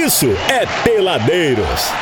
isso 0.00 0.28
é 0.48 0.64
Peladeiros. 0.82 1.92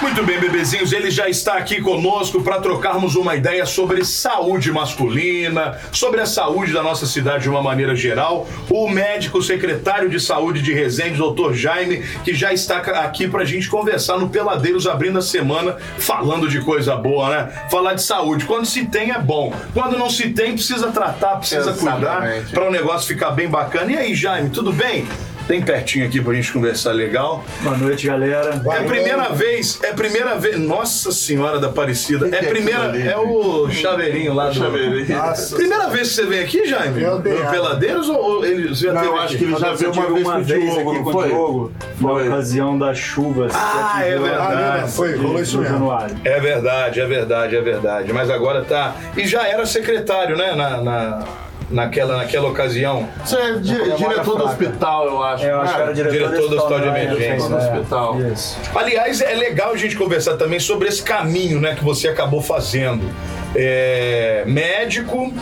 Muito 0.00 0.22
bem, 0.22 0.38
bebezinhos, 0.38 0.92
ele 0.92 1.10
já 1.10 1.28
está 1.28 1.54
aqui 1.54 1.82
conosco 1.82 2.40
para 2.40 2.60
trocarmos 2.60 3.16
uma 3.16 3.34
ideia 3.34 3.66
sobre 3.66 4.04
saúde 4.04 4.70
masculina, 4.70 5.76
sobre 5.90 6.20
a 6.20 6.26
saúde 6.26 6.72
da 6.72 6.80
nossa 6.80 7.06
cidade 7.06 7.42
de 7.42 7.50
uma 7.50 7.60
maneira 7.60 7.96
geral. 7.96 8.46
O 8.70 8.88
médico 8.88 9.42
secretário 9.42 10.08
de 10.08 10.20
saúde 10.20 10.62
de 10.62 10.72
Resende, 10.72 11.18
doutor 11.18 11.54
Jaime, 11.54 12.04
que 12.24 12.32
já 12.32 12.52
está 12.52 12.78
aqui 12.78 13.26
para 13.26 13.42
a 13.42 13.44
gente 13.44 13.68
conversar 13.68 14.16
no 14.18 14.28
Peladeiros, 14.28 14.86
abrindo 14.86 15.18
a 15.18 15.22
semana, 15.22 15.76
falando 15.98 16.48
de 16.48 16.60
coisa 16.60 16.94
boa, 16.94 17.30
né? 17.30 17.66
Falar 17.68 17.94
de 17.94 18.02
saúde. 18.02 18.44
Quando 18.44 18.66
se 18.66 18.86
tem 18.86 19.10
é 19.10 19.18
bom, 19.18 19.52
quando 19.74 19.98
não 19.98 20.08
se 20.08 20.30
tem, 20.30 20.52
precisa 20.52 20.92
tratar, 20.92 21.38
precisa 21.38 21.72
Exatamente. 21.72 21.90
cuidar 21.90 22.50
para 22.52 22.68
o 22.68 22.70
negócio 22.70 23.08
ficar 23.08 23.32
bem 23.32 23.48
bacana. 23.48 23.90
E 23.90 23.96
aí, 23.96 24.14
Jaime, 24.14 24.50
tudo 24.50 24.72
bem? 24.72 25.04
Tem 25.48 25.62
pertinho 25.62 26.06
aqui 26.06 26.20
pra 26.20 26.34
gente 26.34 26.52
conversar 26.52 26.92
legal. 26.92 27.42
Boa 27.62 27.74
noite, 27.78 28.06
galera. 28.06 28.60
É 28.66 28.76
a 28.76 28.82
primeira 28.84 29.30
vez, 29.30 29.80
é 29.82 29.88
a 29.90 29.94
primeira 29.94 30.34
vez. 30.36 30.58
Nossa 30.58 31.10
Senhora 31.10 31.58
da 31.58 31.68
Aparecida. 31.68 32.28
É 32.28 32.40
a 32.40 32.48
primeira. 32.50 32.94
É 32.98 33.16
o 33.16 33.66
chaveirinho 33.70 34.34
lá 34.34 34.48
do. 34.50 34.54
Chaveirinho. 34.56 35.16
Nossa, 35.16 35.56
Primeira 35.56 35.88
vez 35.88 36.08
que 36.10 36.14
você 36.16 36.26
vem 36.26 36.40
aqui, 36.40 36.66
Jaime? 36.66 37.00
Meu 37.00 37.16
No 37.16 37.22
Deus. 37.22 37.48
Peladeiros 37.48 38.08
ou, 38.10 38.16
ou 38.22 38.44
ele 38.44 38.74
já 38.74 38.92
Não, 38.92 39.00
teve 39.00 39.12
eu 39.12 39.16
acho 39.16 39.24
aqui? 39.24 39.38
que 39.38 39.44
ele 39.44 39.56
já 39.56 39.72
veio 39.72 39.90
uma 39.92 40.40
vez 40.40 40.64
com 40.64 40.70
o 40.70 40.74
Diogo, 40.74 40.90
aqui 40.92 41.02
com 41.02 41.12
foi? 41.12 41.24
o 41.24 41.28
Diogo, 41.28 41.72
na 41.98 42.08
Foi. 42.10 42.28
ocasião 42.28 42.78
das 42.78 42.98
chuvas. 42.98 43.50
que 43.52 43.58
Ah, 43.58 44.02
é 44.04 44.18
verdade. 44.18 44.50
cidade 44.52 44.92
Foi, 44.92 45.16
rolou 45.16 45.40
isso 45.40 45.58
mesmo. 45.58 45.72
Januário. 45.78 46.16
É 46.26 46.40
verdade, 46.40 47.00
é 47.00 47.06
verdade, 47.06 47.56
é 47.56 47.60
verdade. 47.62 48.12
Mas 48.12 48.28
agora 48.28 48.62
tá. 48.66 48.94
E 49.16 49.26
já 49.26 49.48
era 49.48 49.64
secretário, 49.64 50.36
né? 50.36 50.54
Na, 50.54 50.82
na- 50.82 51.24
naquela, 51.70 52.16
naquela 52.18 52.48
ocasião. 52.48 53.08
Você 53.24 53.36
é 53.36 53.52
di- 53.54 53.96
diretor 53.96 54.36
do 54.38 54.44
hospital, 54.44 55.06
eu 55.06 55.22
acho. 55.22 55.44
É, 55.44 55.50
eu 55.50 55.60
acho 55.60 55.74
que 55.74 55.80
era 55.80 55.86
né? 55.88 55.92
diretor, 55.94 56.28
Diretor 56.28 56.48
do 56.48 56.56
hospital 56.56 56.80
de 56.80 56.90
né? 56.90 57.04
emergência. 57.04 57.48
do 57.48 57.54
É, 57.56 57.58
hospital. 57.58 58.20
Isso. 58.32 58.58
Aliás, 58.74 59.20
é 59.20 59.34
legal 59.34 59.72
a 59.72 59.76
gente 59.76 59.96
conversar 59.96 60.36
também 60.36 60.58
sobre 60.60 60.88
esse 60.88 61.02
caminho 61.02 61.60
né, 61.60 61.74
que 61.74 61.84
você 61.84 62.08
acabou 62.08 62.40
fazendo. 62.40 63.08
É, 63.54 64.44
médico, 64.46 65.32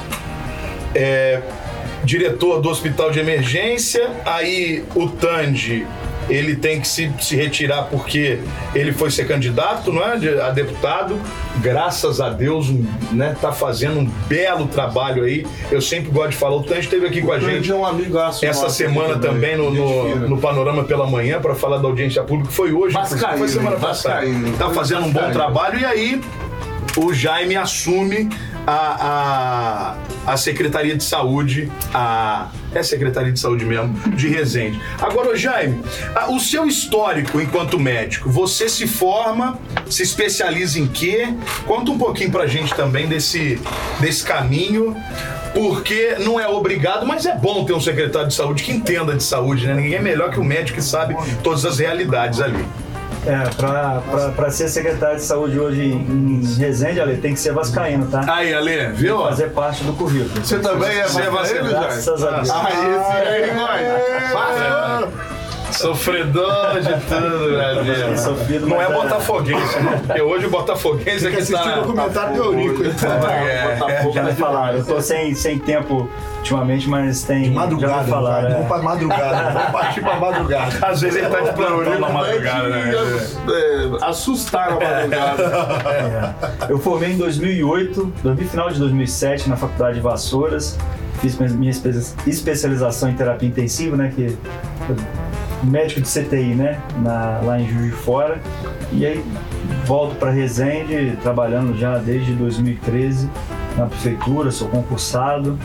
é, 0.94 1.40
diretor 2.04 2.60
do 2.60 2.68
hospital 2.70 3.10
de 3.10 3.18
emergência, 3.18 4.10
aí 4.24 4.84
o 4.94 5.08
Tandy. 5.08 5.86
Ele 6.28 6.56
tem 6.56 6.80
que 6.80 6.88
se, 6.88 7.12
se 7.20 7.36
retirar 7.36 7.84
porque 7.84 8.38
ele 8.74 8.92
foi 8.92 9.10
ser 9.10 9.26
candidato 9.26 9.92
não 9.92 10.02
é, 10.02 10.14
a 10.42 10.50
deputado. 10.50 11.20
Graças 11.58 12.20
a 12.20 12.30
Deus, 12.30 12.70
né, 13.12 13.36
tá 13.40 13.52
fazendo 13.52 14.00
um 14.00 14.04
belo 14.28 14.66
trabalho 14.66 15.24
aí. 15.24 15.46
Eu 15.70 15.80
sempre 15.80 16.10
gosto 16.10 16.30
de 16.30 16.36
falar. 16.36 16.56
O 16.56 16.62
Tandy 16.62 16.80
esteve 16.80 17.06
aqui 17.06 17.22
com 17.22 17.32
a 17.32 17.38
gente 17.38 17.70
é 17.70 17.74
um 17.74 17.86
amigaço 17.86 18.44
essa 18.44 18.62
nosso 18.62 18.74
semana 18.74 19.18
também 19.18 19.56
no, 19.56 19.70
no, 19.70 20.28
no 20.28 20.38
Panorama 20.38 20.84
pela 20.84 21.06
Manhã 21.06 21.40
para 21.40 21.54
falar 21.54 21.78
da 21.78 21.88
audiência 21.88 22.22
pública. 22.22 22.50
Foi 22.50 22.72
hoje, 22.72 22.92
Vascaíno, 22.92 23.38
foi 23.38 23.48
semana 23.48 23.76
passada. 23.76 24.16
Vascaíno. 24.16 24.56
Tá 24.56 24.70
fazendo 24.70 25.06
um 25.06 25.12
bom 25.12 25.30
trabalho 25.30 25.78
e 25.78 25.84
aí 25.84 26.20
o 26.96 27.12
Jaime 27.12 27.56
assume 27.56 28.28
a, 28.66 29.96
a, 30.26 30.32
a 30.32 30.36
Secretaria 30.36 30.96
de 30.96 31.04
Saúde, 31.04 31.70
a 31.94 32.48
é 32.76 32.82
Secretaria 32.82 33.32
de 33.32 33.40
Saúde 33.40 33.64
mesmo, 33.64 33.92
de 34.10 34.28
Resende. 34.28 34.80
Agora, 35.00 35.30
ô 35.30 35.36
Jaime, 35.36 35.82
o 36.28 36.38
seu 36.38 36.66
histórico 36.66 37.40
enquanto 37.40 37.78
médico, 37.78 38.30
você 38.30 38.68
se 38.68 38.86
forma, 38.86 39.58
se 39.88 40.02
especializa 40.02 40.78
em 40.78 40.86
quê? 40.86 41.28
Conta 41.66 41.90
um 41.90 41.98
pouquinho 41.98 42.30
pra 42.30 42.46
gente 42.46 42.74
também 42.74 43.06
desse, 43.06 43.60
desse 44.00 44.24
caminho, 44.24 44.96
porque 45.54 46.16
não 46.20 46.38
é 46.38 46.46
obrigado, 46.46 47.06
mas 47.06 47.24
é 47.24 47.34
bom 47.34 47.64
ter 47.64 47.72
um 47.72 47.80
secretário 47.80 48.28
de 48.28 48.34
saúde 48.34 48.62
que 48.62 48.72
entenda 48.72 49.14
de 49.14 49.22
saúde, 49.22 49.66
né? 49.66 49.74
Ninguém 49.74 49.94
é 49.94 50.02
melhor 50.02 50.30
que 50.30 50.38
o 50.38 50.44
médico 50.44 50.78
que 50.78 50.84
sabe 50.84 51.16
todas 51.42 51.64
as 51.64 51.78
realidades 51.78 52.40
ali. 52.40 52.64
É, 53.26 53.48
pra, 53.56 54.00
pra, 54.08 54.28
pra 54.30 54.50
ser 54.50 54.68
secretário 54.68 55.16
de 55.16 55.22
saúde 55.22 55.58
hoje 55.58 55.82
em 55.82 56.42
Resende, 56.58 57.00
Ale, 57.00 57.16
tem 57.16 57.34
que 57.34 57.40
ser 57.40 57.52
vascaíno, 57.52 58.06
tá? 58.06 58.24
Aí, 58.32 58.54
Ale, 58.54 58.92
viu? 58.92 59.18
Fazer 59.18 59.50
parte 59.50 59.82
do 59.82 59.92
currículo. 59.94 60.44
Você 60.44 60.58
também 60.60 60.90
é 60.90 61.00
é 61.00 61.06
vascaíno, 61.06 61.68
Graças 61.68 62.24
a 62.24 62.30
Deus. 62.30 62.50
Ah, 62.50 62.68
esse 62.70 63.28
aí, 63.28 63.50
vai. 64.32 65.35
Sofredor 65.72 66.80
de 66.80 66.92
tudo, 67.06 67.50
Brasil. 67.56 68.18
Sofrido, 68.18 68.66
Não 68.66 68.80
é 68.80 68.90
botafoguense, 68.92 69.80
não. 69.80 69.98
Porque 69.98 70.22
hoje 70.22 70.46
o 70.46 70.50
botafoguense 70.50 71.04
Tem 71.04 71.18
que 71.20 71.26
aqui 71.26 71.36
assistir 71.42 71.62
tá. 71.62 71.78
o 71.78 71.82
documentário 71.82 72.34
do 72.36 72.44
Eurico. 72.44 72.84
hein? 72.84 72.90
É, 73.88 74.10
Já 74.12 74.22
me 74.22 74.32
falaram, 74.32 74.78
eu 74.78 74.84
tô 74.84 75.00
sem, 75.00 75.34
sem 75.34 75.58
tempo 75.58 76.08
ultimamente, 76.38 76.88
mas 76.88 77.22
tem. 77.24 77.46
já 77.46 77.50
Madrugada, 77.52 78.04
falaram. 78.04 78.42
vai. 78.42 78.50
é. 78.50 78.54
Vamos 78.54 78.68
pra 78.68 78.78
madrugada. 78.78 79.50
Vamos 79.52 79.72
partir 79.72 80.00
pra 80.00 80.16
madrugada. 80.16 80.78
Às 80.86 81.00
vezes 81.00 81.18
ele 81.18 81.28
tá 81.28 81.40
de 81.40 81.52
plantão 81.52 81.98
na 82.00 82.08
madrugada, 82.08 82.68
né? 82.68 82.92
É, 83.48 84.04
assustar 84.06 84.70
na 84.70 84.80
madrugada. 84.80 85.42
É. 86.68 86.72
Eu 86.72 86.78
formei 86.78 87.12
em 87.12 87.16
2008, 87.18 88.12
no 88.24 88.36
final 88.36 88.70
de 88.70 88.78
2007, 88.78 89.48
na 89.48 89.56
Faculdade 89.56 89.96
de 89.96 90.00
Vassouras. 90.00 90.78
Fiz 91.20 91.34
minha 91.38 91.70
espe- 91.70 91.88
especialização 92.26 93.08
em 93.08 93.14
terapia 93.14 93.48
intensiva, 93.48 93.96
né? 93.96 94.12
Que 94.14 94.36
médico 95.66 96.00
de 96.00 96.08
CTI, 96.08 96.54
né? 96.54 96.80
Na, 97.02 97.40
lá 97.42 97.60
em 97.60 97.68
Juiz 97.68 97.86
de 97.86 97.92
Fora. 97.92 98.40
E 98.92 99.04
aí 99.04 99.24
volto 99.84 100.16
para 100.16 100.30
Resende, 100.30 101.16
trabalhando 101.22 101.76
já 101.76 101.98
desde 101.98 102.32
2013 102.32 103.28
na 103.76 103.86
prefeitura, 103.86 104.50
sou 104.50 104.68
concursado. 104.68 105.58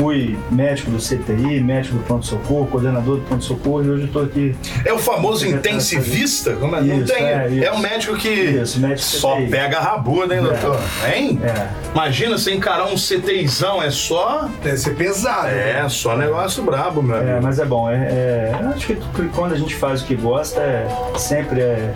Fui 0.00 0.34
médico 0.50 0.90
do 0.90 0.96
CTI, 0.96 1.60
médico 1.60 1.96
do 1.98 2.02
pronto-socorro, 2.04 2.66
coordenador 2.68 3.16
do 3.16 3.22
pronto-socorro 3.26 3.84
e 3.84 3.90
hoje 3.90 4.04
estou 4.06 4.22
aqui. 4.22 4.56
É 4.82 4.90
o 4.94 4.98
famoso 4.98 5.46
intensivista? 5.46 6.54
Como 6.54 6.74
é? 6.74 6.80
Não 6.80 7.02
Isso, 7.02 7.12
tem. 7.12 7.22
é, 7.22 7.48
isso. 7.50 7.64
É 7.66 7.70
um 7.70 7.78
médico 7.80 8.16
que 8.16 8.30
Isso, 8.30 8.80
médico 8.80 9.00
só 9.02 9.36
CTI. 9.36 9.48
pega 9.50 9.76
a 9.76 9.82
rabuda, 9.82 10.34
hein, 10.34 10.40
doutor? 10.42 10.80
Hein? 11.06 11.38
É, 11.44 11.68
Imagina 11.92 12.38
você 12.38 12.54
encarar 12.54 12.86
um 12.86 12.96
CTIzão, 12.96 13.82
é 13.82 13.90
só. 13.90 14.48
Deve 14.64 14.78
ser 14.78 14.94
pesado. 14.96 15.48
É, 15.48 15.86
só 15.90 16.16
negócio 16.16 16.62
brabo, 16.64 17.02
meu 17.02 17.16
É, 17.16 17.20
amigo. 17.20 17.40
mas 17.42 17.58
é 17.58 17.66
bom. 17.66 17.90
É, 17.90 17.96
é- 17.96 18.58
eu 18.58 18.68
acho 18.70 18.86
que 18.86 18.96
quando 19.34 19.52
a 19.52 19.58
gente 19.58 19.74
faz 19.74 20.00
o 20.00 20.06
que 20.06 20.14
gosta, 20.14 20.60
é, 20.60 20.88
sempre 21.18 21.60
é, 21.60 21.92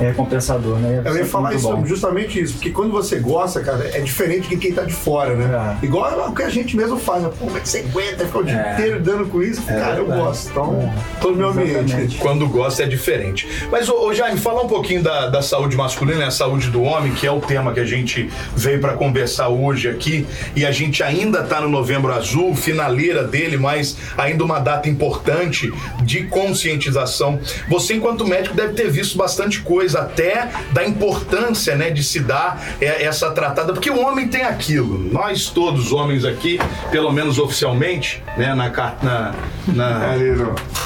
é 0.00 0.08
recompensador, 0.08 0.78
né? 0.78 0.94
É 0.96 0.98
Eu 1.00 1.04
ia 1.04 1.12
sempre 1.12 1.28
falar 1.28 1.54
isso, 1.54 1.68
bom. 1.70 1.84
justamente 1.86 2.40
isso, 2.40 2.54
porque 2.54 2.70
quando 2.70 2.90
você 2.90 3.18
gosta, 3.18 3.60
cara, 3.60 3.88
é 3.92 4.00
diferente 4.00 4.48
de 4.48 4.56
quem 4.56 4.72
tá 4.72 4.82
de 4.82 4.92
fora, 4.92 5.34
né? 5.34 5.76
É. 5.82 5.84
Igual 5.84 6.10
é 6.20 6.26
o 6.28 6.32
que 6.34 6.42
a 6.42 6.48
gente 6.48 6.76
mesmo 6.76 6.96
faz, 6.98 7.22
né? 7.22 7.30
Pô, 7.38 7.46
como 7.46 7.56
é 7.56 7.60
que 7.60 7.68
você 7.68 7.78
aguenta 7.78 8.24
ficar 8.26 8.38
o 8.38 8.44
dia 8.44 8.56
É. 8.60 8.72
inteiro 8.74 9.00
dando 9.00 9.26
com 9.28 9.42
isso? 9.42 9.62
cara, 9.62 9.96
eu 9.96 10.06
gosto. 10.06 10.50
Então, 10.50 10.92
todo 11.20 11.36
meu 11.36 11.48
ambiente. 11.50 11.70
Exatamente. 11.84 12.18
Quando 12.18 12.48
gosta 12.48 12.82
é 12.82 12.86
diferente. 12.86 13.48
Mas, 13.70 13.88
ô, 13.88 14.06
ô, 14.06 14.14
Jaime, 14.14 14.38
fala 14.38 14.62
um 14.62 14.68
pouquinho 14.68 15.02
da, 15.02 15.28
da 15.28 15.42
saúde 15.42 15.76
masculina 15.76 16.26
a 16.26 16.30
saúde 16.30 16.68
do 16.70 16.82
homem, 16.82 17.12
que 17.12 17.26
é 17.26 17.30
o 17.32 17.40
tema 17.40 17.72
que 17.72 17.80
a 17.80 17.84
gente 17.84 18.30
veio 18.56 18.80
para 18.80 18.92
conversar 18.94 19.48
hoje 19.48 19.88
aqui. 19.88 20.26
E 20.54 20.64
a 20.64 20.70
gente 20.70 21.02
ainda 21.02 21.42
tá 21.42 21.60
no 21.60 21.68
Novembro 21.68 22.12
Azul, 22.12 22.54
finaleira 22.54 23.24
dele, 23.24 23.56
mas 23.56 23.96
ainda 24.16 24.44
uma 24.44 24.58
data 24.58 24.88
importante 24.88 25.72
de 26.02 26.24
conscientização. 26.24 27.38
Você, 27.68 27.94
enquanto 27.94 28.26
médico, 28.26 28.54
deve 28.54 28.74
ter 28.74 28.90
visto 28.90 29.16
bastante 29.16 29.60
coisa, 29.60 29.89
até 29.94 30.48
da 30.72 30.84
importância 30.84 31.76
né, 31.76 31.90
de 31.90 32.02
se 32.02 32.20
dar 32.20 32.60
é, 32.80 33.04
essa 33.04 33.30
tratada, 33.30 33.72
porque 33.72 33.90
o 33.90 34.00
homem 34.00 34.28
tem 34.28 34.42
aquilo. 34.42 34.98
Nós 35.12 35.48
todos, 35.48 35.92
homens 35.92 36.24
aqui, 36.24 36.58
pelo 36.90 37.12
menos 37.12 37.38
oficialmente, 37.38 38.22
né, 38.36 38.54
na, 38.54 38.68
na, 39.02 39.34
na, 39.68 40.10
Ali, 40.10 40.30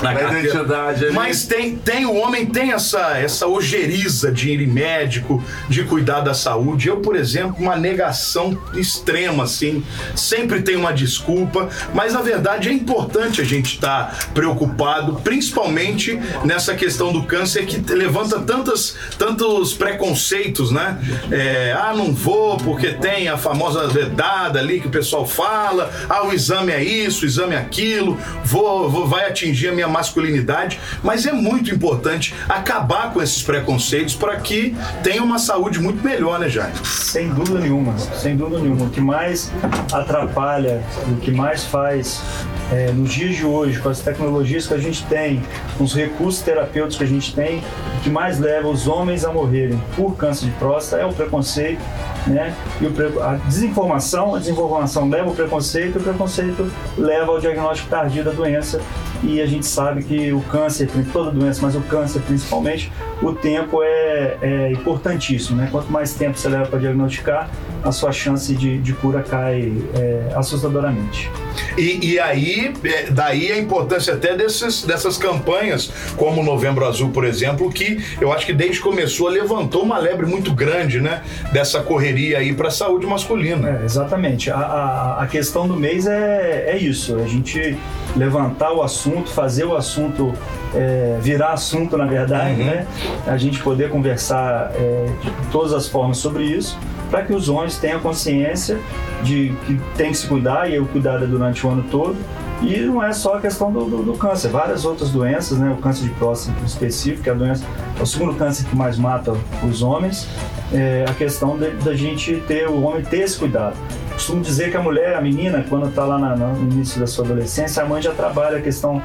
na 0.02 0.12
na 0.14 0.40
identidade 0.40 1.06
ali. 1.06 1.14
Mas 1.14 1.46
tem, 1.46 1.76
tem 1.76 2.06
o 2.06 2.14
homem 2.14 2.46
tem 2.46 2.72
essa 2.72 3.18
essa 3.18 3.46
ojeriza 3.46 4.30
de 4.30 4.50
ir 4.50 4.66
médico, 4.66 5.42
de 5.68 5.84
cuidar 5.84 6.20
da 6.20 6.34
saúde. 6.34 6.88
Eu, 6.88 6.98
por 6.98 7.16
exemplo, 7.16 7.56
uma 7.58 7.76
negação 7.76 8.58
extrema 8.74 9.44
assim, 9.44 9.84
sempre 10.14 10.62
tem 10.62 10.76
uma 10.76 10.92
desculpa, 10.92 11.68
mas 11.92 12.12
na 12.12 12.22
verdade 12.22 12.68
é 12.68 12.72
importante 12.72 13.40
a 13.40 13.44
gente 13.44 13.74
estar 13.74 14.30
preocupado, 14.34 15.20
principalmente 15.22 16.18
nessa 16.44 16.74
questão 16.74 17.12
do 17.12 17.24
câncer 17.24 17.66
que 17.66 17.78
levanta 17.92 18.40
tantas 18.40 18.93
tantos 19.18 19.74
preconceitos, 19.74 20.70
né? 20.70 20.98
É, 21.30 21.76
ah, 21.78 21.92
não 21.94 22.12
vou 22.12 22.56
porque 22.58 22.92
tem 22.92 23.28
a 23.28 23.36
famosa 23.36 23.86
vedada 23.88 24.58
ali 24.58 24.80
que 24.80 24.86
o 24.86 24.90
pessoal 24.90 25.26
fala, 25.26 25.90
ah, 26.08 26.26
o 26.26 26.32
exame 26.32 26.72
é 26.72 26.82
isso, 26.82 27.24
o 27.24 27.28
exame 27.28 27.54
é 27.54 27.58
aquilo, 27.58 28.18
vou, 28.44 28.88
vou 28.88 29.06
vai 29.06 29.26
atingir 29.28 29.68
a 29.68 29.72
minha 29.72 29.88
masculinidade, 29.88 30.80
mas 31.02 31.26
é 31.26 31.32
muito 31.32 31.72
importante 31.74 32.34
acabar 32.48 33.12
com 33.12 33.22
esses 33.22 33.42
preconceitos 33.42 34.14
para 34.14 34.36
que 34.36 34.74
tenha 35.02 35.22
uma 35.22 35.38
saúde 35.38 35.78
muito 35.80 36.02
melhor, 36.04 36.38
né, 36.38 36.48
Jaime? 36.48 36.74
Sem 36.84 37.28
dúvida 37.28 37.60
nenhuma, 37.60 37.96
sem 37.98 38.36
dúvida 38.36 38.60
nenhuma. 38.60 38.86
O 38.86 38.90
que 38.90 39.00
mais 39.00 39.50
atrapalha, 39.92 40.82
o 41.08 41.16
que 41.16 41.30
mais 41.30 41.64
faz 41.64 42.22
é, 42.72 42.90
nos 42.92 43.12
dias 43.12 43.36
de 43.36 43.44
hoje, 43.44 43.78
com 43.80 43.88
as 43.88 44.00
tecnologias 44.00 44.66
que 44.66 44.74
a 44.74 44.78
gente 44.78 45.04
tem, 45.06 45.42
com 45.76 45.84
os 45.84 45.94
recursos 45.94 46.42
terapêuticos 46.42 46.96
que 46.96 47.04
a 47.04 47.06
gente 47.06 47.34
tem, 47.34 47.58
o 47.58 48.02
que 48.02 48.10
mais 48.10 48.38
leva 48.38 48.68
os 48.68 48.86
homens 48.86 49.24
a 49.24 49.32
morrerem 49.32 49.80
por 49.96 50.16
câncer 50.16 50.46
de 50.46 50.52
próstata 50.52 51.02
é 51.02 51.06
o 51.06 51.12
preconceito, 51.12 51.82
né? 52.26 52.54
E 52.80 52.86
o 52.86 53.22
a 53.22 53.34
desinformação, 53.36 54.34
a 54.34 54.38
desinformação 54.38 55.08
leva 55.08 55.28
ao 55.28 55.34
preconceito, 55.34 55.96
e 55.96 56.00
o 56.00 56.02
preconceito 56.02 56.70
leva 56.96 57.32
ao 57.32 57.40
diagnóstico 57.40 57.88
tardio 57.90 58.24
da 58.24 58.30
doença 58.30 58.80
e 59.26 59.40
a 59.40 59.46
gente 59.46 59.66
sabe 59.66 60.02
que 60.02 60.32
o 60.32 60.40
câncer, 60.42 60.88
toda 61.12 61.30
doença, 61.30 61.60
mas 61.62 61.74
o 61.74 61.80
câncer 61.82 62.20
principalmente, 62.22 62.92
o 63.22 63.32
tempo 63.32 63.82
é, 63.82 64.38
é 64.42 64.72
importantíssimo, 64.72 65.56
né? 65.56 65.68
Quanto 65.70 65.90
mais 65.90 66.14
tempo 66.14 66.38
você 66.38 66.48
leva 66.48 66.66
para 66.66 66.78
diagnosticar, 66.78 67.50
a 67.82 67.92
sua 67.92 68.12
chance 68.12 68.54
de, 68.54 68.78
de 68.78 68.92
cura 68.94 69.22
cai 69.22 69.72
é, 69.94 70.32
assustadoramente. 70.34 71.30
E, 71.76 72.12
e 72.12 72.20
aí, 72.20 72.72
é, 72.84 73.10
daí 73.10 73.52
a 73.52 73.58
importância 73.58 74.14
até 74.14 74.36
desses, 74.36 74.82
dessas 74.84 75.18
campanhas, 75.18 75.92
como 76.16 76.40
o 76.40 76.44
Novembro 76.44 76.86
Azul, 76.86 77.10
por 77.10 77.24
exemplo, 77.24 77.70
que 77.70 78.02
eu 78.20 78.32
acho 78.32 78.46
que 78.46 78.52
desde 78.52 78.78
que 78.78 78.82
começou 78.82 79.28
levantou 79.28 79.82
uma 79.82 79.98
lebre 79.98 80.26
muito 80.26 80.52
grande, 80.54 81.00
né? 81.00 81.22
Dessa 81.52 81.80
correria 81.80 82.38
aí 82.38 82.54
para 82.54 82.68
a 82.68 82.70
saúde 82.70 83.06
masculina. 83.06 83.80
É, 83.80 83.84
exatamente. 83.84 84.50
A, 84.50 84.56
a, 84.56 85.22
a, 85.22 85.26
questão 85.26 85.66
do 85.68 85.76
mês 85.76 86.06
é, 86.06 86.66
é 86.68 86.78
isso, 86.78 87.16
a 87.16 87.26
gente 87.26 87.76
levantar 88.16 88.72
o 88.72 88.82
assunto, 88.82 89.30
fazer 89.30 89.64
o 89.64 89.76
assunto 89.76 90.32
é, 90.74 91.18
virar 91.20 91.52
assunto, 91.52 91.96
na 91.96 92.06
verdade, 92.06 92.60
uhum. 92.60 92.66
né? 92.66 92.86
A 93.26 93.36
gente 93.36 93.62
poder 93.62 93.90
conversar 93.90 94.70
é, 94.74 95.06
de 95.20 95.30
todas 95.50 95.72
as 95.72 95.88
formas 95.88 96.18
sobre 96.18 96.44
isso 96.44 96.78
para 97.10 97.22
que 97.22 97.32
os 97.32 97.48
homens 97.48 97.78
tenham 97.78 98.00
consciência 98.00 98.78
de 99.22 99.54
que 99.66 99.80
tem 99.96 100.10
que 100.10 100.18
se 100.18 100.26
cuidar 100.26 100.68
e 100.68 100.74
eu 100.74 100.84
cuidar 100.86 101.18
durante 101.18 101.64
o 101.66 101.70
ano 101.70 101.84
todo. 101.90 102.16
E 102.60 102.80
não 102.80 103.02
é 103.02 103.12
só 103.12 103.34
a 103.34 103.40
questão 103.40 103.70
do, 103.70 103.84
do, 103.84 104.02
do, 104.02 104.12
câncer, 104.14 104.48
várias 104.48 104.84
outras 104.84 105.10
doenças, 105.10 105.58
né? 105.58 105.70
O 105.70 105.76
câncer 105.76 106.04
de 106.04 106.10
próstata 106.10 106.58
específico, 106.64 107.22
que 107.22 107.28
é 107.28 107.32
a 107.32 107.36
doença, 107.36 107.64
é 107.98 108.02
o 108.02 108.06
segundo 108.06 108.34
câncer 108.34 108.64
que 108.66 108.74
mais 108.74 108.98
mata 108.98 109.32
os 109.62 109.82
homens. 109.82 110.26
É 110.72 111.04
a 111.08 111.14
questão 111.14 111.56
da 111.58 111.94
gente 111.94 112.42
ter, 112.48 112.68
o 112.68 112.82
homem 112.82 113.02
ter 113.04 113.18
esse 113.18 113.38
cuidado 113.38 113.76
costumo 114.14 114.40
dizer 114.40 114.70
que 114.70 114.76
a 114.76 114.82
mulher, 114.82 115.14
a 115.14 115.20
menina, 115.20 115.64
quando 115.68 115.88
está 115.88 116.04
lá 116.04 116.18
na, 116.18 116.36
no 116.36 116.72
início 116.72 117.00
da 117.00 117.06
sua 117.06 117.24
adolescência, 117.24 117.82
a 117.82 117.86
mãe 117.86 118.00
já 118.00 118.12
trabalha 118.12 118.58
a 118.58 118.60
questão 118.60 119.02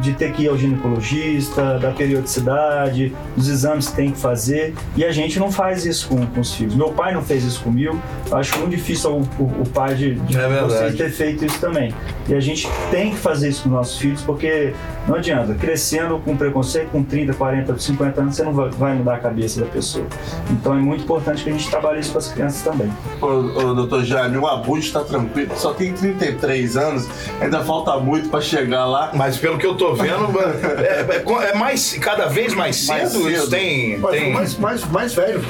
de 0.00 0.12
ter 0.12 0.32
que 0.32 0.44
ir 0.44 0.48
ao 0.48 0.56
ginecologista, 0.56 1.78
da 1.78 1.90
periodicidade, 1.90 3.14
dos 3.36 3.48
exames 3.48 3.88
que 3.88 3.96
tem 3.96 4.10
que 4.10 4.18
fazer. 4.18 4.74
E 4.96 5.04
a 5.04 5.12
gente 5.12 5.38
não 5.38 5.50
faz 5.50 5.84
isso 5.84 6.08
com, 6.08 6.24
com 6.26 6.40
os 6.40 6.54
filhos. 6.54 6.74
Meu 6.74 6.90
pai 6.90 7.12
não 7.12 7.22
fez 7.22 7.44
isso 7.44 7.62
comigo. 7.62 8.00
Eu 8.30 8.36
acho 8.36 8.58
muito 8.58 8.70
difícil 8.70 9.10
o, 9.10 9.20
o, 9.42 9.62
o 9.62 9.68
pai 9.68 9.94
de, 9.94 10.14
de 10.14 10.38
é 10.38 10.62
vocês 10.62 10.94
ter 10.94 11.10
feito 11.10 11.44
isso 11.44 11.60
também. 11.60 11.92
E 12.28 12.34
a 12.34 12.40
gente 12.40 12.68
tem 12.90 13.10
que 13.10 13.16
fazer 13.16 13.48
isso 13.48 13.64
com 13.64 13.68
nossos 13.68 13.98
filhos, 13.98 14.22
porque 14.22 14.72
não 15.06 15.16
adianta. 15.16 15.54
Crescendo 15.54 16.18
com 16.18 16.36
preconceito, 16.36 16.90
com 16.90 17.02
30, 17.02 17.34
40, 17.34 17.78
50 17.78 18.20
anos, 18.20 18.36
você 18.36 18.42
não 18.42 18.52
vai, 18.52 18.70
vai 18.70 18.94
mudar 18.94 19.14
a 19.14 19.18
cabeça 19.18 19.60
da 19.60 19.66
pessoa. 19.66 20.06
Então 20.50 20.74
é 20.74 20.78
muito 20.78 21.04
importante 21.04 21.42
que 21.44 21.50
a 21.50 21.52
gente 21.52 21.68
trabalhe 21.68 22.00
isso 22.00 22.12
com 22.12 22.18
as 22.18 22.28
crianças 22.28 22.62
também. 22.62 22.90
Ô, 23.20 23.26
ô 23.26 23.74
doutor 23.74 24.04
Jaime, 24.04 24.36
o 24.44 24.48
Abu 24.48 24.78
está 24.78 25.02
tranquilo, 25.02 25.52
só 25.56 25.72
tem 25.72 25.92
33 25.92 26.76
anos, 26.76 27.08
ainda 27.40 27.64
falta 27.64 27.96
muito 27.98 28.28
para 28.28 28.40
chegar 28.40 28.84
lá. 28.84 29.10
Mas 29.14 29.36
pelo 29.36 29.58
que 29.58 29.66
eu 29.66 29.74
tô 29.74 29.94
vendo, 29.94 30.28
é, 30.80 31.46
é, 31.46 31.50
é 31.50 31.54
mais, 31.54 31.94
cada 31.94 32.26
vez 32.26 32.54
mais 32.54 32.76
cedo, 32.76 32.98
mais 32.98 33.12
cedo. 33.12 33.30
isso 33.30 33.50
tem. 33.50 33.98
Mas, 33.98 34.10
tem... 34.10 34.32
Mais, 34.32 34.58
mais, 34.58 34.84
mais 34.86 35.14
velho. 35.14 35.42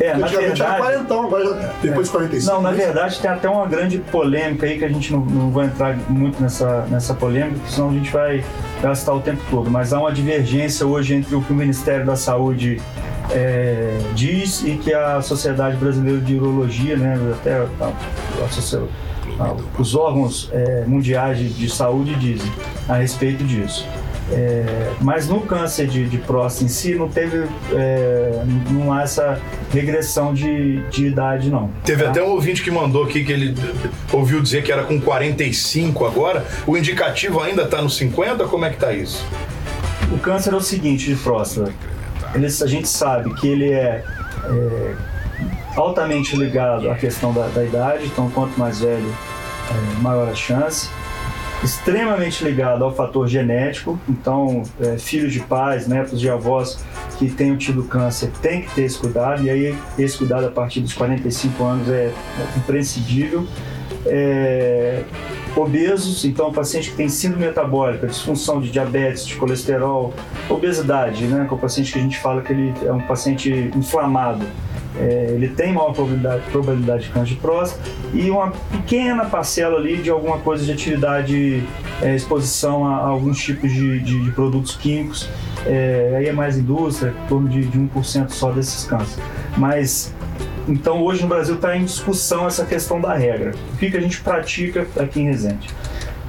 É, 0.00 0.16
na 0.16 0.26
verdade, 0.26 0.60
era 0.60 0.76
40, 0.76 1.14
agora 1.14 1.74
depois 1.80 2.06
de 2.06 2.12
45. 2.12 2.52
Não, 2.52 2.62
na 2.62 2.72
verdade 2.72 3.20
tem 3.20 3.30
até 3.30 3.48
uma 3.48 3.64
grande 3.64 3.98
polêmica 3.98 4.66
aí 4.66 4.76
que 4.76 4.84
a 4.84 4.88
gente 4.88 5.12
não, 5.12 5.20
não 5.20 5.50
vai 5.52 5.66
entrar 5.66 5.96
muito 6.08 6.42
nessa, 6.42 6.84
nessa 6.90 7.14
polêmica, 7.14 7.60
senão 7.68 7.90
a 7.90 7.92
gente 7.92 8.10
vai 8.10 8.44
gastar 8.82 9.14
o 9.14 9.20
tempo 9.20 9.40
todo. 9.48 9.70
Mas 9.70 9.92
há 9.92 10.00
uma 10.00 10.10
divergência 10.10 10.84
hoje 10.84 11.14
entre 11.14 11.36
o 11.36 11.40
que 11.40 11.52
o 11.52 11.54
Ministério 11.54 12.04
da 12.04 12.16
Saúde 12.16 12.82
é, 13.30 13.98
diz 14.14 14.62
e 14.62 14.76
que 14.76 14.92
a 14.92 15.20
Sociedade 15.22 15.76
Brasileira 15.76 16.20
de 16.20 16.34
Urologia, 16.34 16.96
né, 16.96 17.18
até 17.32 17.54
a, 17.54 17.66
a, 17.80 19.44
a, 19.44 19.56
os 19.78 19.94
órgãos 19.94 20.50
é, 20.52 20.84
mundiais 20.86 21.38
de, 21.38 21.48
de, 21.48 21.68
saúde 21.68 22.14
dizem 22.16 22.50
a 22.88 22.94
respeito 22.94 23.42
disso. 23.44 23.86
É, 24.32 24.92
mas 25.02 25.28
no 25.28 25.42
câncer 25.42 25.86
de, 25.86 26.08
de, 26.08 26.16
próstata 26.16 26.64
em 26.64 26.68
si 26.68 26.94
não 26.94 27.08
teve 27.08 27.44
é, 27.72 28.42
não 28.70 28.90
há 28.90 29.02
essa 29.02 29.38
regressão 29.70 30.32
de, 30.32 30.80
de 30.88 31.08
idade 31.08 31.50
não. 31.50 31.70
Teve 31.84 32.04
tá? 32.04 32.10
até 32.10 32.22
um 32.22 32.30
ouvinte 32.30 32.62
que 32.62 32.70
mandou 32.70 33.04
aqui 33.04 33.22
que 33.22 33.30
ele 33.30 33.54
ouviu 34.10 34.40
dizer 34.40 34.62
que 34.62 34.72
era 34.72 34.84
com 34.84 34.98
45 34.98 36.06
agora. 36.06 36.44
O 36.66 36.74
indicativo 36.74 37.38
ainda 37.40 37.64
está 37.64 37.82
no 37.82 37.90
50? 37.90 38.46
Como 38.46 38.64
é 38.64 38.70
que 38.70 38.76
está 38.76 38.94
isso? 38.94 39.26
O 40.10 40.18
câncer 40.18 40.54
é 40.54 40.56
o 40.56 40.60
seguinte 40.60 41.14
de 41.14 41.16
próstata 41.16 41.70
a 42.34 42.66
gente 42.66 42.88
sabe 42.88 43.32
que 43.34 43.46
ele 43.46 43.70
é, 43.70 44.04
é 44.44 44.94
altamente 45.76 46.36
ligado 46.36 46.90
à 46.90 46.94
questão 46.94 47.32
da, 47.32 47.46
da, 47.48 47.64
idade, 47.64 48.06
então 48.06 48.30
quanto 48.30 48.58
mais 48.58 48.80
velho, 48.80 49.14
é, 49.70 50.02
maior 50.02 50.28
a 50.28 50.34
chance. 50.34 50.88
Extremamente 51.62 52.44
ligado 52.44 52.84
ao 52.84 52.94
fator 52.94 53.26
genético, 53.26 53.98
então 54.08 54.64
é, 54.80 54.98
filhos 54.98 55.32
de 55.32 55.40
pais, 55.40 55.86
netos 55.86 56.20
de 56.20 56.28
avós 56.28 56.84
que 57.18 57.30
tenham 57.30 57.56
tido 57.56 57.84
câncer 57.84 58.30
têm 58.42 58.62
que 58.62 58.74
ter 58.74 58.82
esse 58.82 58.98
cuidado, 58.98 59.42
e 59.42 59.48
aí 59.48 59.78
esse 59.98 60.18
cuidado 60.18 60.46
a 60.46 60.50
partir 60.50 60.80
dos 60.80 60.92
45 60.92 61.64
anos 61.64 61.88
é, 61.88 62.12
é 62.12 62.58
imprescindível. 62.58 63.46
É, 64.06 65.02
obesos, 65.56 66.24
então 66.24 66.52
paciente 66.52 66.90
que 66.90 66.96
tem 66.96 67.08
síndrome 67.08 67.46
metabólica, 67.46 68.06
disfunção 68.06 68.60
de 68.60 68.70
diabetes, 68.70 69.26
de 69.26 69.36
colesterol, 69.36 70.12
obesidade, 70.48 71.26
né, 71.26 71.44
que 71.46 71.54
é 71.54 71.56
o 71.56 71.58
paciente 71.58 71.92
que 71.92 71.98
a 71.98 72.02
gente 72.02 72.18
fala 72.18 72.42
que 72.42 72.52
ele 72.52 72.74
é 72.84 72.92
um 72.92 73.00
paciente 73.00 73.70
inflamado. 73.74 74.44
É, 74.96 75.30
ele 75.30 75.48
tem 75.48 75.72
maior 75.72 75.92
probabilidade, 75.92 76.42
probabilidade 76.52 77.04
de 77.04 77.10
câncer 77.10 77.34
de 77.34 77.40
próstata 77.40 77.82
e 78.12 78.30
uma 78.30 78.52
pequena 78.70 79.24
parcela 79.24 79.76
ali 79.76 79.96
de 79.96 80.08
alguma 80.08 80.38
coisa 80.38 80.64
de 80.64 80.70
atividade, 80.70 81.64
é, 82.00 82.14
exposição 82.14 82.86
a, 82.86 82.98
a, 82.98 83.06
alguns 83.08 83.42
tipos 83.42 83.72
de, 83.72 83.98
de, 84.00 84.22
de 84.22 84.30
produtos 84.30 84.76
químicos. 84.76 85.28
É, 85.66 86.14
aí 86.16 86.28
é 86.28 86.32
mais 86.32 86.56
indústria, 86.56 87.12
em 87.24 87.28
torno 87.28 87.48
de, 87.48 87.64
de 87.64 87.78
1% 87.78 88.30
só 88.30 88.52
desses 88.52 88.84
cânceres. 88.84 89.18
Mas 89.56 90.14
então 90.68 91.02
hoje 91.02 91.22
no 91.22 91.28
Brasil 91.28 91.56
está 91.56 91.76
em 91.76 91.84
discussão 91.84 92.46
essa 92.46 92.64
questão 92.64 93.00
da 93.00 93.14
regra. 93.14 93.52
O 93.74 93.76
que, 93.76 93.90
que 93.90 93.96
a 93.96 94.00
gente 94.00 94.20
pratica 94.20 94.86
aqui 94.98 95.20
em 95.20 95.26
Resende? 95.26 95.68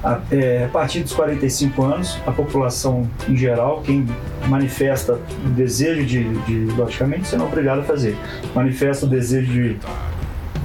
A, 0.04 0.20
é, 0.30 0.64
a 0.64 0.68
partir 0.68 1.00
dos 1.00 1.12
45 1.14 1.82
anos, 1.82 2.18
a 2.26 2.32
população 2.32 3.08
em 3.28 3.36
geral, 3.36 3.82
quem 3.82 4.06
manifesta 4.46 5.14
o 5.44 5.48
desejo 5.48 6.04
de, 6.04 6.24
de 6.44 6.72
logicamente, 6.76 7.34
é 7.34 7.38
obrigado 7.40 7.80
a 7.80 7.82
fazer, 7.82 8.16
manifesta 8.54 9.06
o 9.06 9.08
desejo 9.08 9.50
de, 9.50 9.78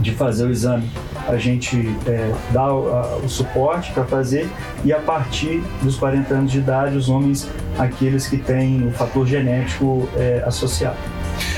de 0.01 0.11
fazer 0.11 0.45
o 0.45 0.51
exame, 0.51 0.89
a 1.27 1.37
gente 1.37 1.77
é, 2.05 2.31
dá 2.51 2.73
o, 2.73 2.93
a, 2.93 3.17
o 3.17 3.29
suporte 3.29 3.91
para 3.93 4.03
fazer 4.03 4.47
e 4.83 4.91
a 4.91 4.99
partir 4.99 5.63
dos 5.81 5.95
40 5.95 6.33
anos 6.33 6.51
de 6.51 6.57
idade, 6.59 6.97
os 6.97 7.09
homens, 7.09 7.49
aqueles 7.79 8.27
que 8.27 8.37
têm 8.37 8.87
o 8.87 8.91
fator 8.91 9.25
genético 9.25 10.09
é, 10.17 10.43
associado. 10.45 10.97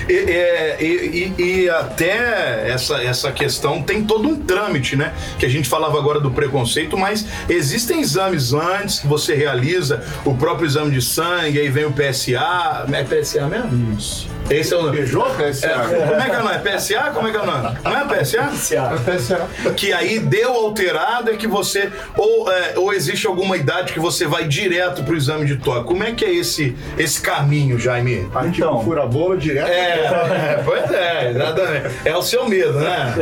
E, 0.07 0.13
e, 0.13 1.33
e, 1.37 1.43
e, 1.43 1.69
até 1.69 2.69
essa, 2.69 3.01
essa 3.01 3.31
questão 3.31 3.81
tem 3.81 4.03
todo 4.03 4.27
um 4.27 4.35
trâmite, 4.35 4.95
né? 4.95 5.13
Que 5.37 5.45
a 5.45 5.49
gente 5.49 5.67
falava 5.69 5.97
agora 5.97 6.19
do 6.19 6.31
preconceito, 6.31 6.97
mas 6.97 7.25
existem 7.49 8.01
exames 8.01 8.53
antes 8.53 8.99
que 8.99 9.07
você 9.07 9.35
realiza, 9.35 10.03
o 10.25 10.35
próprio 10.35 10.65
exame 10.65 10.91
de 10.91 11.01
sangue, 11.01 11.59
aí 11.59 11.69
vem 11.69 11.85
o 11.85 11.91
PSA. 11.91 12.85
É 12.91 13.03
PSA 13.03 13.47
mesmo? 13.47 13.97
Isso. 13.97 14.32
Esse 14.49 14.73
é 14.73 14.77
o 14.77 14.83
nome. 14.83 14.97
Beijou 14.97 15.23
PSA? 15.23 15.67
É, 15.67 15.73
como 16.07 16.21
é 16.21 16.29
que 16.29 16.35
é 16.35 16.39
o 16.39 16.43
nome? 16.43 16.59
PSA? 16.59 17.11
Como 17.13 17.27
é 17.27 17.31
que 17.31 17.37
é 17.37 17.41
o 17.41 17.45
nome? 17.45 17.77
Não 17.83 17.97
é 17.97 18.05
PSA? 18.05 18.43
PSA. 18.43 18.75
É 18.75 19.11
PSA. 19.11 19.47
Que 19.75 19.93
aí 19.93 20.19
deu 20.19 20.51
alterado 20.53 21.31
é 21.31 21.35
que 21.35 21.47
você. 21.47 21.91
Ou, 22.17 22.51
é, 22.51 22.73
ou 22.75 22.93
existe 22.93 23.25
alguma 23.27 23.57
idade 23.57 23.93
que 23.93 23.99
você 23.99 24.25
vai 24.27 24.45
direto 24.45 25.03
pro 25.03 25.15
exame 25.15 25.45
de 25.45 25.57
toque. 25.57 25.85
Como 25.85 26.03
é 26.03 26.11
que 26.11 26.25
é 26.25 26.33
esse, 26.33 26.75
esse 26.97 27.21
caminho, 27.21 27.79
Jaime? 27.79 28.29
Então, 28.45 28.83
fura 28.83 29.05
bola 29.05 29.37
direto. 29.37 29.67
É, 29.67 29.99
é, 29.99 30.61
pois 30.63 30.91
é, 30.91 31.29
exatamente. 31.31 31.95
É 32.05 32.15
o 32.15 32.21
seu 32.21 32.47
medo, 32.47 32.79
né? 32.79 33.13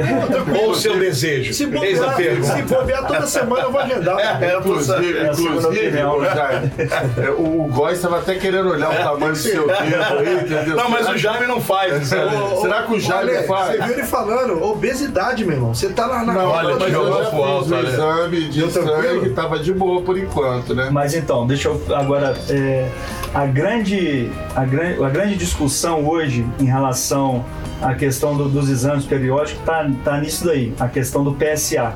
ou 0.62 0.72
o 0.72 0.76
seu 0.76 0.98
desejo. 0.98 1.54
Se 1.54 1.66
bobear, 1.66 2.16
se 2.44 2.62
bobear 2.64 3.08
toda 3.08 3.28
semana 3.28 3.64
eu 3.64 3.72
vou 3.72 3.82
agendar. 3.82 4.42
É, 4.44 4.58
inclusive, 4.58 5.18
é 5.18 5.32
inclusive 5.32 5.98
é, 5.98 7.30
o, 7.30 7.62
o 7.62 7.68
Góis 7.68 7.98
estava 7.98 8.20
até 8.20 8.36
querendo 8.36 8.70
olhar 8.70 8.90
o 8.90 8.96
tamanho 8.96 9.34
do 9.34 9.38
seu 9.38 9.68
dedo 9.68 10.20
aí, 10.20 10.34
entendeu? 10.36 10.76
Não, 10.76 10.90
mas 10.90 11.08
o 11.16 11.18
Jaime 11.18 11.48
não 11.48 11.62
faz. 11.62 12.08
Será 12.08 12.84
que 12.84 12.94
o 12.94 13.00
Jaime 13.00 13.32
olha, 13.32 13.44
faz? 13.44 13.78
Você 13.78 13.84
viu 13.84 13.94
ele 13.94 14.04
falando, 14.04 14.64
obesidade, 14.64 15.44
meu 15.46 15.56
irmão. 15.56 15.74
Você 15.74 15.90
tá 15.90 16.06
lá 16.06 16.24
na. 16.24 16.34
Não, 16.34 16.48
olha, 16.50 16.76
mas 16.78 16.94
eu 16.94 17.08
já 17.08 17.26
fiz 17.26 17.34
alto, 17.40 17.74
o 17.74 17.80
exame 17.80 18.42
de 18.50 18.60
Deu 18.60 18.70
sangue 18.70 19.30
tava 19.32 19.60
de 19.60 19.74
boa 19.74 20.02
por 20.02 20.18
enquanto, 20.18 20.74
né? 20.76 20.90
Mas 20.92 21.14
então, 21.14 21.46
deixa 21.48 21.68
eu 21.70 21.82
agora. 21.96 22.36
É, 22.50 22.90
a, 23.34 23.46
grande, 23.46 24.30
a, 24.56 24.66
grande, 24.66 25.04
a 25.04 25.10
grande 25.10 25.36
discussão 25.36 26.06
hoje 26.08 26.46
em 26.60 26.66
relação 26.66 27.44
à 27.82 27.94
questão 27.94 28.36
do- 28.36 28.50
dos 28.50 28.70
exames 28.70 29.06
periódicos 29.06 29.60
está 29.60 29.90
tá 30.04 30.18
nisso 30.20 30.46
daí, 30.46 30.74
a 30.80 30.88
questão 30.88 31.24
do 31.24 31.34
PSA. 31.34 31.94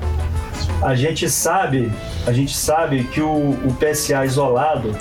A 0.81 0.93
gente 0.95 1.29
sabe, 1.29 1.91
a 2.27 2.31
gente 2.31 2.55
sabe 2.55 3.03
que 3.05 3.21
o, 3.21 3.27
o 3.29 3.75
PSA 3.79 4.25
isolado 4.25 4.95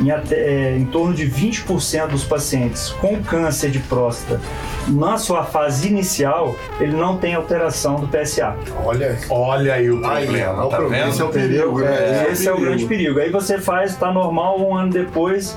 em, 0.00 0.10
até, 0.10 0.36
é, 0.36 0.76
em 0.76 0.84
torno 0.84 1.14
de 1.14 1.28
20% 1.28 2.08
dos 2.08 2.24
pacientes 2.24 2.90
com 3.00 3.22
câncer 3.22 3.70
de 3.70 3.78
próstata, 3.78 4.40
na 4.88 5.16
sua 5.16 5.44
fase 5.44 5.88
inicial, 5.88 6.56
ele 6.80 6.96
não 6.96 7.16
tem 7.16 7.34
alteração 7.34 7.96
do 7.96 8.08
PSA. 8.08 8.56
Olha, 8.84 9.18
Olha 9.30 9.74
aí 9.74 9.90
o 9.90 10.04
Aí, 10.04 10.24
problema, 10.24 10.66
o 10.66 10.68
tá 10.68 10.76
problema. 10.76 11.08
Esse 11.08 11.22
é 11.22 11.24
o 11.24 11.28
perigo, 11.28 11.78
né? 11.80 12.26
É, 12.26 12.32
esse 12.32 12.48
é 12.48 12.52
o 12.52 12.60
grande 12.60 12.84
perigo. 12.86 13.20
Aí 13.20 13.30
você 13.30 13.58
faz, 13.58 13.96
tá 13.96 14.12
normal, 14.12 14.60
um 14.60 14.76
ano 14.76 14.90
depois, 14.90 15.56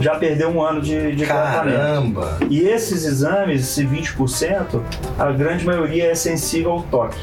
já 0.00 0.16
perdeu 0.16 0.50
um 0.50 0.62
ano 0.62 0.80
de, 0.80 1.14
de 1.14 1.24
tratamento. 1.24 1.76
Caramba! 1.76 2.38
E 2.50 2.60
esses 2.60 3.04
exames, 3.04 3.62
esse 3.62 3.84
20%, 3.86 4.80
a 5.18 5.30
grande 5.32 5.64
maioria 5.64 6.10
é 6.10 6.14
sensível 6.14 6.72
ao 6.72 6.82
toque. 6.82 7.18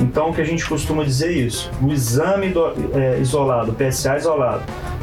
Então, 0.00 0.30
o 0.30 0.34
que 0.34 0.40
a 0.40 0.44
gente 0.44 0.64
costuma 0.66 1.04
dizer 1.04 1.28
é 1.28 1.32
isso: 1.32 1.70
o 1.80 1.92
exame 1.92 2.48
do- 2.48 2.72
é, 2.94 3.18
isolado, 3.20 3.70
o 3.70 3.74
PSA 3.74 4.16
isolado, 4.16 4.62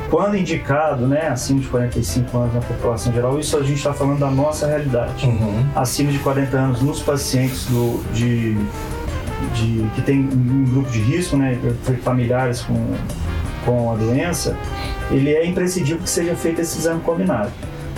quando 0.10 0.36
indicado, 0.36 1.08
né, 1.08 1.27
acima 1.27 1.60
de 1.60 1.67
45 1.67 2.38
anos 2.38 2.53
na 2.55 2.62
população 2.62 3.13
geral, 3.13 3.39
isso 3.39 3.55
a 3.58 3.62
gente 3.62 3.77
está 3.77 3.93
falando 3.93 4.19
da 4.19 4.29
nossa 4.31 4.67
realidade. 4.67 5.25
Uhum. 5.25 5.65
Acima 5.75 6.12
de 6.12 6.19
40 6.19 6.58
anos 6.58 6.81
nos 6.81 7.00
pacientes 7.01 7.65
do, 7.67 8.03
de, 8.13 8.55
de- 9.53 9.88
que 9.96 10.01
tem 10.01 10.19
um 10.19 10.65
grupo 10.65 10.89
de 10.89 11.00
risco, 11.00 11.38
né, 11.38 11.58
familiares 12.03 12.62
com, 12.62 12.93
com 13.65 13.91
a 13.91 13.96
doença, 13.96 14.58
ele 15.12 15.31
é 15.34 15.46
imprescindível 15.46 16.01
que 16.01 16.10
seja 16.10 16.36
feito 16.36 16.60
esse 16.62 16.77
exame 16.79 17.01
combinado. 17.01 17.51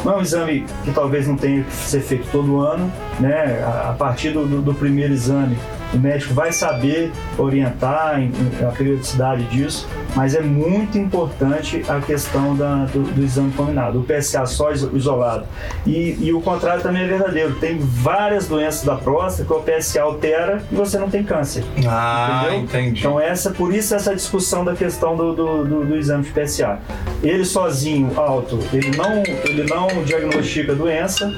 Não 0.04 0.14
é 0.14 0.18
um 0.18 0.22
exame 0.22 0.66
que 0.84 0.92
talvez 0.92 1.28
não 1.28 1.36
tenha 1.38 1.64
que 1.64 1.72
ser 1.74 2.02
feito 2.02 2.28
todo 2.32 2.60
ano, 2.60 2.92
né? 3.20 3.64
A, 3.64 3.94
partir 3.98 4.32
do, 4.32 4.48
do- 4.48 4.62
do 4.62 4.74
primeiro 4.74 5.14
exame, 5.14 5.56
o 5.94 5.98
médico 5.98 6.34
vai 6.34 6.52
saber 6.52 7.12
orientar 7.38 8.20
a 8.68 8.72
periodicidade 8.72 9.44
disso, 9.46 9.88
mas 10.16 10.36
é 10.36 10.42
muito 10.42 10.98
importante 10.98 11.84
a 11.88 12.00
questão 12.00 12.56
da- 12.56 12.86
do, 12.86 13.02
do 13.04 13.24
exame 13.24 13.52
combinado, 13.54 14.00
o 14.00 14.04
PSA 14.04 14.46
só 14.46 14.72
iso- 14.72 14.92
isolado. 14.96 15.46
E, 15.86 16.18
e 16.20 16.34
o 16.34 16.42
contrário 16.42 16.82
também 16.82 17.04
é 17.04 17.08
verdadeiro. 17.08 17.56
Tem 17.56 17.78
várias 17.80 18.48
doenças 18.48 18.84
da 18.84 18.96
próstata 18.96 19.46
que 19.48 19.54
o 19.54 19.62
PSA 19.62 20.02
altera 20.02 20.62
e 20.72 20.76
você 20.76 20.98
não 20.98 21.10
tem 21.10 21.24
câncer. 21.24 21.64
Ah, 21.88 22.42
Entendeu? 22.44 22.60
entendi. 22.64 23.00
Então 23.00 23.20
essa, 23.20 23.52
por 23.52 23.74
isso 23.74 23.94
essa 23.96 24.16
discussão 24.16 24.64
da 24.66 24.74
questão 24.76 25.16
do, 25.16 25.34
do, 25.34 25.64
do- 25.66 25.86
do 25.86 25.98
exame 25.98 26.24
de 26.24 26.32
PSA. 26.32 26.80
Ele 27.24 27.46
sozinho, 27.46 28.12
alto, 28.20 28.60
ele 28.74 28.96
não, 28.98 29.24
ele 29.46 29.64
não 29.70 29.88
diagnostica 30.04 30.72
a 30.72 30.76
doença 30.76 31.32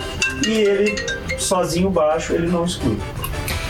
e 0.48 0.52
ele 0.52 0.96
sozinho 1.38 1.90
baixo, 1.90 2.34
ele 2.34 2.48
não 2.48 2.66
exclui. 2.66 2.98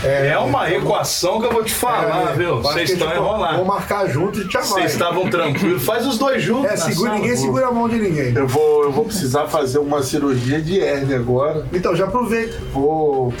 É 0.04 0.38
uma 0.38 0.70
equação 0.70 1.40
que 1.40 1.46
eu 1.46 1.52
vou 1.52 1.64
te 1.64 1.72
falar, 1.74 2.32
É, 2.32 2.36
viu? 2.36 2.60
Vocês 2.60 2.90
estão 2.90 3.10
enrolados. 3.12 3.66
marcar 3.66 4.06
junto 4.08 4.40
e 4.40 4.46
te 4.48 4.56
amar. 4.56 4.68
Vocês 4.68 4.92
estavam 4.92 5.28
tranquilos. 5.30 5.82
Faz 5.84 6.06
os 6.06 6.18
dois 6.18 6.42
juntos. 6.42 6.70
É, 6.70 6.76
segura, 6.76 7.10
sala. 7.10 7.20
ninguém 7.20 7.36
segura 7.36 7.66
a 7.68 7.72
mão 7.72 7.88
de 7.88 7.98
ninguém. 7.98 8.34
Eu 8.34 8.46
vou, 8.46 8.84
eu 8.84 8.92
vou 8.92 9.04
precisar 9.06 9.46
fazer 9.46 9.78
uma 9.78 10.02
cirurgia 10.02 10.60
de 10.60 10.80
hérnia 10.80 11.16
agora. 11.16 11.66
Então, 11.72 11.96
já 11.96 12.04
aproveita. 12.04 12.58
Vou 12.72 13.32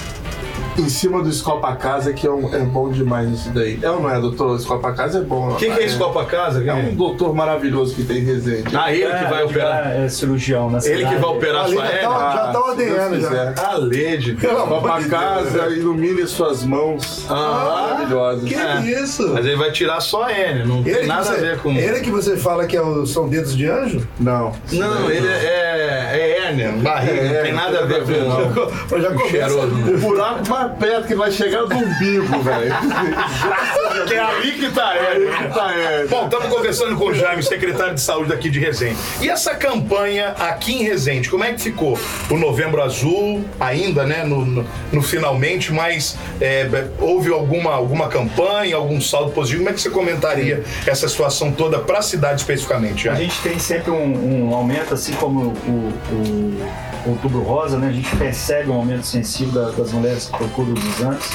em 0.78 0.88
cima 0.88 1.22
do 1.22 1.28
Escopa 1.28 1.74
Casa, 1.76 2.12
que 2.12 2.26
é, 2.26 2.30
um- 2.30 2.54
é 2.54 2.58
bom 2.60 2.90
demais 2.90 3.30
isso 3.30 3.50
daí. 3.50 3.78
É 3.82 3.90
ou 3.90 4.00
não 4.00 4.10
é, 4.10 4.20
doutor? 4.20 4.56
Escopa 4.56 4.92
Casa 4.92 5.18
é 5.18 5.22
bom. 5.22 5.50
O 5.52 5.56
que, 5.56 5.70
que 5.70 5.80
é 5.80 5.84
esse 5.84 5.96
Copa 5.96 6.24
Casa? 6.24 6.64
É 6.64 6.72
um 6.74 6.94
doutor 6.94 7.34
maravilhoso 7.34 7.94
que 7.94 8.02
tem 8.04 8.22
Resende. 8.24 8.76
Ah, 8.76 8.92
ele 8.92 9.06
que 9.06 9.24
vai 9.24 9.42
É, 9.42 9.44
operar. 9.44 9.96
É 9.96 10.08
cirurgião 10.08 10.70
na 10.70 10.78
Ele 10.84 11.04
que 11.06 11.14
vai 11.16 11.30
operar 11.30 11.64
a 11.64 11.68
sua 11.68 11.82
tá- 11.82 11.90
já 11.90 12.46
tá 12.46 12.52
se 12.52 12.70
ordenhando, 12.70 13.18
Deus 13.18 13.32
já. 13.32 13.54
A 13.56 13.76
lede. 13.76 14.34
Pelo 14.34 14.62
amor 14.62 14.82
Copa 14.82 15.00
de 15.02 15.08
Casa, 15.08 15.50
Deus, 15.50 15.70
né? 15.72 15.78
ilumine 15.78 16.26
suas 16.26 16.64
mãos. 16.64 17.26
Ah, 17.28 17.88
Maravilhosas. 17.90 18.48
Que 18.48 18.54
É. 18.54 18.80
isso? 19.02 19.28
Mas 19.32 19.44
ele 19.46 19.56
vai 19.56 19.70
tirar 19.72 20.00
só 20.00 20.24
a 20.24 20.32
hérnia. 20.32 20.64
Não 20.64 20.82
tem 20.82 20.92
Ele 20.92 21.02
que, 21.02 21.06
nada 21.06 21.24
você, 21.24 21.32
a 21.32 21.36
ver 21.36 21.58
com... 21.58 21.70
ele 21.70 22.00
que 22.00 22.10
você 22.10 22.36
fala 22.36 22.66
que 22.66 22.76
é 22.76 22.82
o- 22.82 23.06
são 23.06 23.28
dedos 23.28 23.56
de 23.56 23.66
anjo? 23.68 24.06
Não. 24.18 24.52
Não, 24.72 25.10
ele 25.10 25.26
é, 25.26 26.10
é 26.12 26.38
hérnia, 26.46 26.72
barriga. 26.72 27.22
não 27.22 27.34
É, 27.34 27.42
tem 27.42 27.52
nada 27.52 27.80
a 27.80 27.82
ver 27.86 28.04
com... 28.04 28.10
não. 28.12 28.70
Eu 28.90 29.00
já 29.00 29.08
começa 29.14 29.28
cheiroso. 29.30 29.94
O 29.94 29.98
buraco 29.98 30.48
mais 30.48 30.63
perto 30.68 31.06
que 31.06 31.14
vai 31.14 31.30
chegar 31.30 31.64
é 31.64 31.66
do 31.66 31.76
umbigo, 31.76 32.40
velho. 32.42 32.74
É 34.14 34.18
ali 34.18 34.52
que 34.52 34.70
tá 34.70 34.88
a 34.90 34.96
hérnia. 34.96 35.48
Tá, 35.54 35.72
é. 35.74 36.06
Bom, 36.06 36.24
estamos 36.24 36.48
conversando 36.48 36.96
com 36.96 37.06
o 37.06 37.14
Jaime, 37.14 37.42
secretário 37.42 37.94
de 37.94 38.00
saúde 38.00 38.28
daqui 38.30 38.50
de 38.50 38.58
Resende. 38.60 38.96
E 39.20 39.28
essa 39.28 39.54
campanha 39.54 40.28
aqui 40.38 40.72
em 40.74 40.84
Resende, 40.84 41.30
como 41.30 41.42
é 41.44 41.52
que 41.52 41.60
ficou? 41.62 41.98
O 42.30 42.36
Novembro 42.36 42.82
Azul, 42.82 43.44
ainda, 43.58 44.04
né, 44.04 44.24
no, 44.24 44.44
no- 44.44 44.66
no 44.92 45.02
finalmente, 45.02 45.72
mas 45.72 46.16
é, 46.40 46.68
houve 47.00 47.32
alguma, 47.32 47.72
alguma 47.72 48.08
campanha, 48.08 48.76
algum 48.76 49.00
saldo 49.00 49.30
positivo? 49.32 49.60
Como 49.62 49.70
é 49.70 49.72
que 49.72 49.80
você 49.80 49.90
comentaria 49.90 50.62
essa 50.86 51.08
situação 51.08 51.50
toda 51.52 51.78
para 51.78 51.98
a 51.98 52.02
cidade 52.02 52.40
especificamente? 52.40 53.08
A 53.08 53.12
Jaime? 53.14 53.28
gente 53.30 53.40
tem 53.42 53.58
sempre 53.58 53.90
um, 53.90 54.48
um 54.50 54.54
aumento, 54.54 54.94
assim 54.94 55.12
como 55.14 55.40
o, 55.66 55.92
o, 56.12 57.04
o 57.06 57.10
Outubro 57.10 57.42
Rosa, 57.42 57.78
né? 57.78 57.88
A 57.88 57.92
gente 57.92 58.14
percebe 58.16 58.70
um 58.70 58.74
aumento 58.74 59.06
sensível 59.06 59.52
da- 59.62 59.70
das 59.70 59.92
mulheres 59.92 60.26
exames. 60.62 61.30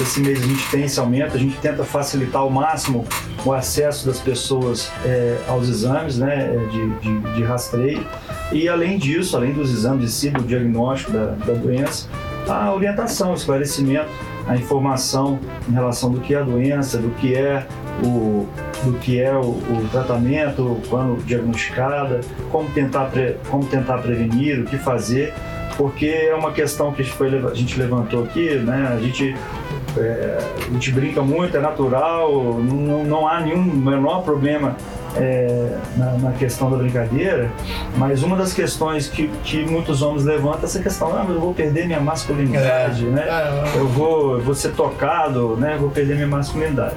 Esse 0.00 0.20
mês 0.20 0.42
a 0.42 0.46
gente 0.46 0.70
tem 0.70 0.84
esse 0.84 0.98
aumento, 0.98 1.36
a 1.36 1.38
gente 1.38 1.56
tenta 1.58 1.84
facilitar 1.84 2.40
ao 2.40 2.50
máximo 2.50 3.04
o 3.44 3.52
acesso 3.52 4.06
das 4.06 4.18
pessoas 4.18 4.90
eh, 5.04 5.36
aos 5.46 5.68
exames 5.68 6.16
né, 6.16 6.50
eh, 6.54 6.66
de, 6.70 6.88
de, 7.00 7.34
de 7.34 7.42
rastreio. 7.44 8.02
E 8.52 8.68
além 8.68 8.96
disso, 8.96 9.36
além 9.36 9.52
dos 9.52 9.70
exames 9.70 10.04
em 10.04 10.08
si, 10.08 10.30
do 10.30 10.42
diagnóstico 10.42 11.12
da, 11.12 11.26
da 11.32 11.52
doença, 11.52 12.08
a 12.48 12.72
orientação, 12.72 13.32
o 13.32 13.34
esclarecimento, 13.34 14.08
a 14.48 14.56
informação 14.56 15.38
em 15.68 15.72
relação 15.72 16.10
do 16.10 16.20
que 16.20 16.34
é 16.34 16.38
a 16.38 16.42
doença, 16.42 16.98
do 16.98 17.10
que 17.10 17.34
é 17.34 17.66
o, 18.02 18.48
do 18.84 18.94
que 18.98 19.20
é 19.20 19.32
o, 19.32 19.40
o 19.40 19.88
tratamento, 19.92 20.80
quando 20.88 21.22
diagnosticada, 21.24 22.20
como 22.50 22.68
tentar, 22.70 23.04
pre- 23.06 23.36
como 23.50 23.64
tentar 23.66 23.98
prevenir, 23.98 24.60
o 24.60 24.64
que 24.64 24.78
fazer, 24.78 25.32
porque 25.76 26.06
é 26.06 26.34
uma 26.34 26.52
questão 26.52 26.92
que 26.92 27.04
foi, 27.04 27.28
a 27.28 27.54
gente 27.54 27.78
levantou 27.78 28.24
aqui, 28.24 28.54
né? 28.56 28.92
A 28.92 29.00
gente, 29.00 29.36
é, 29.96 30.38
a 30.66 30.72
gente 30.72 30.92
brinca 30.92 31.22
muito, 31.22 31.56
é 31.56 31.60
natural, 31.60 32.58
não, 32.58 33.04
não 33.04 33.28
há 33.28 33.40
nenhum 33.40 33.62
menor 33.62 34.22
problema 34.22 34.76
é, 35.16 35.76
na, 35.96 36.12
na 36.18 36.32
questão 36.32 36.70
da 36.70 36.76
brincadeira, 36.76 37.50
mas 37.96 38.22
uma 38.22 38.36
das 38.36 38.52
questões 38.52 39.08
que, 39.08 39.28
que 39.44 39.64
muitos 39.64 40.02
homens 40.02 40.24
levantam 40.24 40.62
é 40.62 40.64
essa 40.64 40.82
questão, 40.82 41.08
ah, 41.14 41.24
mas 41.26 41.34
eu 41.34 41.40
vou 41.40 41.54
perder 41.54 41.86
minha 41.86 42.00
masculinidade, 42.00 43.04
né? 43.04 43.26
Eu 43.74 43.86
vou, 43.88 44.38
eu 44.38 44.42
vou 44.42 44.54
ser 44.54 44.72
tocado, 44.72 45.56
né? 45.56 45.74
Eu 45.74 45.80
vou 45.80 45.90
perder 45.90 46.14
minha 46.14 46.26
masculinidade. 46.26 46.96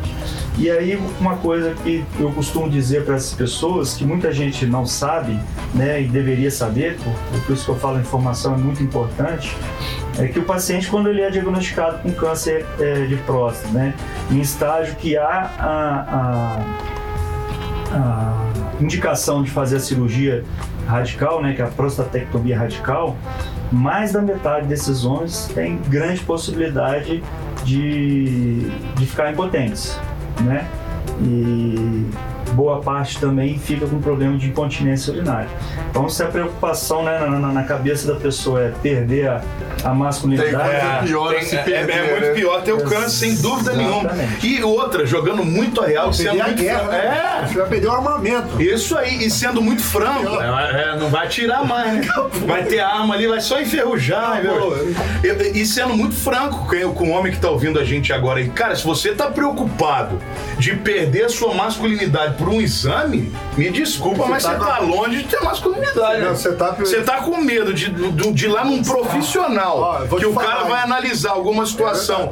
E 0.58 0.72
aí 0.72 0.98
uma 1.20 1.36
coisa 1.38 1.74
que 1.84 2.06
eu 2.18 2.32
costumo 2.32 2.70
dizer 2.70 3.04
para 3.04 3.16
essas 3.16 3.34
pessoas 3.34 3.94
que 3.94 4.06
muita 4.06 4.32
gente 4.32 4.66
não 4.66 4.86
sabe, 4.86 5.38
né, 5.74 6.02
e 6.02 6.08
deveria 6.08 6.50
saber, 6.50 6.98
por, 6.98 7.42
por 7.42 7.54
isso 7.54 7.66
que 7.66 7.72
eu 7.72 7.76
falo 7.76 8.00
informação 8.00 8.54
é 8.54 8.58
muito 8.58 8.82
importante, 8.82 9.56
é 10.18 10.28
que 10.28 10.40
o 10.40 10.44
paciente 10.44 10.90
quando 10.90 11.10
ele 11.10 11.22
é 11.22 11.30
diagnosticado 11.30 12.00
com 12.00 12.12
câncer 12.14 12.66
é, 12.80 13.06
de 13.06 13.18
próstata, 13.18 13.68
né, 13.74 13.94
em 14.32 14.40
estágio 14.40 14.96
que 14.96 15.18
há 15.18 15.52
a, 15.60 16.06
a, 16.10 16.95
a 17.92 18.52
indicação 18.80 19.44
de 19.44 19.50
fazer 19.52 19.78
a 19.78 19.80
cirurgia 19.80 20.44
radical, 20.88 21.42
né, 21.42 21.54
que 21.54 21.62
é 21.62 21.66
a 21.66 21.70
prostatectomia 21.70 22.58
radical, 22.58 23.16
mais 23.72 24.12
da 24.12 24.22
metade 24.22 24.68
desses 24.68 25.04
homens 25.04 25.50
tem 25.54 25.78
grande 25.88 26.22
possibilidade 26.22 27.24
de, 27.64 28.70
de 28.96 29.06
ficar 29.06 29.32
impotentes, 29.32 30.00
né? 30.42 30.68
E 31.22 32.06
boa 32.56 32.82
parte 32.82 33.20
também 33.20 33.60
fica 33.60 33.86
com 33.86 34.00
problema 34.00 34.38
de 34.38 34.48
incontinência 34.48 35.14
urinária. 35.14 35.50
Então, 35.90 36.08
se 36.10 36.24
a 36.24 36.28
preocupação 36.28 37.04
né, 37.04 37.20
na, 37.20 37.30
na- 37.40 37.54
na 37.54 37.64
cabeça 37.64 38.08
da 38.08 38.16
pessoa 38.20 38.62
é 38.64 38.70
perder 38.82 39.28
a, 39.28 39.42
a 39.84 39.94
masculinidade, 39.94 40.52
Tem 40.52 40.60
coisa 40.60 41.04
pior 41.04 41.34
Tem- 41.34 41.44
se 41.44 41.56
é, 41.56 41.62
perder, 41.64 41.92
é 41.94 42.12
muito 42.12 42.26
né? 42.28 42.34
pior 42.34 42.62
ter 42.64 42.72
o 42.74 42.84
câncer, 42.84 43.10
sem 43.10 43.36
dúvida 43.36 43.74
nenhuma. 43.74 44.00
Exatamente. 44.10 44.48
E 44.48 44.64
outra, 44.64 45.06
jogando 45.06 45.44
muito 45.44 45.82
a 45.82 45.86
real, 45.88 46.12
sendo 46.14 46.28
Perder 46.30 46.42
a 46.42 46.46
muito 46.48 46.62
guerra, 46.64 46.80
franco. 46.80 46.92
né? 46.92 47.40
É, 47.44 47.48
Você 47.48 47.58
vai 47.60 47.68
perder 47.68 47.88
o 47.88 47.92
armamento. 47.92 48.62
Isso 48.62 48.98
aí, 48.98 49.26
e 49.26 49.30
sendo 49.32 49.62
muito 49.62 49.82
franco, 49.84 50.42
é, 50.42 50.82
é, 50.94 50.98
não 50.98 51.10
vai 51.10 51.28
tirar 51.28 51.66
mais, 51.66 51.94
né? 51.94 52.02
Vai 52.48 52.64
ter 52.64 52.80
a 52.80 52.88
arma 52.88 53.14
ali, 53.16 53.28
vai 53.28 53.42
só 53.42 53.60
enferrujar, 53.60 54.42
viu? 54.42 54.96
E, 55.24 55.62
e 55.62 55.66
sendo 55.66 55.96
muito 55.96 56.16
franco 56.16 56.68
com, 56.94 57.06
o 57.08 57.12
homem 57.12 57.32
que 57.32 57.40
tá 57.40 57.50
ouvindo 57.50 57.80
a 57.80 57.84
gente 57.84 58.12
agora 58.14 58.40
aí, 58.40 58.50
cara, 58.50 58.76
se 58.76 58.84
você 58.86 59.14
tá 59.14 59.28
preocupado 59.28 60.20
de 60.58 60.76
perder 60.76 61.26
a 61.26 61.30
sua 61.30 61.54
masculinidade 61.54 62.36
por 62.46 62.54
um 62.54 62.62
exame, 62.62 63.32
me 63.58 63.70
desculpa, 63.72 64.26
mas 64.28 64.44
tá 64.44 64.52
você 64.52 64.58
com- 64.60 64.66
tá 64.66 64.80
longe 64.80 65.18
de 65.18 65.24
ter 65.24 65.42
masculinidade. 65.44 66.22
Não, 66.22 66.30
né? 66.30 66.36
você 66.36 66.52
tá- 66.54 66.72
Você 66.78 67.02
tá 67.02 67.18
com 67.18 67.38
medo 67.42 67.74
de, 67.74 67.90
de, 67.90 68.32
de 68.34 68.46
ir 68.46 68.50
lá 68.50 68.64
num 68.64 68.84
profissional, 68.84 69.80
Ó, 69.80 70.00
eu 70.02 70.08
vou 70.08 70.20
que 70.20 70.26
o 70.28 70.34
cara 70.34 70.58
falar, 70.58 70.64
vai 70.70 70.78
hein? 70.78 70.84
analisar 70.84 71.32
alguma 71.32 71.66
situação. 71.66 72.32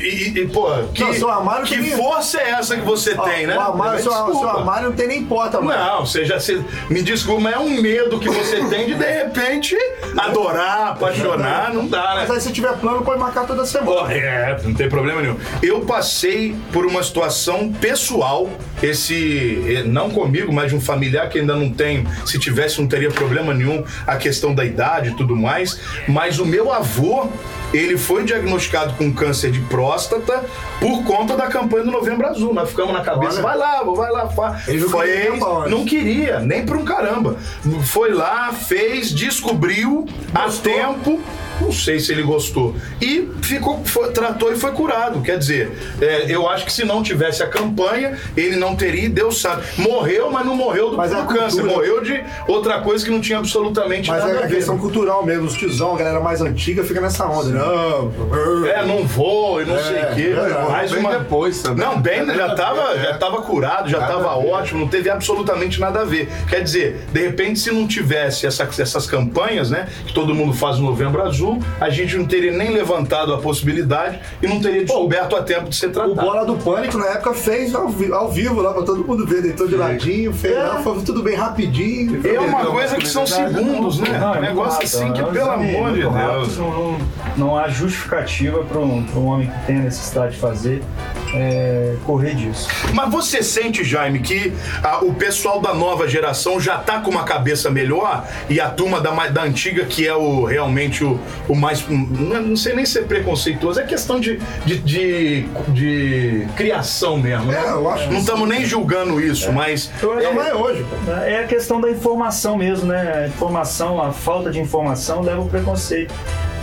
E, 0.00 0.04
e, 0.04 0.38
e, 0.40 0.48
pô, 0.48 0.68
que, 0.92 1.04
Não, 1.04 1.62
que 1.64 1.76
tem- 1.78 1.90
força 1.96 2.40
é 2.40 2.50
essa 2.50 2.74
que 2.76 2.82
você 2.82 3.14
Ó, 3.16 3.22
tem, 3.22 3.46
né? 3.46 3.56
O 3.56 3.60
armário, 3.60 4.02
seu, 4.02 4.10
seu 4.12 4.48
armário 4.48 4.88
não 4.88 4.96
tem 4.96 5.06
nem 5.06 5.24
porta, 5.24 5.60
mano. 5.60 5.78
Não, 5.78 6.04
você 6.06 6.24
já 6.24 6.40
se, 6.40 6.60
me 6.90 7.00
desculpa, 7.02 7.40
mas 7.42 7.54
é 7.54 7.58
um 7.60 7.80
medo 7.80 8.18
que 8.18 8.28
você 8.28 8.64
tem 8.68 8.86
de 8.86 8.94
de 8.94 9.04
repente 9.04 9.76
adorar, 10.18 10.88
apaixonar, 10.88 11.72
não 11.72 11.86
dá, 11.86 12.14
Mas 12.16 12.28
né? 12.28 12.34
aí 12.34 12.40
se 12.40 12.52
tiver 12.52 12.72
plano, 12.78 13.02
pode 13.02 13.20
marcar 13.20 13.46
toda 13.46 13.64
semana. 13.64 13.90
Pô, 14.02 14.06
é, 14.08 14.60
não 14.64 14.74
tem 14.74 14.88
problema 14.88 15.20
nenhum. 15.22 15.36
Eu 15.62 15.80
passei 15.82 16.54
por 16.72 16.84
uma 16.86 17.02
situação 17.02 17.72
pessoal 17.72 18.48
esse 18.82 19.51
não 19.86 20.10
comigo, 20.10 20.52
mas 20.52 20.70
de 20.70 20.76
um 20.76 20.80
familiar 20.80 21.28
que 21.28 21.38
ainda 21.38 21.54
não 21.54 21.70
tenho, 21.70 22.06
se 22.26 22.38
tivesse 22.38 22.80
não 22.80 22.88
teria 22.88 23.10
problema 23.10 23.54
nenhum 23.54 23.84
a 24.06 24.16
questão 24.16 24.54
da 24.54 24.64
idade 24.64 25.10
e 25.10 25.14
tudo 25.14 25.36
mais, 25.36 25.80
mas 26.08 26.38
o 26.38 26.46
meu 26.46 26.72
avô, 26.72 27.28
ele 27.72 27.96
foi 27.96 28.24
diagnosticado 28.24 28.94
com 28.94 29.12
câncer 29.12 29.50
de 29.50 29.60
próstata 29.60 30.44
por 30.80 31.02
conta 31.04 31.36
da 31.36 31.46
campanha 31.46 31.84
do 31.84 31.90
Novembro 31.90 32.26
Azul. 32.26 32.52
Nós 32.52 32.68
ficamos 32.70 32.92
na 32.92 33.00
cabeça, 33.00 33.34
Olha. 33.34 33.42
vai 33.42 33.56
lá, 33.56 33.82
vai 33.82 34.10
lá, 34.10 34.28
fa. 34.28 34.60
Ele 34.68 34.80
não 34.80 34.88
Foi, 34.88 35.06
queria 35.06 35.30
nem 35.30 35.38
pra 35.38 35.48
onde. 35.48 35.70
não 35.70 35.84
queria, 35.84 36.40
nem 36.40 36.64
por 36.66 36.76
um 36.76 36.84
caramba. 36.84 37.36
Foi 37.84 38.12
lá, 38.12 38.52
fez, 38.52 39.10
descobriu 39.12 40.06
a 40.34 40.48
tempo. 40.50 41.20
Não 41.60 41.70
sei 41.70 42.00
se 42.00 42.10
ele 42.10 42.22
gostou. 42.22 42.74
E 43.00 43.30
ficou, 43.42 43.84
foi- 43.84 44.10
tratou 44.10 44.52
e 44.52 44.56
foi 44.56 44.72
curado. 44.72 45.20
Quer 45.20 45.38
dizer, 45.38 45.70
é, 46.00 46.24
eu 46.28 46.48
acho 46.48 46.64
que 46.64 46.72
se 46.72 46.84
não 46.84 47.04
tivesse 47.04 47.40
a 47.40 47.46
campanha, 47.46 48.18
ele 48.36 48.56
não 48.56 48.74
teria, 48.74 49.08
Deus 49.08 49.40
sabe. 49.40 49.62
Morreu, 49.78 50.28
mas 50.28 50.44
não 50.44 50.56
morreu 50.56 50.90
do 50.90 50.96
Mas 50.96 51.12
do 51.12 51.18
é 51.18 51.24
câncer. 51.26 51.60
cultura. 51.60 51.72
Morreu 51.72 52.02
de 52.02 52.24
outra 52.48 52.80
coisa 52.80 53.04
que 53.04 53.10
não 53.12 53.20
tinha 53.20 53.38
absolutamente 53.38 54.10
Mas 54.10 54.24
nada 54.24 54.32
é 54.40 54.44
a 54.44 54.46
ver. 54.46 54.56
questão 54.56 54.76
cultural 54.76 55.24
mesmo, 55.24 55.44
os 55.46 55.54
tiozão, 55.54 55.94
a 55.94 55.98
galera 55.98 56.18
mais 56.20 56.40
antiga 56.40 56.82
fica 56.82 57.00
nessa 57.00 57.26
onda. 57.26 57.50
Não, 57.66 58.66
É, 58.68 58.84
não 58.84 59.04
vou 59.06 59.60
e 59.62 59.64
não 59.64 59.76
É, 59.76 59.82
sei 59.82 60.02
o 60.02 60.14
quê. 60.14 60.34
é, 60.38 60.70
Mais 60.70 60.90
bem 60.90 61.00
uma... 61.00 61.18
depois 61.18 61.62
também. 61.62 61.84
Não, 61.86 62.00
bem, 62.00 62.26
já 62.26 62.54
tava, 62.54 62.80
É. 62.94 63.02
já 63.04 63.18
tava 63.18 63.42
curado, 63.42 63.88
já 63.88 64.00
Nada 64.00 64.12
tava 64.14 64.36
ótimo, 64.36 64.80
não 64.80 64.88
teve 64.88 65.08
absolutamente 65.10 65.80
nada 65.80 66.00
a 66.00 66.04
ver. 66.04 66.28
Quer 66.48 66.62
dizer, 66.62 67.04
de 67.12 67.20
repente, 67.20 67.58
se 67.60 67.70
não 67.70 67.86
tivesse 67.86 68.46
essa- 68.46 68.68
essas 68.78 69.06
campanhas, 69.06 69.70
né, 69.70 69.88
que 70.06 70.12
todo 70.12 70.34
mundo 70.34 70.52
faz 70.52 70.78
no 70.78 70.86
Novembro 70.86 71.22
Azul, 71.22 71.60
a 71.80 71.88
gente 71.90 72.16
não 72.16 72.24
teria 72.26 72.52
nem 72.52 72.70
levantado 72.70 73.32
a 73.34 73.38
possibilidade 73.38 74.18
e 74.42 74.46
não 74.46 74.60
teria 74.60 74.82
descoberto 74.84 75.36
a 75.36 75.42
tempo 75.42 75.68
de 75.68 75.76
ser 75.76 75.86
O 75.86 75.90
tratado. 75.92 76.14
Bola 76.14 76.44
do 76.44 76.56
Pânico 76.56 76.98
na 76.98 77.06
época 77.06 77.32
fez 77.34 77.74
ao, 77.74 77.88
vi- 77.88 78.12
ao 78.12 78.28
vivo 78.30 78.60
lá 78.60 78.72
pra 78.72 78.82
todo 78.82 79.04
mundo 79.04 79.26
ver, 79.26 79.42
deitou 79.42 79.66
de 79.68 79.76
ladinho, 79.76 80.32
fez 80.32 80.56
lá, 80.56 80.80
foi 80.82 81.00
tudo 81.02 81.22
bem 81.22 81.34
rapidinho. 81.36 82.20
É 82.26 82.38
uma 82.40 82.64
coisa 82.66 82.96
que 82.96 83.08
são 83.08 83.26
segundos, 83.26 83.98
né? 83.98 84.18
Não, 84.18 84.34
é 84.34 84.38
um 84.38 84.40
negócio 84.42 84.72
rápido, 84.72 84.84
assim 84.86 85.12
que, 85.12 85.20
é 85.20 85.24
pelo 85.24 85.36
exame 85.36 85.76
amor 85.76 85.92
de 85.92 86.00
Deus. 86.00 86.58
Não, 87.36 87.51
não- 87.52 87.58
há 87.58 87.68
justificativa 87.68 88.64
para 88.64 88.78
um, 88.78 89.02
pra 89.04 89.18
um 89.20 89.26
homem 89.26 89.48
que 89.48 89.66
tem 89.66 89.76
a 89.76 89.82
necessidade 89.82 90.32
de 90.34 90.38
fazer 90.40 90.82
é, 91.34 91.94
correr 92.04 92.34
disso. 92.34 92.68
Mas 92.92 93.10
você 93.10 93.42
sente, 93.42 93.82
Jaime, 93.84 94.20
que 94.20 94.52
ah, 94.82 94.98
o 95.02 95.14
pessoal 95.14 95.60
da 95.60 95.72
nova 95.72 96.06
geração 96.06 96.60
já 96.60 96.76
tá 96.78 97.00
com 97.00 97.10
uma 97.10 97.24
cabeça 97.24 97.70
melhor 97.70 98.26
e 98.50 98.60
a 98.60 98.68
turma 98.68 99.00
da, 99.00 99.10
da 99.28 99.42
antiga, 99.42 99.84
que 99.84 100.06
é 100.06 100.14
o 100.14 100.44
realmente 100.44 101.02
o, 101.04 101.18
o 101.48 101.54
mais. 101.54 101.84
Não, 101.88 102.42
não 102.42 102.56
sei 102.56 102.74
nem 102.74 102.84
ser 102.84 103.04
preconceituoso, 103.04 103.80
é 103.80 103.84
questão 103.84 104.20
de, 104.20 104.38
de, 104.66 104.78
de, 104.78 105.46
de 105.68 106.48
criação 106.56 107.16
mesmo. 107.16 107.46
né? 107.46 107.62
É, 107.66 107.70
eu 107.70 107.90
acho 107.90 108.10
Não 108.10 108.18
estamos 108.18 108.48
nem 108.48 108.64
julgando 108.64 109.20
isso, 109.20 109.52
mas. 109.52 109.90
Eu 110.02 110.12
acho 110.12 110.34
Não 110.34 110.42
é 110.42 110.54
hoje. 110.54 110.84
É 111.24 111.40
a 111.40 111.46
questão 111.46 111.80
da 111.80 111.90
informação 111.90 112.56
mesmo, 112.56 112.86
né? 112.86 113.24
A 113.24 113.28
informação, 113.28 114.02
a 114.02 114.12
falta 114.12 114.50
de 114.50 114.60
informação 114.60 115.22
leva 115.22 115.38
ao 115.40 115.46
preconceito. 115.46 116.12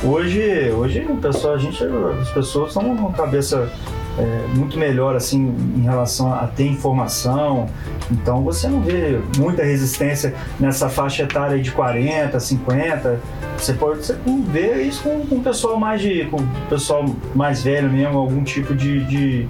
Hoje, 0.04 0.72
hoje 0.72 1.06
o 1.10 1.18
pessoal, 1.18 1.56
a 1.56 1.58
gente, 1.58 1.84
as 2.22 2.30
pessoas 2.32 2.70
estão 2.70 2.96
com 2.96 3.12
cabeça 3.12 3.70
é, 4.18 4.48
muito 4.56 4.80
melhor 4.80 5.16
assim 5.16 5.54
em 5.76 5.82
relação 5.82 6.34
a 6.34 6.48
ter 6.48 6.68
informação. 6.68 7.68
Então 8.10 8.42
você 8.42 8.70
não 8.70 8.82
vê 8.82 9.20
muita 9.38 9.64
resistência 9.64 10.34
nessa 10.58 10.88
faixa 10.90 11.24
etária 11.24 11.60
de 11.60 11.72
40, 11.72 12.40
50. 12.40 13.20
Você 13.58 13.74
pode 13.74 14.06
você 14.06 14.18
ver 14.48 14.82
isso 14.84 15.04
com, 15.04 15.26
com 15.28 15.36
o 15.36 15.44
pessoal 15.44 15.78
mais 15.78 16.02
de. 16.02 16.26
com 16.26 16.38
pessoal 16.70 17.06
mais 17.36 17.62
velho 17.62 17.90
mesmo, 17.90 18.18
algum 18.18 18.44
tipo 18.44 18.74
de. 18.74 19.04
de, 19.06 19.48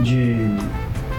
de 0.00 0.56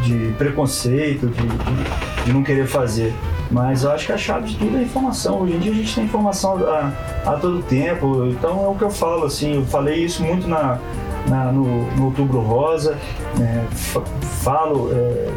de 0.03 0.33
preconceito, 0.37 1.27
de, 1.27 1.47
de, 1.47 2.25
de 2.25 2.33
não 2.33 2.43
querer 2.43 2.67
fazer. 2.67 3.13
Mas 3.53 3.83
eu 3.83 3.91
acho 3.91 4.07
que 4.07 4.11
a 4.11 4.17
chave 4.17 4.47
de 4.49 4.57
tudo 4.57 4.77
é 4.77 4.81
informação. 4.81 5.41
Hoje 5.41 5.53
em 5.53 5.59
dia 5.59 5.71
a 5.71 5.75
gente 5.75 5.93
tem 5.95 6.03
informação 6.05 6.57
a, 6.67 6.91
a 7.25 7.33
todo 7.33 7.61
tempo. 7.63 8.25
Então 8.31 8.65
é 8.65 8.67
o 8.67 8.73
que 8.75 8.83
eu 8.83 8.89
falo, 8.89 9.25
assim, 9.25 9.55
eu 9.55 9.65
falei 9.65 10.03
isso 10.03 10.23
muito 10.23 10.47
na, 10.47 10.79
na- 11.29 11.51
no, 11.51 11.85
no 11.95 12.05
Outubro 12.05 12.39
Rosa, 12.39 12.97
né, 13.37 13.63
fa- 13.71 14.01
falo 14.41 14.89
é, 14.91 15.29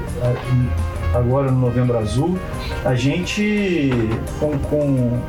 agora 1.14 1.50
no 1.50 1.60
Novembro 1.60 1.96
Azul, 1.98 2.38
a 2.84 2.94
gente 2.94 3.90
com, 4.40 4.58
com, 4.58 5.20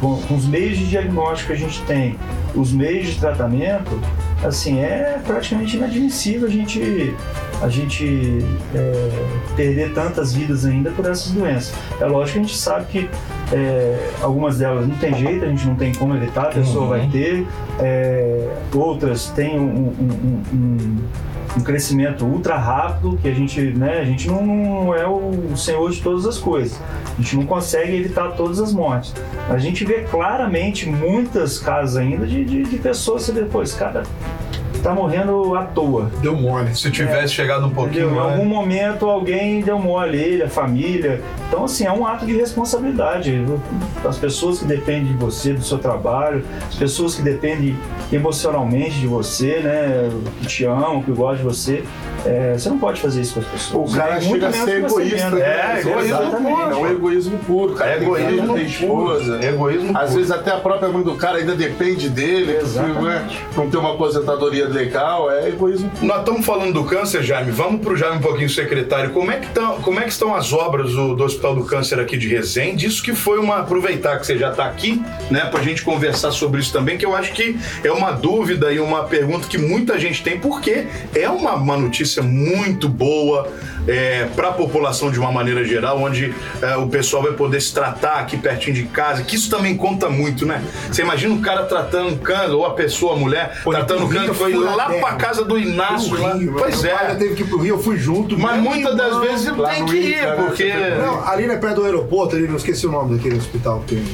com, 0.00 0.20
com 0.22 0.34
os 0.34 0.46
meios 0.46 0.76
de 0.78 0.86
diagnóstico 0.88 1.48
que 1.48 1.52
a 1.54 1.56
gente 1.66 1.82
tem, 1.84 2.16
os 2.54 2.72
meios 2.72 3.08
de 3.08 3.18
tratamento, 3.18 3.98
assim, 4.44 4.78
é 4.80 5.18
praticamente 5.26 5.76
inadmissível 5.76 6.46
a 6.46 6.50
gente, 6.50 7.14
a 7.62 7.68
gente 7.68 8.38
é, 8.74 9.10
perder 9.56 9.92
tantas 9.94 10.32
vidas 10.34 10.64
ainda 10.64 10.90
por 10.90 11.06
essas 11.06 11.32
doenças. 11.32 11.72
É 12.00 12.04
lógico 12.06 12.34
que 12.34 12.38
a 12.38 12.42
gente 12.48 12.56
sabe 12.56 12.84
que 12.86 13.10
é, 13.52 14.10
algumas 14.20 14.58
delas 14.58 14.86
não 14.86 14.96
tem 14.96 15.14
jeito, 15.14 15.44
a 15.44 15.48
gente 15.48 15.66
não 15.66 15.74
tem 15.74 15.94
como 15.94 16.14
evitar, 16.16 16.42
a 16.46 16.50
pessoa 16.50 16.86
vai 16.88 17.08
ter, 17.08 17.46
é, 17.80 18.48
outras 18.74 19.30
têm 19.30 19.58
um, 19.58 19.62
um- 19.64 20.42
um- 20.52 20.56
um- 21.56 21.60
crescimento 21.64 22.26
ultra 22.26 22.56
rápido, 22.58 23.18
que 23.22 23.26
a 23.28 23.32
gente, 23.32 23.58
né, 23.62 24.00
a 24.00 24.04
gente 24.04 24.28
não, 24.28 24.94
é 24.94 25.06
o 25.08 25.56
senhor 25.56 25.90
de 25.90 26.02
todas 26.02 26.26
as 26.26 26.36
coisas. 26.36 26.78
A 27.18 27.22
gente 27.22 27.34
não 27.34 27.46
consegue 27.46 27.96
evitar 27.96 28.32
todas 28.32 28.60
as 28.60 28.74
mortes. 28.74 29.14
A 29.48 29.56
gente 29.56 29.82
vê 29.82 30.02
claramente 30.02 30.86
muitas 30.86 31.58
casos 31.58 31.96
ainda 31.96 32.26
de, 32.26 32.44
de, 32.44 32.62
de 32.64 32.76
pessoas, 32.76 33.22
você 33.22 33.32
vê, 33.32 33.42
pô, 33.46 33.62
esse 33.62 33.74
cara 33.74 34.02
tá 34.82 34.94
morrendo 34.94 35.54
à 35.54 35.64
toa. 35.64 36.10
Deu 36.20 36.34
mole. 36.36 36.74
Se 36.74 36.90
tivesse 36.90 37.32
chegado 37.32 37.66
um 37.66 37.70
pouquinho 37.70 38.06
Entendeu? 38.06 38.24
Em 38.24 38.32
algum 38.32 38.44
momento 38.44 39.06
alguém 39.06 39.60
deu 39.60 39.78
mole, 39.78 40.18
ele, 40.18 40.42
a 40.42 40.48
família. 40.48 41.20
Então, 41.48 41.64
assim, 41.64 41.84
é 41.84 41.92
um 41.92 42.06
ato 42.06 42.26
de 42.26 42.36
responsabilidade. 42.36 43.44
As 44.04 44.18
pessoas 44.18 44.58
que 44.58 44.64
dependem 44.64 45.06
de 45.06 45.14
você, 45.14 45.52
do 45.52 45.62
seu 45.62 45.78
trabalho, 45.78 46.44
as 46.68 46.74
pessoas 46.74 47.14
que 47.14 47.22
dependem 47.22 47.76
emocionalmente 48.12 48.98
de 48.98 49.06
você, 49.06 49.60
né? 49.60 50.10
Que 50.40 50.46
te 50.46 50.64
amam, 50.64 51.02
que 51.02 51.12
gostam 51.12 51.36
de 51.36 51.42
você. 51.42 51.84
É, 52.26 52.58
você 52.58 52.68
não 52.68 52.78
pode 52.78 53.00
fazer 53.00 53.20
isso 53.20 53.34
com 53.34 53.40
as 53.40 53.46
pessoas. 53.46 53.92
O 53.92 53.96
cara 53.96 54.20
chega 54.20 54.48
a 54.48 54.52
ser 54.52 54.84
egoísta. 54.84 55.30
né? 55.30 55.40
É, 55.40 55.80
egoísmo 55.80 56.00
Exatamente. 56.00 56.54
puro. 56.56 56.70
É 56.70 56.76
um 56.76 56.90
egoísmo 56.90 57.38
puro. 57.38 57.74
Cara 57.74 57.90
É 57.92 57.96
egoísmo 58.02 58.54
tem 58.54 58.66
esposa. 58.66 59.32
puro. 59.36 59.44
Egoísmo 59.44 59.90
Às 59.98 60.02
puro. 60.04 60.16
vezes 60.16 60.30
até 60.30 60.50
a 60.52 60.56
própria 60.58 60.88
mãe 60.88 61.02
do 61.02 61.14
cara 61.14 61.38
ainda 61.38 61.54
depende 61.54 62.08
dele, 62.08 62.52
né, 62.52 62.58
Exatamente. 62.60 63.44
não 63.56 63.70
ter 63.70 63.76
uma 63.76 63.92
aposentadoria 63.94 64.68
legal, 64.68 65.30
é 65.30 65.48
egoísmo 65.48 65.88
puro. 65.90 66.06
Nós 66.06 66.18
estamos 66.20 66.44
falando 66.46 66.72
do 66.72 66.84
câncer, 66.84 67.22
Jaime. 67.22 67.50
Vamos 67.52 67.80
para 67.80 67.92
o 67.92 67.96
Jaime 67.96 68.16
um 68.18 68.20
pouquinho, 68.20 68.50
secretário. 68.50 69.10
Como 69.10 69.30
é 69.30 69.36
que, 69.38 69.48
tão, 69.50 69.80
como 69.80 69.98
é 70.00 70.02
que 70.04 70.10
estão 70.10 70.34
as 70.34 70.52
obras 70.52 70.92
do, 70.92 71.14
do 71.14 71.24
Hospital 71.24 71.54
do 71.54 71.64
Câncer 71.64 71.98
aqui 72.00 72.16
de 72.16 72.28
Resende? 72.28 72.86
Isso 72.86 73.02
que 73.02 73.14
foi 73.14 73.38
uma. 73.38 73.56
Aproveitar 73.66 74.18
que 74.18 74.26
você 74.26 74.36
já 74.38 74.50
está 74.50 74.64
aqui, 74.66 75.02
né, 75.30 75.40
para 75.50 75.60
a 75.60 75.62
gente 75.62 75.82
conversar 75.82 76.30
sobre 76.30 76.60
isso 76.60 76.72
também, 76.72 76.96
que 76.96 77.04
eu 77.04 77.14
acho 77.16 77.32
que 77.32 77.58
é 77.82 77.90
uma 77.90 78.12
dúvida 78.12 78.72
e 78.72 78.78
uma 78.78 79.04
pergunta 79.04 79.46
que 79.48 79.58
muita 79.58 79.98
gente 79.98 80.22
tem, 80.22 80.38
porque 80.38 80.86
é 81.14 81.28
uma, 81.28 81.54
uma 81.54 81.76
notícia 81.76 82.15
muito 82.22 82.88
boa 82.88 83.48
para 84.34 84.48
a 84.48 84.52
população 84.52 85.10
de 85.10 85.18
uma 85.18 85.30
maneira 85.30 85.64
geral, 85.64 86.00
onde 86.00 86.34
é, 86.60 86.76
o 86.76 86.88
pessoal 86.88 87.22
vai 87.22 87.32
poder 87.32 87.60
se 87.60 87.72
tratar 87.72 88.16
aqui 88.16 88.36
pertinho 88.36 88.74
de 88.74 88.82
casa, 88.84 89.22
que 89.22 89.36
isso 89.36 89.48
também 89.48 89.76
conta 89.76 90.08
muito, 90.08 90.44
né? 90.44 90.62
Você 90.90 91.02
imagina 91.02 91.34
o 91.34 91.40
cara 91.40 91.64
tratando 91.64 92.08
um 92.08 92.16
câncer, 92.16 92.50
ou 92.50 92.66
a 92.66 92.74
pessoa, 92.74 93.14
a 93.14 93.16
mulher, 93.16 93.60
Pô, 93.62 93.70
tratando 93.70 94.04
um 94.04 94.08
câncer, 94.08 94.26
Rio, 94.26 94.34
foi 94.34 94.54
lá 94.54 94.90
para 94.90 95.14
casa 95.14 95.44
do 95.44 95.58
Inácio. 95.58 96.10
Pro 96.10 96.22
lá. 96.22 96.34
Rio, 96.34 96.54
Pois 96.58 96.82
meu 96.82 96.96
pai 96.96 97.12
é. 97.12 97.14
teve 97.14 97.34
que 97.34 97.42
ir 97.42 97.46
pro 97.46 97.58
Rio, 97.58 97.74
eu 97.76 97.82
fui 97.82 97.96
junto. 97.96 98.38
Mas 98.38 98.60
muitas 98.60 98.96
das 98.96 99.20
vezes 99.20 99.56
lá 99.56 99.70
tem 99.70 99.84
que 99.84 100.00
Rio, 100.00 100.10
ir, 100.10 100.20
cara, 100.20 100.36
porque. 100.36 100.72
Não, 100.72 101.28
ali 101.28 101.44
é 101.44 101.56
perto 101.56 101.76
do 101.76 101.84
aeroporto, 101.84 102.36
ali, 102.36 102.48
não 102.48 102.56
esqueci 102.56 102.86
o 102.86 102.90
nome 102.90 103.16
daquele 103.16 103.36
hospital 103.36 103.82
que 103.86 103.94
tem. 103.94 104.04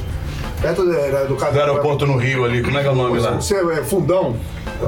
Perto 0.60 0.84
do, 0.84 0.92
do 0.92 1.34
Do 1.34 1.60
aeroporto 1.60 2.06
no 2.06 2.16
Rio 2.16 2.44
ali, 2.44 2.62
como 2.62 2.78
é 2.78 2.82
que 2.82 2.88
é 2.88 2.90
o 2.90 2.94
nome 2.94 3.18
lá? 3.18 3.32
Você 3.32 3.56
é 3.56 3.82
fundão. 3.82 4.36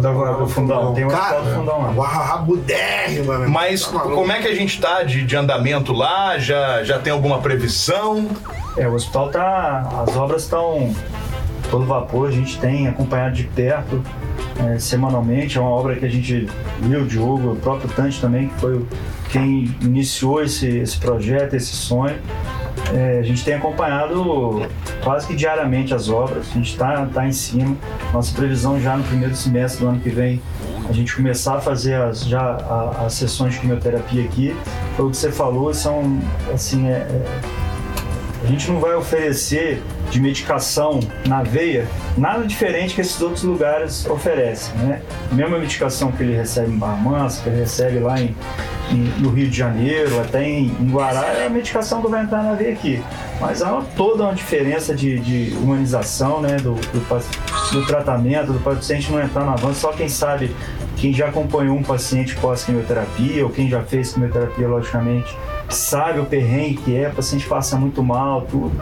Do, 0.01 0.37
do 0.39 0.47
fundão. 0.49 0.93
Tem 0.95 1.05
um 1.05 1.09
Cara, 1.09 1.39
hospital 1.39 1.43
do 1.43 1.51
fundão 1.73 1.97
lá. 1.97 2.09
rabudérrima, 2.09 3.39
meu. 3.39 3.51
Mas 3.51 3.87
Tá 3.87 3.99
como 4.01 4.33
é 4.33 4.41
que 4.41 4.49
a 4.49 4.55
gente 4.55 4.81
tá 4.81 5.03
de, 5.03 5.25
de 5.25 5.37
andamento 5.37 5.93
lá? 5.93 6.39
Já, 6.39 6.83
já 6.85 6.99
tem 6.99 7.13
alguma 7.13 7.39
previsão? 7.39 8.29
É, 8.77 8.87
o 8.89 8.95
hospital 8.95 9.31
tá. 9.31 10.05
As 10.07 10.17
obras 10.17 10.43
estão 10.43 10.95
todo 11.71 11.85
vapor, 11.87 12.29
a 12.29 12.33
gente 12.33 12.59
tem 12.59 12.89
acompanhado 12.89 13.35
de 13.35 13.45
perto 13.45 14.03
é, 14.73 14.79
semanalmente. 14.79 15.59
É 15.59 15.61
uma 15.61 15.71
obra 15.71 15.97
que 15.97 16.05
a 16.05 16.11
gente 16.11 16.49
viu, 16.81 17.01
o 17.03 17.07
Diogo, 17.07 17.53
o 17.53 17.57
próprio 17.57 17.89
Tante 17.91 18.21
também, 18.21 18.49
que 18.49 18.55
foi 18.61 18.75
o- 18.75 18.87
quem 19.35 19.75
iniciou 19.83 20.45
esse, 20.45 20.69
esse 20.79 20.97
projeto, 20.97 21.55
esse 21.55 21.75
sonho. 21.75 22.17
É, 22.95 23.19
a 23.19 23.23
gente 23.23 23.45
tem 23.45 23.55
acompanhado 23.55 24.63
quase 25.03 25.27
que 25.27 25.35
diariamente 25.35 25.93
as 25.93 26.09
obras, 26.09 26.47
a 26.51 26.55
gente 26.55 26.71
está 26.71 27.05
tá 27.07 27.27
em 27.27 27.33
cima. 27.33 27.77
Nossa 28.13 28.33
previsão 28.33 28.81
já 28.81 28.97
no 28.97 29.03
primeiro 29.03 29.35
semestre 29.35 29.81
do 29.85 29.89
ano 29.91 29.99
que 29.99 30.09
vem, 30.11 30.41
a 30.89 30.93
gente 30.93 31.17
começar 31.17 31.57
a 31.57 31.61
fazer 31.61 31.95
as, 31.95 32.25
já 32.25 32.41
a- 32.43 33.07
as 33.07 33.15
sessões 33.15 33.55
de 33.55 33.61
quimioterapia 33.61 34.25
aqui. 34.25 34.57
Foi 34.97 35.07
o 35.07 35.11
que 35.11 35.17
você 35.17 35.33
falou, 35.33 35.75
são 35.75 36.21
assim, 36.53 36.87
é- 36.87 36.93
é, 36.93 37.41
a 38.45 38.47
gente 38.47 38.71
não 38.71 38.79
vai 38.79 38.95
oferecer 38.95 39.83
de 40.11 40.21
medicação 40.21 41.01
na 41.27 41.43
veia, 41.43 41.87
nada 42.17 42.45
diferente 42.47 42.95
que 42.95 43.01
esses 43.01 43.19
outros 43.21 43.43
lugares 43.43 44.07
oferecem, 44.07 44.75
né? 44.77 45.01
Mesma 45.33 45.59
medicação 45.59 46.13
que 46.13 46.23
ele 46.23 46.37
recebe 46.37 46.71
em 46.71 46.77
Barra 46.79 47.29
que 47.43 47.49
ele 47.49 47.61
recebe 47.61 47.99
lá 48.01 48.21
em, 48.21 48.37
em- 48.93 49.13
no 49.19 49.31
Rio 49.31 49.49
de 49.49 49.57
Janeiro, 49.57 50.21
até 50.21 50.47
em, 50.47 50.67
em 50.67 50.91
Guará, 50.91 51.27
é 51.29 51.47
a 51.47 51.51
medicação 51.51 52.03
que 52.03 52.09
vai 52.09 52.23
entrar 52.23 52.43
na 52.43 52.53
veia 52.53 52.73
aqui. 52.75 53.03
Mas 53.41 53.63
há 53.63 53.83
toda 53.97 54.25
uma 54.25 54.35
diferença 54.35 54.95
de, 54.95 55.19
de 55.19 55.57
humanização, 55.57 56.41
né, 56.41 56.57
do, 56.57 56.75
do, 56.75 57.73
do 57.73 57.87
tratamento, 57.87 58.53
do 58.53 58.61
paciente 58.61 59.11
não 59.11 59.21
entrar 59.23 59.45
na 59.45 59.57
van, 59.57 59.73
só 59.73 59.91
quem 59.93 60.09
sabe, 60.09 60.55
quem 60.97 61.13
já 61.15 61.29
acompanhou 61.29 61.77
um 61.77 61.83
paciente 61.83 62.37
pós-quimioterapia, 62.37 63.43
ou 63.43 63.51
quem 63.51 63.69
já 63.71 63.83
fez 63.83 64.13
quimioterapia, 64.13 64.69
logicamente, 64.69 65.35
sabe 65.69 66.21
o 66.21 66.25
perrengue 66.25 66.75
que 66.77 66.97
é, 66.97 67.09
o 67.09 67.13
paciente 67.13 67.47
passa 67.47 67.77
muito 67.77 68.03
mal, 68.03 68.43
tudo. 68.43 68.73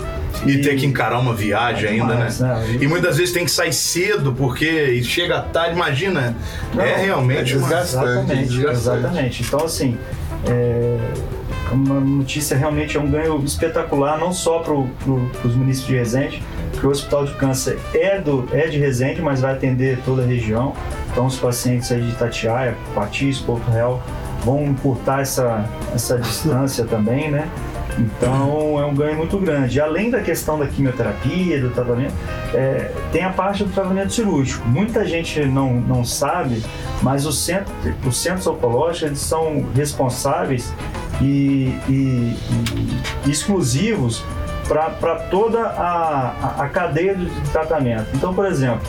E 0.46 0.58
ter 0.58 0.76
que 0.76 0.86
encarar 0.86 1.18
uma 1.18 1.34
viagem 1.34 1.86
É 1.86 1.92
ainda, 1.92 2.14
demais, 2.14 2.40
né? 2.40 2.54
né? 2.54 2.78
E 2.80 2.86
muitas 2.86 3.16
vezes 3.16 3.32
tem 3.32 3.44
que 3.44 3.50
sair 3.50 3.72
cedo, 3.72 4.32
porque 4.32 5.02
chega 5.02 5.40
tarde, 5.40 5.74
imagina. 5.74 6.36
é 6.74 6.76
Não, 6.76 7.04
realmente 7.04 7.54
é 7.54 7.56
uma... 7.56 7.68
desgastante. 7.68 8.04
Exatamente, 8.04 8.48
desgastante. 8.48 8.98
exatamente. 8.98 9.42
Então, 9.42 9.64
assim, 9.64 9.98
é 10.46 10.98
uma 11.72 11.98
notícia 12.00 12.56
realmente 12.56 12.96
é 12.96 13.00
um 13.00 13.10
ganho 13.10 13.42
espetacular, 13.44 14.18
não 14.18 14.32
só 14.32 14.58
para 14.58 14.74
os 14.74 15.54
municípios 15.54 15.86
de 15.86 15.96
Resende, 15.96 16.42
porque 16.70 16.86
o 16.86 16.90
Hospital 16.90 17.24
de 17.24 17.34
Câncer 17.34 17.78
é, 17.94 18.20
do, 18.20 18.48
é 18.52 18.66
de 18.66 18.78
Resende, 18.78 19.22
mas 19.22 19.40
vai 19.40 19.52
atender 19.52 19.98
toda 20.04 20.22
a 20.22 20.26
região. 20.26 20.74
Então, 21.10 21.26
os 21.26 21.36
pacientes 21.36 21.90
aí 21.92 22.00
de 22.00 22.10
Itatiaia, 22.10 22.76
Patis, 22.94 23.38
Porto 23.38 23.70
Real, 23.70 24.02
vão 24.44 24.64
encurtar 24.64 25.20
essa, 25.20 25.64
essa 25.94 26.18
distância 26.18 26.84
também, 26.84 27.30
né? 27.30 27.48
Então 27.98 28.80
é 28.80 28.86
um 28.86 28.94
ganho 28.94 29.16
muito 29.18 29.36
grande. 29.38 29.78
Além 29.80 30.10
da 30.10 30.20
questão 30.20 30.58
da 30.58 30.66
quimioterapia, 30.66 31.60
do 31.60 31.70
tratamento, 31.70 32.14
é, 32.54 32.90
tem 33.12 33.22
a 33.22 33.30
parte 33.30 33.64
do 33.64 33.70
tratamento 33.70 34.12
cirúrgico. 34.14 34.66
Muita 34.66 35.04
gente 35.04 35.44
não, 35.44 35.74
não 35.74 36.02
sabe, 36.04 36.62
mas 37.02 37.26
os 37.26 37.38
centros, 37.44 37.74
os 38.06 38.16
centros 38.16 38.46
oncológicos 38.46 39.02
eles 39.02 39.18
são 39.20 39.64
responsáveis 39.74 40.72
e, 41.20 41.74
e- 41.88 42.36
e 43.26 43.30
exclusivos 43.30 44.24
para 44.68 45.16
toda 45.30 45.60
a, 45.60 46.34
a- 46.58 46.62
a 46.64 46.68
cadeia 46.70 47.14
de 47.14 47.28
tratamento. 47.50 48.06
Então, 48.14 48.32
por 48.32 48.46
exemplo, 48.46 48.80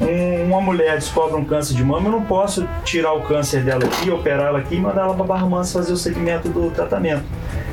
um- 0.00 0.44
uma 0.48 0.60
mulher 0.60 0.94
descobre 0.96 1.36
um 1.36 1.44
câncer 1.44 1.74
de 1.74 1.84
mama, 1.84 2.06
eu 2.08 2.12
não 2.12 2.22
posso 2.22 2.66
tirar 2.84 3.12
o 3.14 3.22
câncer 3.22 3.62
dela 3.62 3.84
aqui, 3.84 4.10
operar 4.10 4.46
ela 4.48 4.58
aqui 4.58 4.76
e 4.76 4.80
mandar 4.80 5.02
ela 5.02 5.14
para 5.14 5.24
Barra 5.24 5.46
Mansa 5.46 5.78
fazer 5.78 5.92
o 5.92 5.96
segmento 5.96 6.48
do 6.48 6.70
tratamento. 6.70 7.24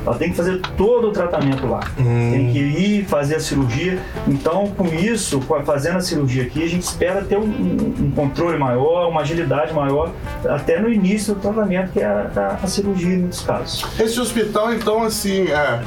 Ela 0.06 0.16
tem 0.16 0.28
que 0.30 0.36
fazer 0.36 0.60
todo 0.76 1.08
o 1.08 1.12
tratamento 1.12 1.66
lá. 1.66 1.80
Tem 1.96 2.52
que 2.52 2.58
ir 2.58 3.04
fazer 3.06 3.36
a 3.36 3.40
cirurgia. 3.40 3.98
Então, 4.28 4.66
com 4.76 4.84
isso, 4.88 5.40
fazendo 5.64 5.96
a 5.96 6.00
cirurgia 6.00 6.42
aqui, 6.42 6.62
a 6.62 6.68
gente 6.68 6.82
espera 6.82 7.22
ter 7.24 7.38
um, 7.38 7.42
um- 7.44 7.94
um 8.00 8.10
controle 8.10 8.58
maior, 8.58 9.08
uma 9.08 9.22
agilidade 9.22 9.72
maior, 9.72 10.10
até 10.46 10.78
no 10.78 10.90
início 10.92 11.34
do 11.34 11.40
tratamento, 11.40 11.92
que 11.92 12.00
é 12.00 12.04
a, 12.04 12.30
a- 12.36 12.58
a 12.62 12.66
cirurgia 12.66 13.14
em 13.14 13.18
muitos 13.20 13.40
casos. 13.40 13.86
Esse 13.98 14.20
hospital, 14.20 14.74
então, 14.74 15.02
assim, 15.02 15.46
é, 15.48 15.80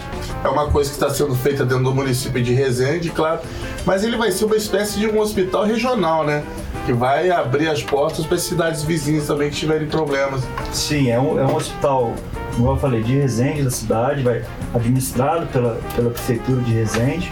é 0.44 0.48
uma 0.48 0.68
coisa 0.72 0.90
que 0.90 0.96
está 0.96 1.12
sendo 1.12 1.36
feita 1.36 1.64
dentro 1.64 1.84
do 1.84 1.94
município 1.94 2.42
de 2.42 2.56
Resende, 2.56 3.12
claro, 3.12 3.42
mas 3.86 4.04
ele 4.04 4.18
vai 4.18 4.32
ser 4.32 4.46
uma 4.46 4.56
espécie 4.56 4.98
de 5.00 5.06
um 5.08 5.20
hospital 5.20 5.64
regional, 5.64 6.26
né? 6.28 6.44
Que 6.86 6.94
vai 6.94 7.32
abrir 7.32 7.68
as 7.70 7.82
portas 7.82 8.26
para 8.26 8.36
as 8.36 8.44
cidades 8.44 8.84
vizinhas 8.84 9.26
também 9.26 9.50
que 9.50 9.56
tiverem 9.56 9.88
problemas. 9.88 10.44
Sim, 10.72 11.10
é 11.10 11.20
um, 11.20 11.40
é 11.40 11.46
um 11.46 11.56
hospital, 11.56 12.14
como 12.56 12.70
eu 12.70 12.78
falei, 12.78 13.02
de 13.02 13.18
Resende, 13.18 13.64
da 13.64 13.72
cidade, 13.72 14.22
vai 14.22 14.44
administrado 14.76 15.48
pela, 15.48 15.80
pela 15.96 16.12
prefeitura 16.12 16.62
de 16.62 16.74
Resende, 16.74 17.32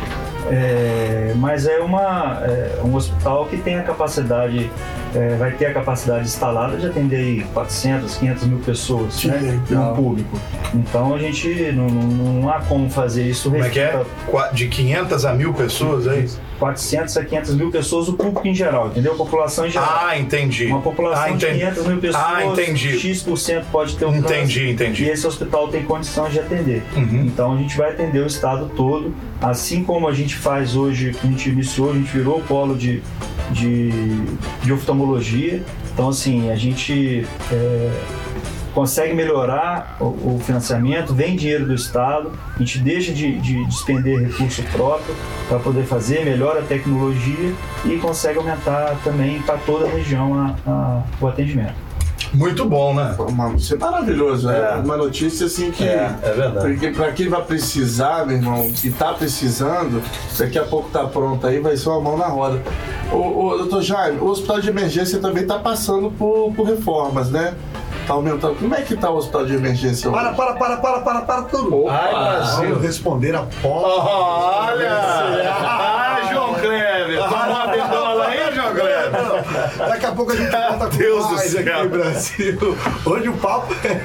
é, 0.49 1.33
mas 1.37 1.65
é, 1.65 1.79
uma, 1.79 2.41
é 2.43 2.79
um 2.83 2.95
hospital 2.95 3.45
que 3.47 3.57
tem 3.57 3.77
a 3.77 3.83
capacidade, 3.83 4.69
é, 5.15 5.35
vai 5.35 5.51
ter 5.51 5.65
a 5.65 5.73
capacidade 5.73 6.25
instalada 6.25 6.77
de 6.77 6.85
atender 6.85 7.15
aí 7.15 7.43
400, 7.53 8.17
500 8.17 8.43
mil 8.43 8.59
pessoas 8.59 9.23
né, 9.23 9.59
legal. 9.69 9.89
no 9.89 9.95
público. 9.95 10.39
Então 10.73 11.15
a 11.15 11.17
gente 11.17 11.71
não, 11.71 11.87
não, 11.87 12.33
não 12.33 12.49
há 12.49 12.59
como 12.61 12.89
fazer 12.89 13.23
isso 13.27 13.49
Como 13.49 13.63
é 13.63 13.69
que 13.69 13.79
é? 13.79 13.99
De 14.53 14.67
500 14.67 15.25
a 15.25 15.33
mil 15.33 15.53
pessoas, 15.53 16.07
é 16.07 16.19
isso? 16.19 16.39
A 16.55 16.59
400 16.59 17.17
a 17.17 17.25
500 17.25 17.55
mil 17.55 17.71
pessoas, 17.71 18.07
o 18.07 18.13
público 18.13 18.47
em 18.47 18.53
geral, 18.53 18.87
entendeu? 18.87 19.13
A 19.13 19.15
população 19.15 19.67
em 19.67 19.71
geral. 19.71 19.99
Ah, 20.01 20.17
entendi. 20.17 20.65
Uma 20.65 20.81
população 20.81 21.23
ah, 21.23 21.27
de 21.29 21.45
entendi. 21.45 21.59
500 21.59 21.85
mil 21.87 21.97
pessoas, 21.97 22.23
Ah, 22.25 22.45
entendi. 22.45 22.99
X% 22.99 23.65
pode 23.71 23.97
ter 23.97 24.05
um. 24.05 24.15
Entendi, 24.15 24.71
entendi. 24.71 25.05
E 25.05 25.09
esse 25.09 25.27
hospital 25.27 25.67
tem 25.67 25.83
condição 25.83 26.29
de 26.29 26.39
atender. 26.39 26.83
Uhum. 26.95 27.25
Então 27.25 27.53
a 27.53 27.57
gente 27.57 27.77
vai 27.77 27.91
atender 27.91 28.19
o 28.19 28.27
estado 28.27 28.71
todo, 28.75 29.13
assim 29.41 29.83
como 29.83 30.07
a 30.07 30.13
gente 30.13 30.35
faz 30.35 30.75
hoje, 30.75 31.15
a 31.23 31.27
gente 31.27 31.49
iniciou, 31.49 31.91
a 31.91 31.93
gente 31.93 32.11
virou 32.11 32.39
o 32.39 32.43
polo 32.43 32.75
de, 32.75 33.01
de, 33.51 33.91
de 34.63 34.73
oftalmologia. 34.73 35.63
Então 35.93 36.09
assim, 36.09 36.51
a 36.51 36.55
gente 36.55 37.25
é, 37.51 37.91
consegue 38.75 39.13
melhorar 39.15 39.97
o, 39.99 40.03
o 40.35 40.41
financiamento, 40.45 41.13
vem 41.13 41.35
dinheiro 41.35 41.65
do 41.65 41.73
estado, 41.73 42.31
a 42.55 42.59
gente 42.59 42.77
deixa 42.79 43.11
de, 43.13 43.39
de 43.39 43.65
despender 43.65 44.19
recurso 44.27 44.61
próprio 44.71 45.15
para 45.47 45.57
poder 45.59 45.83
fazer, 45.85 46.23
melhora 46.25 46.59
a 46.59 46.63
tecnologia 46.63 47.53
e 47.85 47.97
consegue 47.97 48.37
aumentar 48.37 48.95
também 49.03 49.41
para 49.41 49.57
toda 49.59 49.85
a 49.85 49.89
região 49.89 50.33
a- 50.37 50.55
a- 50.69 51.01
o 51.21 51.27
atendimento. 51.27 51.85
Muito 52.33 52.65
bom, 52.65 52.93
né? 52.93 53.15
Uma- 53.17 53.53
Isso 53.53 53.75
é 53.75 53.77
maravilhoso, 53.77 54.47
né? 54.47 54.59
É. 54.59 54.75
Uma 54.75 54.97
notícia 54.97 55.45
assim 55.45 55.71
que. 55.71 55.85
é 55.85 56.09
verdade. 56.35 56.67
Porque 56.67 56.89
pra 56.89 57.11
quem 57.13 57.29
vai 57.29 57.41
precisar, 57.43 58.25
meu 58.25 58.35
irmão, 58.35 58.69
e 58.83 58.89
tá 58.89 59.13
precisando, 59.13 60.01
daqui 60.37 60.59
a 60.59 60.63
pouco 60.65 60.89
tá 60.89 61.05
pronto 61.05 61.47
aí, 61.47 61.59
vai 61.61 61.77
ser 61.77 61.87
uma 61.89 62.01
mão 62.01 62.17
na 62.17 62.27
roda. 62.27 62.61
Ô, 63.09 63.45
ô 63.45 63.57
doutor 63.59 63.81
Jaime, 63.81 64.19
o 64.19 64.25
hospital 64.25 64.59
de 64.59 64.67
emergência 64.69 65.19
também 65.19 65.45
tá 65.45 65.59
passando 65.59 66.11
por, 66.11 66.51
por 66.53 66.67
reformas, 66.67 67.29
né? 67.29 67.53
Tá 68.05 68.13
aumentando. 68.13 68.55
Como 68.55 68.75
é 68.75 68.81
que 68.81 68.95
tá 68.95 69.09
o 69.09 69.17
hospital 69.17 69.45
de 69.45 69.55
emergência 69.55 70.09
hoje? 70.09 70.19
Para, 70.19 70.33
para, 70.33 70.53
para, 70.53 70.77
para, 70.77 70.99
para, 70.99 71.21
para 71.21 71.41
tudo. 71.43 71.89
Ai, 71.89 72.11
Brasil. 72.13 72.69
Vamos 72.69 72.81
responder 72.83 73.35
a 73.35 73.43
pó. 73.61 74.67
Olha! 74.67 75.45
Ah, 75.67 76.29
João 76.31 76.53
Kleber! 76.53 77.17
Tomou 77.17 77.45
uma 77.45 77.67
bedola 77.67 78.25
aí, 78.27 78.53
João 78.55 78.73
Kleber? 78.73 79.11
Daqui 79.77 80.05
a 80.05 80.11
pouco 80.11 80.31
a 80.31 80.35
gente 80.35 80.51
volta 80.51 80.87
com 80.87 80.97
Deus 80.97 81.25
do 81.27 81.35
mais 81.35 81.51
céu. 81.51 81.59
aqui 81.61 81.83
no 81.83 81.89
Brasil. 81.89 82.77
Hoje 83.05 83.29
o 83.29 83.33
papo 83.33 83.75
é 83.83 84.01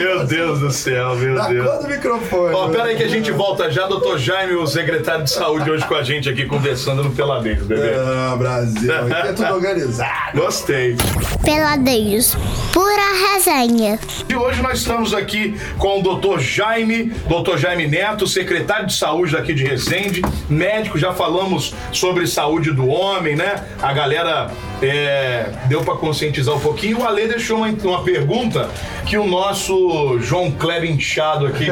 Meu 0.00 0.24
Deus 0.26 0.60
do 0.60 0.70
céu, 0.70 1.16
meu 1.16 1.34
da 1.34 1.48
Deus. 1.48 1.66
cor 1.66 1.82
do 1.82 1.88
microfone. 1.88 2.54
Ó, 2.54 2.68
pera 2.68 2.84
aí 2.84 2.96
que 2.96 3.02
a 3.02 3.08
gente 3.08 3.30
volta 3.32 3.70
já, 3.70 3.86
doutor 3.86 4.18
Jaime, 4.18 4.54
o 4.54 4.66
secretário 4.66 5.24
de 5.24 5.30
saúde, 5.30 5.70
hoje 5.70 5.84
com 5.86 5.94
a 5.94 6.02
gente 6.02 6.28
aqui 6.28 6.46
conversando 6.46 7.02
no 7.02 7.10
Peladeiro, 7.10 7.64
bebê. 7.64 7.92
Ah, 7.96 8.36
Brasil. 8.36 8.92
Aqui 8.94 9.28
é 9.28 9.32
tudo 9.32 9.54
organizado. 9.54 10.38
Gostei. 10.40 10.96
Peladeiros, 11.44 12.36
pura 12.72 13.32
resenha. 13.34 13.98
E 14.28 14.34
hoje 14.36 14.62
nós 14.62 14.78
estamos 14.78 15.12
aqui 15.12 15.56
com 15.78 16.00
o 16.00 16.02
doutor 16.02 16.40
Jaime, 16.40 17.06
doutor 17.28 17.58
Jaime 17.58 17.86
Neto, 17.88 18.26
secretário 18.26 18.86
de 18.86 18.94
saúde 18.94 19.32
daqui 19.32 19.52
de 19.54 19.64
Resende, 19.64 20.22
médico, 20.48 20.98
já 20.98 21.12
falamos 21.12 21.74
sobre 21.92 22.26
saúde 22.26 22.70
do 22.72 22.86
homem, 22.88 23.34
né? 23.36 23.64
A 23.82 23.92
galera 23.92 24.51
out. 24.52 24.71
É, 24.82 25.50
deu 25.66 25.82
para 25.82 25.94
conscientizar 25.94 26.54
um 26.54 26.60
pouquinho. 26.60 27.00
O 27.00 27.06
Ale 27.06 27.28
deixou 27.28 27.58
uma, 27.58 27.68
uma 27.68 28.02
pergunta 28.02 28.68
que 29.06 29.16
o 29.16 29.26
nosso 29.26 30.18
João 30.20 30.50
Kleber 30.50 30.90
inchado 30.90 31.46
aqui, 31.46 31.66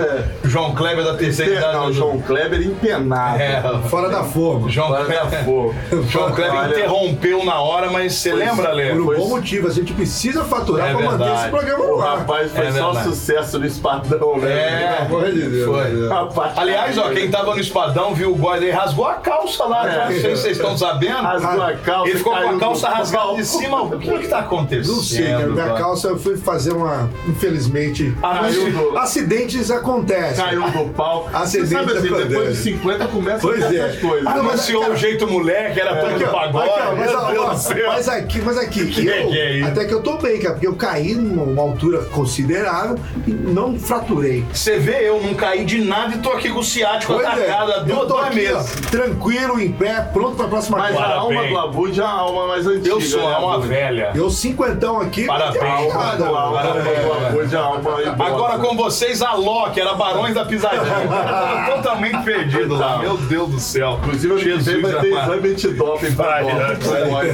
João 0.44 0.75
Kleber 0.75 1.05
da 1.05 1.14
terceira 1.14 1.55
idade. 1.57 1.77
Não, 1.77 1.92
João 1.92 2.20
Kleber 2.20 2.61
empenado. 2.62 3.40
É, 3.40 3.62
Fora 3.88 4.09
da 4.09 4.25
forma. 4.25 4.68
João 4.68 4.88
Fora 4.88 5.05
da 5.05 5.07
Kleber, 5.20 5.44
fogo. 5.44 5.75
João 6.09 6.33
Kleber 6.33 6.55
Olha, 6.61 6.70
interrompeu 6.79 7.44
na 7.44 7.61
hora, 7.61 7.90
mas 7.90 8.14
você 8.14 8.33
lembra, 8.33 8.70
Ale? 8.70 8.90
Por 8.90 9.01
um 9.14 9.18
bom 9.18 9.29
motivo, 9.29 9.66
a 9.68 9.70
gente 9.70 9.92
precisa 9.92 10.44
faturar 10.44 10.90
É 10.90 10.94
pra 10.94 11.11
manter 11.11 11.33
esse 11.35 11.49
programa 11.49 11.85
no 11.87 11.96
O 11.96 12.03
ar. 12.03 12.18
rapaz 12.18 12.51
foi 12.53 12.66
É 12.66 12.73
só 12.73 12.92
verdade. 12.92 13.09
sucesso 13.09 13.59
no 13.59 13.66
espadão, 13.66 14.38
né? 14.38 14.51
É. 14.51 15.05
Pelo 15.07 15.18
amor 15.20 15.33
de 15.33 15.42
Deus. 15.42 15.64
Foi. 15.66 16.09
Rapaz, 16.09 16.53
Aliás, 16.59 16.99
ó, 16.99 17.09
quem 17.11 17.31
tava 17.31 17.55
no 17.55 17.61
espadão 17.61 18.14
viu 18.14 18.33
o 18.33 18.37
guarda 18.37 18.64
aí, 18.64 18.70
rasgou 18.70 19.07
a 19.07 19.14
calça 19.14 19.64
lá, 19.64 19.88
É. 19.88 19.92
já 19.94 20.05
não 20.05 20.12
sei 20.12 20.20
se 20.37 20.42
vocês 20.42 20.57
estão 20.57 20.77
sabendo. 20.77 21.23
rasgou 21.23 21.62
a 21.62 21.73
calça. 21.75 22.09
Ele 22.09 22.18
ficou 22.18 22.33
com 22.37 22.38
a 22.49 22.59
calça 22.59 22.88
do- 22.88 22.94
rasgada 23.00 23.34
de 23.34 23.44
cima. 23.44 23.82
O 23.82 23.98
que 23.98 24.18
que 24.18 24.28
tá 24.28 24.38
acontecendo? 24.40 24.94
Não 24.96 25.02
sei, 25.02 25.26
cara. 25.26 25.46
Minha 25.46 25.74
calça 25.74 26.08
eu 26.08 26.18
fui 26.18 26.36
fazer 26.36 26.72
uma. 26.72 27.08
Infelizmente. 27.28 28.14
Ah, 28.22 28.42
do- 28.42 28.98
Acidentes 28.98 29.70
acontecem. 29.70 30.44
Caiu 30.44 30.70
do 30.70 30.88
pau. 30.94 31.28
Você 31.30 31.36
Acidente 31.60 31.68
sabe 31.70 31.92
assim, 31.98 32.06
acontece. 32.08 32.28
depois 32.28 32.56
de 32.56 32.62
50 32.62 33.06
começa 33.08 33.38
Pois 33.40 33.62
a 33.64 33.74
é. 33.74 33.76
essas 33.78 34.00
coisas. 34.00 34.26
Ah, 34.26 34.32
Anunciou 34.32 34.90
o 34.90 34.96
jeito 34.96 35.26
moleque, 35.28 35.80
era 35.80 35.96
todo 35.96 36.10
Aqui, 36.14 36.24
do 36.24 36.30
ó, 36.30 36.32
pagode. 36.32 36.70
aqui, 36.70 36.96
mas, 36.98 37.14
ó, 37.14 37.88
mas 37.88 38.08
aqui, 38.08 38.42
mas 38.42 38.58
aqui, 38.58 38.86
que 38.90 39.06
eu- 39.06 39.28
que 39.28 39.38
é 39.38 39.62
até 39.64 39.84
que 39.84 39.94
eu 39.94 40.02
tô 40.02 40.16
bem, 40.18 40.38
cara, 40.40 40.54
porque 40.54 40.66
eu 40.66 40.74
caí 40.74 41.14
numa 41.14 41.42
uma 41.42 41.62
altura 41.62 41.98
considerável 42.06 42.98
e 43.26 43.30
não 43.30 43.78
fraturei. 43.78 44.44
Você 44.52 44.78
vê, 44.78 45.08
eu 45.08 45.20
não 45.22 45.34
caí 45.34 45.64
de 45.64 45.82
nada 45.82 46.14
e 46.14 46.18
tô 46.18 46.30
aqui 46.30 46.48
com 46.50 46.60
o 46.60 46.64
ciático 46.64 47.12
Pois 47.14 47.24
é, 47.26 47.30
atacado 47.30 47.72
há 47.72 47.76
eu 47.78 47.84
duas, 47.84 47.98
tô 48.00 48.06
duas 48.06 48.26
aqui, 48.26 48.48
ó, 48.52 48.56
meses. 48.58 48.70
tranquilo, 48.90 49.60
em 49.60 49.72
pé, 49.72 50.00
pronto 50.12 50.36
pra 50.36 50.48
próxima 50.48 50.78
Mas 50.78 50.96
uma 50.96 51.00
Parabéns, 51.06 51.50
do 51.50 51.58
Abud 51.58 52.00
é 52.00 52.04
a 52.04 52.08
alma 52.08 52.46
mais 52.48 52.66
antiga. 52.66 52.89
Eu 52.90 53.00
sou 53.00 53.20
né, 53.20 53.26
a 53.26 53.37
alma 53.37 53.55
Abud? 53.55 53.68
velha. 53.68 54.12
Eu 54.14 54.31
cinquentão 54.31 55.00
aqui. 55.00 55.26
Parabéns. 55.26 55.94
nada, 55.94 56.26
alma 56.26 56.61
é 56.61 58.24
Agora 58.24 58.59
com 58.59 58.76
vocês, 58.76 59.22
a 59.22 59.35
Loki, 59.35 59.81
era 59.81 59.94
Barões 59.94 60.35
da 60.35 60.44
Pisadinha. 60.44 60.83
Totalmente 61.74 62.22
perdido 62.24 62.76
lá. 62.76 62.98
Meu 62.98 63.16
Deus 63.16 63.48
do 63.50 63.61
céu. 63.61 63.98
Inclusive, 64.03 64.57
vem 64.59 64.81
vai 64.83 65.00
ter 65.00 65.09
exame 65.09 65.48
antidoping 65.50 66.14
pra 66.14 66.42
né? 66.42 66.79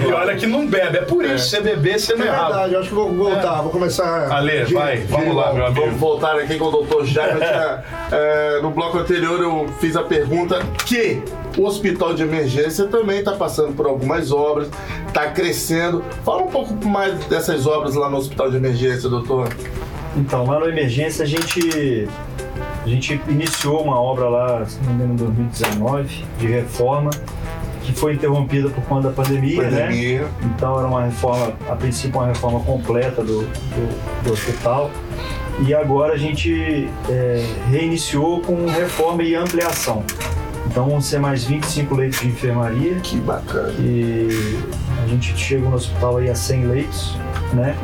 E 0.08 0.12
olha 0.12 0.36
que 0.36 0.46
não 0.46 0.66
bebe, 0.66 0.98
é 0.98 1.02
por 1.02 1.24
isso. 1.24 1.48
Se 1.50 1.60
beber, 1.60 1.98
você 1.98 2.12
É 2.12 2.16
não 2.16 2.24
é 2.24 2.28
errado. 2.28 2.46
verdade, 2.52 2.74
eu 2.74 2.80
acho 2.80 2.88
que 2.88 2.94
vou 2.94 3.12
voltar, 3.12 3.62
vou 3.62 3.70
começar. 3.70 4.30
Ale, 4.32 4.64
vai, 4.64 4.98
vamos 4.98 5.34
lá, 5.34 5.52
meu 5.52 5.64
Vamos 5.64 5.78
amigo. 5.82 5.96
voltar 5.98 6.36
aqui 6.36 6.58
com 6.58 6.66
o 6.66 6.82
Dr. 6.84 7.04
Jaime. 7.04 7.40
É, 8.12 8.60
no 8.62 8.70
bloco 8.70 8.98
anterior 8.98 9.40
eu 9.40 9.66
fiz 9.80 9.96
a 9.96 10.02
pergunta 10.02 10.60
que 10.86 11.22
o 11.56 11.64
hospital 11.64 12.14
de 12.14 12.22
emergência 12.22 12.86
também 12.86 13.20
está 13.20 13.32
passando 13.32 13.74
por 13.74 13.86
algumas 13.86 14.30
obras, 14.30 14.68
está 15.06 15.30
crescendo. 15.30 16.04
Fala 16.24 16.42
um 16.42 16.50
pouco 16.50 16.74
mais 16.86 17.14
dessas 17.26 17.66
obras 17.66 17.94
lá 17.94 18.10
no 18.10 18.16
hospital 18.16 18.50
de 18.50 18.56
emergência, 18.56 19.08
doutor. 19.08 19.48
Então, 20.16 20.46
lá 20.46 20.58
no 20.58 20.66
Emergência 20.66 21.24
a 21.24 21.26
gente, 21.26 22.08
a 22.84 22.88
gente 22.88 23.20
iniciou 23.28 23.82
uma 23.82 24.00
obra 24.00 24.28
lá, 24.28 24.64
se 24.64 24.78
não 24.82 24.94
me 24.94 25.04
engano, 25.04 25.12
em 25.12 25.16
2019, 25.16 26.24
de 26.38 26.46
reforma, 26.46 27.10
que 27.82 27.92
foi 27.92 28.14
interrompida 28.14 28.70
por 28.70 28.82
conta 28.84 29.08
da 29.08 29.14
pandemia, 29.14 29.62
né? 29.70 29.82
Pandemia. 29.82 30.26
Então 30.42 30.78
era 30.78 30.88
uma 30.88 31.04
reforma, 31.04 31.52
a 31.68 31.76
princípio 31.76 32.18
uma 32.18 32.28
reforma 32.28 32.60
completa 32.60 33.22
do, 33.22 33.42
do, 33.42 34.24
do 34.24 34.32
hospital. 34.32 34.90
E 35.66 35.74
agora 35.74 36.14
a 36.14 36.18
gente 36.18 36.88
é, 37.08 37.46
reiniciou 37.70 38.40
com 38.40 38.66
reforma 38.66 39.22
e 39.22 39.34
ampliação. 39.34 40.02
Então 40.76 40.90
vão 40.90 41.00
ser 41.00 41.18
mais 41.18 41.42
25 41.42 41.94
leitos 41.94 42.20
de 42.20 42.28
enfermaria, 42.28 42.96
Que 42.96 43.16
bacana. 43.16 43.72
e 43.78 44.58
a 45.02 45.08
gente 45.08 45.34
chega 45.34 45.66
no 45.66 45.74
hospital 45.74 46.18
aí 46.18 46.28
a 46.28 46.34
100 46.34 46.66
leitos, 46.66 47.16
né? 47.54 47.74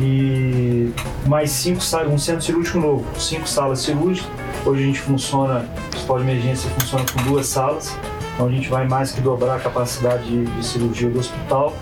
E 0.00 0.92
mais 1.26 1.50
cinco 1.50 1.80
salas, 1.80 2.12
um 2.12 2.16
centro 2.16 2.42
cirúrgico 2.42 2.78
novo, 2.78 3.04
cinco 3.18 3.48
salas 3.48 3.80
cirúrgicas. 3.80 4.30
Hoje 4.64 4.84
a 4.84 4.86
gente 4.86 5.00
funciona, 5.00 5.68
o 5.92 5.96
hospital 5.96 6.18
de 6.18 6.22
emergência 6.22 6.70
funciona 6.70 7.04
com 7.12 7.22
duas 7.24 7.46
salas, 7.46 7.92
então 8.34 8.46
a 8.46 8.50
gente 8.52 8.68
vai 8.68 8.86
mais 8.86 9.10
que 9.10 9.20
dobrar 9.20 9.56
a 9.56 9.58
capacidade 9.58 10.22
de, 10.22 10.44
de 10.44 10.64
cirurgia 10.64 11.10
do 11.10 11.18
hospital 11.18 11.74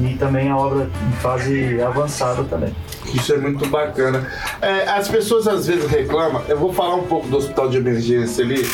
e 0.00 0.14
também 0.14 0.48
a 0.50 0.56
obra 0.56 0.88
em 1.08 1.12
fase 1.16 1.82
avançada 1.82 2.44
também. 2.44 2.72
Isso 3.12 3.32
é 3.32 3.38
muito 3.38 3.66
bacana. 3.66 4.24
É, 4.62 4.88
as 4.88 5.08
pessoas 5.08 5.48
às 5.48 5.66
vezes 5.66 5.90
reclamam, 5.90 6.42
eu 6.48 6.56
vou 6.56 6.72
falar 6.72 6.94
um 6.94 7.08
pouco 7.08 7.26
do 7.26 7.36
hospital 7.36 7.68
de 7.68 7.78
emergência 7.78 8.44
ali, 8.44 8.64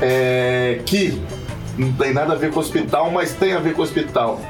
é, 0.00 0.80
que 0.84 1.20
não 1.76 1.92
tem 1.92 2.12
nada 2.12 2.32
a 2.32 2.36
ver 2.36 2.50
com 2.50 2.58
o 2.58 2.62
hospital, 2.62 3.10
mas 3.10 3.32
tem 3.32 3.52
a 3.52 3.58
ver 3.58 3.74
com 3.74 3.82
hospital. 3.82 4.40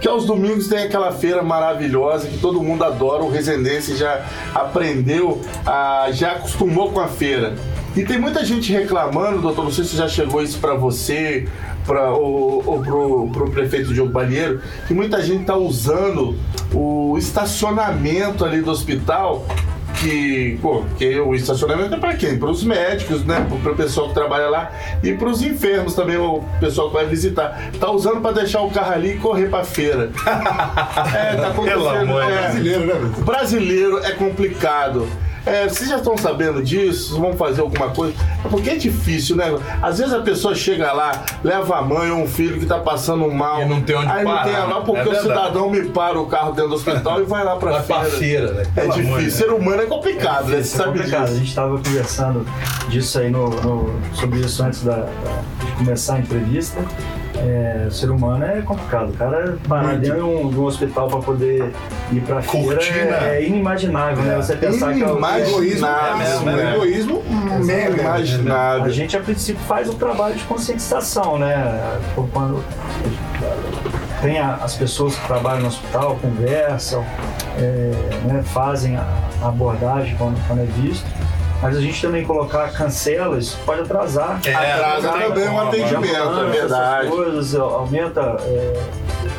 Que 0.00 0.08
aos 0.08 0.26
domingos 0.26 0.68
tem 0.68 0.84
aquela 0.84 1.10
feira 1.10 1.42
maravilhosa 1.42 2.28
que 2.28 2.38
todo 2.38 2.62
mundo 2.62 2.84
adora, 2.84 3.22
o 3.22 3.30
Residência 3.30 3.96
já 3.96 4.26
aprendeu, 4.54 5.40
a, 5.64 6.08
já 6.12 6.32
acostumou 6.32 6.92
com 6.92 7.00
a 7.00 7.08
feira. 7.08 7.54
E 7.96 8.04
tem 8.04 8.18
muita 8.18 8.44
gente 8.44 8.70
reclamando, 8.70 9.40
doutor, 9.40 9.64
não 9.64 9.72
sei 9.72 9.84
se 9.84 9.96
já 9.96 10.06
chegou 10.06 10.42
isso 10.42 10.58
para 10.58 10.74
você, 10.74 11.48
para 11.86 12.10
ou 12.10 12.82
pro, 12.82 13.30
pro 13.32 13.50
prefeito 13.50 13.94
Diogo 13.94 14.12
Balheiro, 14.12 14.60
que 14.86 14.92
muita 14.92 15.22
gente 15.22 15.42
está 15.42 15.56
usando 15.56 16.36
o 16.74 17.16
estacionamento 17.16 18.44
ali 18.44 18.60
do 18.60 18.70
hospital 18.70 19.46
que, 20.06 20.58
pô, 20.62 20.84
que 20.96 21.18
o 21.18 21.34
estacionamento 21.34 21.94
é 21.94 21.98
para 21.98 22.14
quem? 22.14 22.38
Para 22.38 22.50
os 22.50 22.62
médicos, 22.62 23.24
né? 23.24 23.44
Para 23.60 23.72
o 23.72 23.76
pessoal 23.76 24.08
que 24.08 24.14
trabalha 24.14 24.48
lá 24.48 24.70
e 25.02 25.12
para 25.12 25.28
os 25.28 25.42
enfermos 25.42 25.94
também, 25.94 26.16
o 26.16 26.44
pessoal 26.60 26.88
que 26.88 26.94
vai 26.94 27.06
visitar. 27.06 27.70
Tá 27.80 27.90
usando 27.90 28.20
para 28.20 28.30
deixar 28.32 28.60
o 28.60 28.70
carro 28.70 28.92
ali 28.92 29.14
e 29.14 29.18
correr 29.18 29.48
para 29.48 29.64
feira. 29.64 30.12
é, 31.12 31.34
tá 31.34 31.50
Pelo 31.50 31.88
acontecendo. 31.88 31.96
amor 31.96 32.24
de 32.24 32.32
é. 32.32 32.40
Brasileiro, 32.40 32.86
né? 32.86 33.12
Brasileiro 33.18 33.98
é 33.98 34.12
complicado. 34.12 35.08
É, 35.46 35.68
vocês 35.68 35.88
já 35.88 35.98
estão 35.98 36.18
sabendo 36.18 36.60
disso? 36.60 37.20
Vão 37.20 37.32
fazer 37.34 37.60
alguma 37.60 37.88
coisa? 37.90 38.14
É 38.44 38.48
Porque 38.48 38.70
é 38.70 38.74
difícil, 38.74 39.36
né? 39.36 39.44
Às 39.80 39.98
vezes 39.98 40.12
a 40.12 40.20
pessoa 40.20 40.56
chega 40.56 40.92
lá, 40.92 41.24
leva 41.44 41.76
a 41.78 41.82
mãe 41.82 42.10
ou 42.10 42.18
um 42.18 42.26
filho 42.26 42.58
que 42.58 42.66
tá 42.66 42.80
passando 42.80 43.30
mal. 43.30 43.62
E 43.62 43.64
não 43.64 43.80
tem 43.80 43.94
onde 43.96 44.08
aí 44.10 44.24
não 44.24 44.32
parar, 44.32 44.44
tem 44.44 44.52
lá 44.54 44.66
né? 44.66 44.82
porque 44.84 45.08
É 45.08 45.12
o 45.12 45.22
cidadão 45.22 45.70
me 45.70 45.84
para 45.84 46.20
o 46.20 46.26
carro 46.26 46.50
dentro 46.52 46.70
do 46.70 46.74
hospital 46.74 47.20
e 47.20 47.24
vai 47.24 47.44
lá 47.44 47.54
pra 47.56 47.80
feira. 47.80 48.04
feira, 48.06 48.52
né? 48.52 48.64
É 48.76 48.86
difícil. 48.88 49.16
Deus. 49.18 49.32
Ser 49.34 49.50
humano 49.52 49.82
é 49.82 49.86
complicado, 49.86 50.48
né? 50.48 50.56
Você 50.56 50.74
é 50.74 50.78
sabe 50.78 50.98
complicado. 50.98 51.22
A 51.22 51.24
disso. 51.26 51.38
gente 51.38 51.48
estava 51.48 51.76
conversando 51.78 52.46
disso 52.88 53.18
aí 53.20 53.30
no, 53.30 53.48
no- 53.48 53.94
sobre 54.14 54.40
isso 54.40 54.62
antes 54.64 54.82
da, 54.82 54.96
da- 54.96 55.42
de 55.64 55.72
começar 55.78 56.14
a 56.16 56.18
entrevista. 56.18 56.80
É, 57.46 57.84
o 57.86 57.90
ser 57.92 58.10
humano 58.10 58.44
é 58.44 58.60
complicado. 58.62 59.10
O 59.10 59.12
cara 59.12 59.56
parar 59.68 59.88
Muito. 59.88 60.00
dentro 60.00 60.16
de 60.16 60.22
um, 60.24 60.50
de 60.50 60.58
um 60.58 60.64
hospital 60.64 61.06
para 61.08 61.20
poder 61.20 61.72
ir 62.10 62.20
para 62.22 62.42
feira 62.42 62.74
Curtir, 62.74 62.92
né? 62.92 63.18
é, 63.22 63.36
é 63.36 63.46
inimaginável, 63.46 64.24
né? 64.24 64.36
Você 64.36 64.56
pensar 64.56 64.92
que 64.94 65.02
é 65.02 65.06
o- 65.06 65.10
Inimaginável, 65.12 66.14
É 66.14 66.16
mesmo, 66.18 66.50
é 66.50 66.56
mesmo. 66.56 66.74
Egoísmo 66.74 67.22
mega. 67.64 68.82
a 68.82 68.88
gente 68.88 69.16
a 69.16 69.20
princípio 69.20 69.62
faz 69.62 69.88
o 69.88 69.94
trabalho 69.94 70.34
de 70.34 70.42
conscientização, 70.44 71.38
né? 71.38 71.54
Quando 72.32 72.64
tem 74.20 74.38
a- 74.38 74.54
as 74.62 74.74
pessoas 74.74 75.14
que 75.14 75.26
trabalham 75.26 75.60
no 75.62 75.68
hospital, 75.68 76.18
conversam, 76.20 77.04
é, 77.58 77.92
né, 78.24 78.42
fazem 78.44 78.96
a 78.96 79.06
a 79.42 79.48
abordagem 79.48 80.16
quando, 80.16 80.44
quando 80.46 80.62
é 80.62 80.64
visto. 80.64 81.04
Mas 81.62 81.76
a 81.76 81.80
gente 81.80 82.00
também 82.00 82.24
colocar 82.24 82.70
cancela, 82.72 83.38
isso 83.38 83.58
pode 83.64 83.80
atrasar. 83.80 84.40
É, 84.44 84.54
Atrasa 84.54 85.08
também 85.12 85.48
o 85.48 85.60
atendimento, 85.60 86.40
é 86.40 86.50
verdade. 86.50 87.08
Coisas, 87.08 87.54
aumenta, 87.54 88.36
é, 88.42 88.84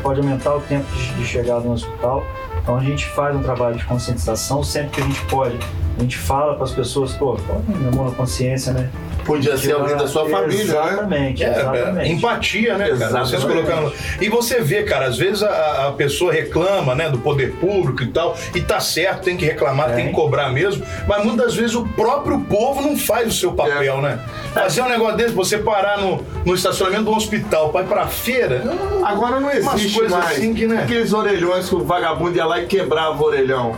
pode 0.01 0.19
aumentar 0.19 0.55
o 0.55 0.61
tempo 0.61 0.91
de, 0.95 1.13
de 1.13 1.25
chegada 1.25 1.61
no 1.61 1.73
hospital. 1.73 2.23
Então 2.61 2.75
a 2.75 2.83
gente 2.83 3.05
faz 3.05 3.35
um 3.35 3.41
trabalho 3.41 3.75
de 3.75 3.85
conscientização 3.85 4.63
sempre 4.63 4.89
que 4.89 5.01
a 5.01 5.03
gente 5.05 5.21
pode. 5.25 5.57
A 5.97 6.01
gente 6.01 6.17
fala 6.17 6.53
para 6.55 6.63
as 6.65 6.71
pessoas, 6.71 7.13
pô, 7.13 7.35
põe 7.47 7.87
a 7.87 7.95
mão 7.95 8.05
na 8.05 8.11
consciência, 8.11 8.71
né? 8.71 8.87
Podia 9.25 9.57
ser 9.57 9.73
alguém 9.73 9.97
da 9.97 10.07
sua 10.07 10.29
família, 10.29 10.63
né? 10.63 10.63
Exatamente, 10.63 11.43
É, 11.43 11.49
exatamente. 11.49 11.99
é, 11.99 12.11
empatia, 12.13 12.77
né, 12.77 12.83
cara? 12.85 12.95
Exatamente. 12.95 13.29
Vocês 13.29 13.43
colocando. 13.43 13.93
E 14.21 14.29
você 14.29 14.61
vê, 14.61 14.83
cara, 14.83 15.07
às 15.07 15.17
vezes 15.17 15.43
a, 15.43 15.87
a 15.87 15.91
pessoa 15.91 16.31
reclama, 16.31 16.95
né, 16.95 17.09
do 17.09 17.17
poder 17.17 17.53
público 17.55 18.03
e 18.03 18.07
tal, 18.07 18.37
e 18.55 18.61
tá 18.61 18.79
certo, 18.79 19.23
tem 19.23 19.35
que 19.35 19.43
reclamar, 19.45 19.87
tem, 19.87 19.95
Tem. 19.97 20.07
que 20.07 20.13
cobrar 20.13 20.49
mesmo, 20.49 20.85
mas 21.07 21.25
muitas 21.25 21.55
vezes 21.55 21.75
o 21.75 21.85
próprio 21.89 22.39
povo 22.41 22.81
não 22.81 22.95
faz 22.95 23.27
o 23.27 23.31
seu 23.37 23.51
papel, 23.51 23.97
É. 23.97 24.01
né? 24.01 24.19
Fazer 24.53 24.81
um 24.83 24.89
negócio 24.89 25.17
desse, 25.17 25.33
você 25.33 25.57
parar 25.57 25.97
no, 25.97 26.23
no 26.45 26.53
estacionamento 26.55 27.03
de 27.05 27.09
um 27.09 27.15
hospital 27.17 27.69
para 27.69 27.81
ir 27.81 27.87
pra 27.87 28.07
feira. 28.07 28.63
Agora 29.03 29.39
não 29.41 29.49
Umas 29.49 29.73
existe 29.75 29.97
coisas 29.99 30.17
mais 30.17 30.37
assim 30.37 30.53
que, 30.53 30.67
né? 30.67 30.83
aqueles 30.83 31.11
orelhões 31.11 31.67
que 31.67 31.75
o 31.75 31.83
vagabundo 31.83 32.37
ia 32.37 32.45
lá 32.45 32.59
e 32.61 32.65
quebrava 32.67 33.21
o 33.21 33.25
orelhão. 33.25 33.75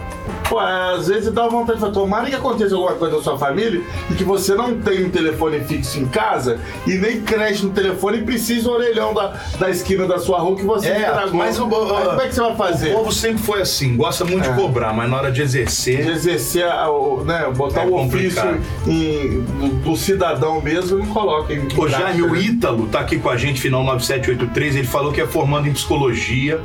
Pô, 0.48 0.58
às 0.60 1.08
vezes 1.08 1.32
dá 1.32 1.48
vontade 1.48 1.78
de 1.78 1.82
falar, 1.82 1.94
tomara 2.10 2.28
que 2.28 2.36
aconteça 2.36 2.74
alguma 2.74 2.94
coisa 2.96 3.18
na 3.18 3.22
sua 3.22 3.38
família 3.38 3.82
e 4.10 4.16
que 4.16 4.24
você 4.24 4.56
não 4.56 4.80
tem 4.80 5.06
um 5.06 5.10
telefone 5.12 5.60
fixo 5.62 6.00
em 6.00 6.08
casa 6.08 6.60
e 6.88 6.96
nem 6.96 7.22
creche 7.22 7.64
no 7.64 7.70
telefone 7.72 8.18
e 8.18 8.22
precisa 8.24 8.68
o 8.68 8.74
orelhão 8.74 9.14
da, 9.14 9.36
da 9.60 9.70
esquina 9.70 10.08
da 10.08 10.18
sua 10.18 10.40
rua 10.40 10.56
que 10.56 10.64
você 10.64 10.88
É, 10.90 11.02
estragou. 11.02 11.36
mas 11.36 11.60
o- 11.60 11.68
como 11.68 12.22
é 12.22 12.28
que 12.28 12.34
você 12.34 12.42
vai 12.42 12.56
fazer? 12.56 12.94
O 12.94 12.98
povo 12.98 13.12
sempre 13.12 13.38
foi 13.44 13.62
assim, 13.62 13.96
gosta 13.96 14.26
muito 14.26 14.48
É. 14.48 14.52
de 14.52 14.60
cobrar, 14.60 14.92
mas 14.92 15.08
na 15.10 15.18
hora 15.18 15.32
de 15.32 15.40
de 15.40 15.44
exercer. 15.44 16.06
exercer, 16.10 16.66
a- 16.66 16.90
o, 16.92 17.24
né, 17.24 17.50
botar 17.56 17.84
É 17.84 17.86
o 17.86 17.94
ofício 17.96 18.42
complicado. 18.42 18.60
em- 18.88 19.42
do, 19.84 19.96
cidadão 19.96 20.60
mesmo 20.62 20.98
e 21.00 21.04
não 21.06 21.14
coloca 21.14 21.54
em 21.54 21.66
O 21.78 21.88
Jaime, 21.88 22.22
o 22.24 22.28
prática, 22.28 22.28
né? 22.28 22.40
Ítalo, 22.42 22.88
tá 22.88 23.00
aqui 23.00 23.18
com 23.20 23.30
a 23.30 23.38
gente, 23.38 23.62
final 23.62 23.84
9783. 23.86 24.76
Ele 24.76 24.88
falou 24.88 25.14
que 25.14 25.22
é 25.22 25.26
formando 25.28 25.68
em 25.68 25.72
psicologia. 25.72 26.60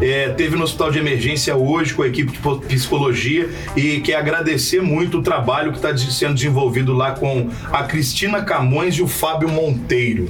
É, 0.00 0.28
teve 0.30 0.56
no 0.56 0.64
hospital 0.64 0.90
de 0.90 0.98
emergência 0.98 1.56
hoje 1.56 1.94
com 1.94 2.02
a 2.02 2.06
equipe 2.06 2.32
de 2.32 2.66
psicologia 2.66 3.48
e 3.74 4.00
quer 4.00 4.16
agradecer 4.16 4.82
muito 4.82 5.18
o 5.18 5.22
trabalho 5.22 5.72
que 5.72 5.78
está 5.78 5.96
sendo 5.96 6.34
desenvolvido 6.34 6.92
lá 6.92 7.12
com 7.12 7.48
a 7.72 7.82
Cristina 7.84 8.42
Camões 8.42 8.94
e 8.96 9.02
o 9.02 9.08
Fábio 9.08 9.48
Monteiro. 9.48 10.28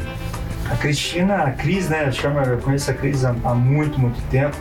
A 0.70 0.76
Cristina, 0.76 1.44
a 1.44 1.50
Cris, 1.52 1.88
né? 1.88 2.10
Chama, 2.10 2.42
eu 2.42 2.58
conheço 2.58 2.90
a 2.90 2.94
Cris 2.94 3.24
há, 3.24 3.34
há 3.44 3.54
muito, 3.54 4.00
muito 4.00 4.20
tempo. 4.30 4.56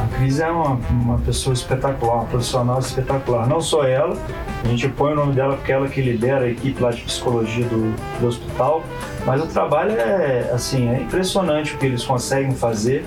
A 0.00 0.16
Cris 0.16 0.40
é 0.40 0.50
uma, 0.50 0.78
uma 0.90 1.18
pessoa 1.18 1.54
espetacular, 1.54 2.16
uma 2.16 2.24
profissional 2.24 2.78
espetacular. 2.80 3.46
Não 3.48 3.60
só 3.60 3.84
ela, 3.84 4.16
a 4.64 4.68
gente 4.68 4.88
põe 4.88 5.12
o 5.12 5.16
nome 5.16 5.34
dela 5.34 5.56
porque 5.56 5.70
ela 5.70 5.88
que 5.88 6.00
lidera 6.00 6.44
a 6.44 6.48
equipe 6.48 6.80
lá 6.82 6.90
de 6.90 7.02
psicologia 7.02 7.64
do, 7.66 7.94
do 8.20 8.26
hospital, 8.26 8.84
mas 9.24 9.40
o 9.40 9.46
trabalho 9.46 9.92
é, 9.92 10.50
assim, 10.52 10.88
é 10.88 11.02
impressionante 11.02 11.74
o 11.74 11.78
que 11.78 11.86
eles 11.86 12.04
conseguem 12.04 12.52
fazer 12.52 13.04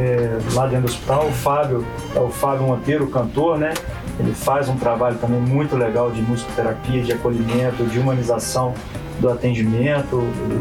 é, 0.00 0.38
lá 0.54 0.66
dentro 0.66 0.82
do 0.86 0.90
hospital. 0.90 1.26
O 1.26 1.32
Fábio, 1.32 1.84
é 2.14 2.20
o 2.20 2.28
Fábio 2.30 2.66
Monteiro, 2.66 3.06
cantor, 3.08 3.58
né? 3.58 3.72
Ele 4.18 4.32
faz 4.34 4.68
um 4.68 4.76
trabalho 4.76 5.16
também 5.16 5.40
muito 5.40 5.76
legal 5.76 6.10
de 6.10 6.20
musicoterapia, 6.22 7.02
de 7.02 7.12
acolhimento, 7.12 7.84
de 7.84 7.98
humanização 7.98 8.74
do 9.18 9.28
atendimento 9.30 10.16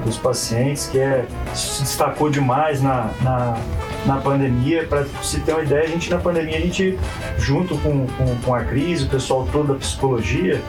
dos 0.06 0.18
pacientes, 0.18 0.88
que 0.88 1.00
é, 1.00 1.26
se 1.54 1.82
destacou 1.82 2.30
demais 2.30 2.82
na, 2.82 3.10
na, 3.22 3.58
na 4.06 4.18
pandemia. 4.18 4.86
Para 4.86 5.06
se 5.24 5.40
ter 5.42 5.54
uma 5.54 5.64
ideia, 5.64 5.84
a 5.84 5.88
gente 5.88 6.10
na 6.10 6.18
pandemia, 6.18 6.58
a 6.58 6.62
gente, 6.62 6.98
junto 7.38 7.78
com, 7.78 8.06
com, 8.08 8.36
com 8.44 8.54
a 8.54 8.62
crise, 8.66 9.06
o 9.06 9.10
pessoal 9.10 9.48
todo 9.52 9.74
da 9.74 9.80
psicologia, 9.80 10.62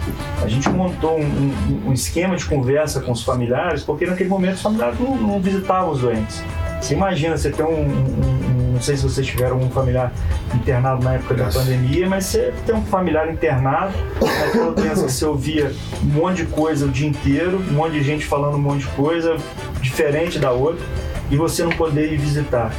a 0.42 0.46
gente 0.48 0.68
montou 0.68 1.18
um, 1.18 1.22
um- 1.24 1.88
um 1.88 1.92
esquema 1.92 2.36
de 2.36 2.44
conversa 2.44 3.00
com 3.00 3.10
os 3.10 3.22
familiares, 3.24 3.82
porque 3.82 4.06
naquele 4.06 4.28
momento 4.28 4.54
os 4.54 4.62
familiares 4.62 4.98
não, 5.00 5.16
não 5.16 5.40
visitavam 5.40 5.90
os 5.90 6.00
doentes. 6.00 6.42
Você 6.80 6.94
imagina, 6.94 7.36
você 7.36 7.50
um, 7.68 7.72
um- 7.72 7.84
um- 7.84 8.59
não 8.80 8.84
sei 8.84 8.96
se 8.96 9.02
vocês 9.02 9.26
tiveram 9.26 9.58
um 9.58 9.68
familiar 9.68 10.10
internado 10.54 11.04
na 11.04 11.12
época 11.16 11.34
da 11.34 11.44
Nossa. 11.44 11.58
pandemia, 11.58 12.08
mas 12.08 12.24
você 12.24 12.50
tem 12.64 12.74
um 12.74 12.82
familiar 12.86 13.30
internado, 13.30 13.92
naquela 14.18 14.72
doença 14.72 15.04
que 15.04 15.12
você 15.12 15.26
ouvia 15.26 15.70
um 16.02 16.06
monte 16.06 16.36
de 16.38 16.46
coisa 16.46 16.86
o 16.86 16.88
dia 16.88 17.06
inteiro, 17.06 17.58
um 17.58 17.74
monte 17.74 17.92
de 17.92 18.02
gente 18.02 18.24
falando 18.24 18.54
um 18.54 18.60
monte 18.60 18.80
de 18.80 18.86
coisa 18.92 19.36
diferente 19.82 20.38
da 20.38 20.50
outra, 20.50 20.82
e 21.30 21.36
você 21.36 21.62
não 21.62 21.72
poder 21.72 22.10
ir 22.10 22.16
visitar. 22.16 22.72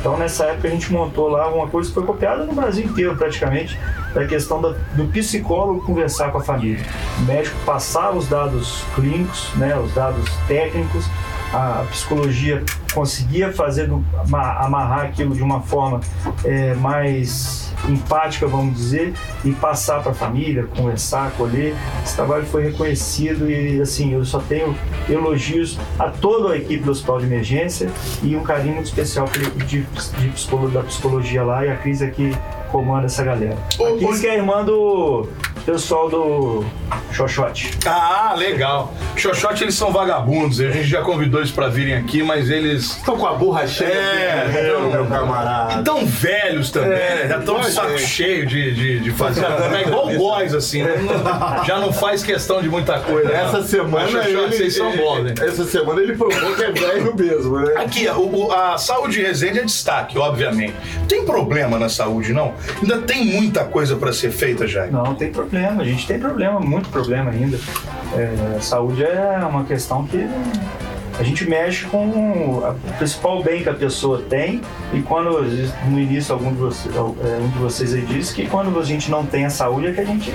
Então 0.00 0.16
nessa 0.18 0.46
época 0.46 0.66
a 0.66 0.70
gente 0.72 0.92
montou 0.92 1.28
lá 1.28 1.48
uma 1.54 1.68
coisa 1.68 1.88
que 1.88 1.94
foi 1.94 2.02
copiada 2.04 2.44
no 2.44 2.52
Brasil 2.52 2.84
inteiro 2.84 3.14
praticamente, 3.14 3.78
da 4.12 4.26
questão 4.26 4.60
da- 4.60 4.74
do 4.94 5.04
psicólogo 5.04 5.82
conversar 5.86 6.32
com 6.32 6.38
a 6.38 6.42
família. 6.42 6.84
O 7.20 7.22
médico 7.22 7.56
passava 7.64 8.18
os 8.18 8.26
dados 8.26 8.82
clínicos, 8.96 9.50
né, 9.54 9.78
os 9.78 9.94
dados 9.94 10.28
técnicos, 10.48 11.06
a 11.52 11.84
psicologia 11.90 12.60
conseguia 12.94 13.52
fazer, 13.52 13.88
do- 13.88 14.04
ama- 14.26 14.52
amarrar 14.60 15.00
aquilo 15.06 15.34
de 15.34 15.42
uma 15.42 15.60
forma 15.60 16.00
é, 16.44 16.74
mais 16.74 17.64
empática, 17.88 18.46
vamos 18.46 18.76
dizer, 18.76 19.12
e 19.44 19.52
passar 19.52 20.00
para 20.02 20.12
a 20.12 20.14
família, 20.14 20.66
conversar, 20.74 21.32
colher. 21.32 21.74
Esse 22.02 22.14
trabalho 22.16 22.46
foi 22.46 22.62
reconhecido 22.70 23.50
e, 23.50 23.78
assim, 23.80 24.12
eu 24.14 24.24
só 24.24 24.38
tenho 24.38 24.74
elogios 25.08 25.78
a 25.98 26.08
toda 26.08 26.54
a 26.54 26.56
equipe 26.56 26.82
do 26.82 26.90
Hospital 26.92 27.18
de 27.18 27.26
Emergência 27.26 27.90
e 28.22 28.34
um 28.36 28.42
carinho 28.42 28.74
muito 28.76 28.86
especial 28.86 29.26
pela 29.28 29.44
equipe 29.46 29.64
de, 29.66 29.82
de 29.82 30.28
psicolo- 30.28 30.70
da 30.70 30.80
psicologia 30.82 31.42
lá 31.42 31.64
e 31.66 31.70
a 31.70 31.76
Cris 31.76 32.00
aqui 32.00 32.34
comanda 32.72 33.04
essa 33.06 33.22
galera. 33.22 33.56
Ô, 33.78 33.84
A 33.84 33.98
Cris 33.98 34.20
que 34.20 34.26
é 34.28 34.36
irmã 34.36 34.64
do 34.64 35.28
pessoal 35.64 36.08
do 36.10 36.64
Xoxote. 37.12 37.70
Ah, 37.86 38.34
legal. 38.36 38.92
Xoxote, 39.16 39.64
eles 39.64 39.74
são 39.74 39.90
vagabundos. 39.92 40.60
A 40.60 40.70
gente 40.70 40.84
já 40.88 41.00
convidou 41.02 41.40
eles 41.40 41.50
pra 41.50 41.68
virem 41.68 41.94
aqui, 41.94 42.22
mas 42.22 42.50
eles 42.50 42.96
Estão 42.96 43.16
com 43.16 43.26
a 43.26 43.32
burra 43.34 43.66
cheia, 43.66 43.88
É, 43.88 44.48
né, 44.48 44.70
eu- 44.70 44.90
meu 44.90 45.06
camarada. 45.06 45.82
tão 45.82 46.04
velhos 46.04 46.70
também, 46.70 46.92
É, 46.92 47.22
né? 47.22 47.28
Já 47.28 47.38
estão 47.38 47.60
de 47.60 47.70
saco 47.70 47.98
cheio 47.98 48.46
de, 48.46 48.74
de, 48.74 49.00
de 49.00 49.10
fazer. 49.12 49.44
É 49.74 49.82
igual 49.88 50.08
o 50.08 50.16
boys, 50.16 50.54
assim, 50.54 50.82
né? 50.82 50.94
Já 51.66 51.78
não 51.78 51.92
faz 51.92 52.22
questão 52.22 52.60
de 52.60 52.68
muita 52.68 52.98
coisa. 53.00 53.28
não. 53.28 53.34
Essa 53.36 53.62
semana 53.62 54.06
Xoxote, 54.08 54.28
ele, 54.28 54.48
vocês 54.56 54.76
são 54.76 54.96
bons, 54.96 55.22
né? 55.24 55.34
Essa 55.40 55.64
semana 55.64 56.00
ele 56.00 56.16
provou 56.16 56.54
que 56.54 56.62
é 56.62 56.70
velho 56.72 57.14
mesmo, 57.16 57.58
né? 57.60 57.74
Aqui, 57.76 58.08
o- 58.08 58.46
o- 58.46 58.52
a 58.52 58.76
saúde 58.78 59.14
de 59.14 59.22
Resende 59.22 59.60
é 59.60 59.64
destaque, 59.64 60.18
obviamente. 60.18 60.74
Tem 61.08 61.24
problema 61.24 61.78
na 61.78 61.88
saúde, 61.88 62.32
não? 62.32 62.54
Ainda 62.82 62.98
tem 62.98 63.24
muita 63.24 63.64
coisa 63.64 63.96
pra 63.96 64.12
ser 64.12 64.30
feita, 64.30 64.66
Jair. 64.66 64.92
Não, 64.92 65.14
tem 65.14 65.30
problema, 65.30 65.53
a 65.58 65.84
gente 65.84 66.06
tem 66.06 66.18
problema, 66.18 66.58
muito 66.60 66.88
problema 66.88 67.30
ainda. 67.30 67.58
É, 68.14 68.58
saúde 68.60 69.04
é 69.04 69.38
uma 69.48 69.64
questão 69.64 70.04
que 70.04 70.28
a 71.18 71.22
gente 71.22 71.48
mexe 71.48 71.84
com 71.86 72.06
o 72.06 72.74
principal 72.98 73.42
bem 73.42 73.62
que 73.62 73.68
a 73.68 73.74
pessoa 73.74 74.20
tem 74.28 74.60
e 74.92 75.00
quando 75.00 75.42
no 75.88 76.00
início 76.00 76.34
algum 76.34 76.50
de 76.52 76.58
vocês, 76.58 76.94
é, 76.96 76.98
um 77.00 77.48
de 77.48 77.58
vocês 77.58 77.94
aí 77.94 78.04
disse 78.04 78.34
que 78.34 78.48
quando 78.48 78.76
a 78.78 78.84
gente 78.84 79.10
não 79.10 79.24
tem 79.24 79.44
a 79.44 79.50
saúde 79.50 79.86
é 79.88 79.92
que 79.92 80.00
a 80.00 80.04
gente 80.04 80.34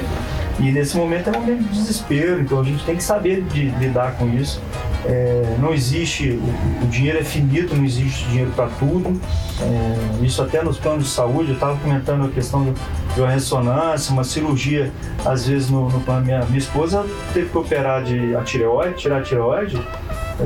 e 0.58 0.72
nesse 0.72 0.96
momento 0.98 1.30
é 1.30 1.38
um 1.38 1.40
momento 1.42 1.64
de 1.64 1.70
desespero, 1.70 2.42
então 2.42 2.60
a 2.60 2.64
gente 2.64 2.84
tem 2.84 2.96
que 2.98 3.04
saber 3.04 3.44
de 3.44 3.70
lidar 3.72 4.14
com 4.18 4.28
isso. 4.28 4.62
É, 5.06 5.56
não 5.58 5.74
existe, 5.74 6.32
o, 6.32 6.84
o 6.84 6.88
dinheiro 6.88 7.18
é 7.18 7.24
finito, 7.24 7.74
não 7.74 7.86
existe 7.86 8.26
dinheiro 8.26 8.52
para 8.54 8.68
tudo. 8.78 9.20
É, 9.62 10.26
isso 10.26 10.42
até 10.42 10.62
nos 10.62 10.78
planos 10.78 11.06
de 11.06 11.10
saúde, 11.12 11.52
eu 11.52 11.54
estava 11.54 11.78
comentando 11.78 12.26
a 12.26 12.30
questão 12.30 12.66
do- 12.66 12.76
de 13.20 13.24
uma 13.24 13.32
ressonância, 13.32 14.14
uma 14.14 14.24
cirurgia, 14.24 14.92
às 15.26 15.46
vezes 15.46 15.70
no, 15.70 15.90
no. 15.90 16.00
Minha, 16.22 16.46
minha 16.46 16.58
esposa 16.58 17.06
teve 17.34 17.50
que 17.50 17.58
operar 17.58 18.02
de 18.02 18.34
a 18.34 18.42
tireoide, 18.42 18.96
tirar 18.96 19.18
a 19.18 19.22
tireoide, 19.22 19.82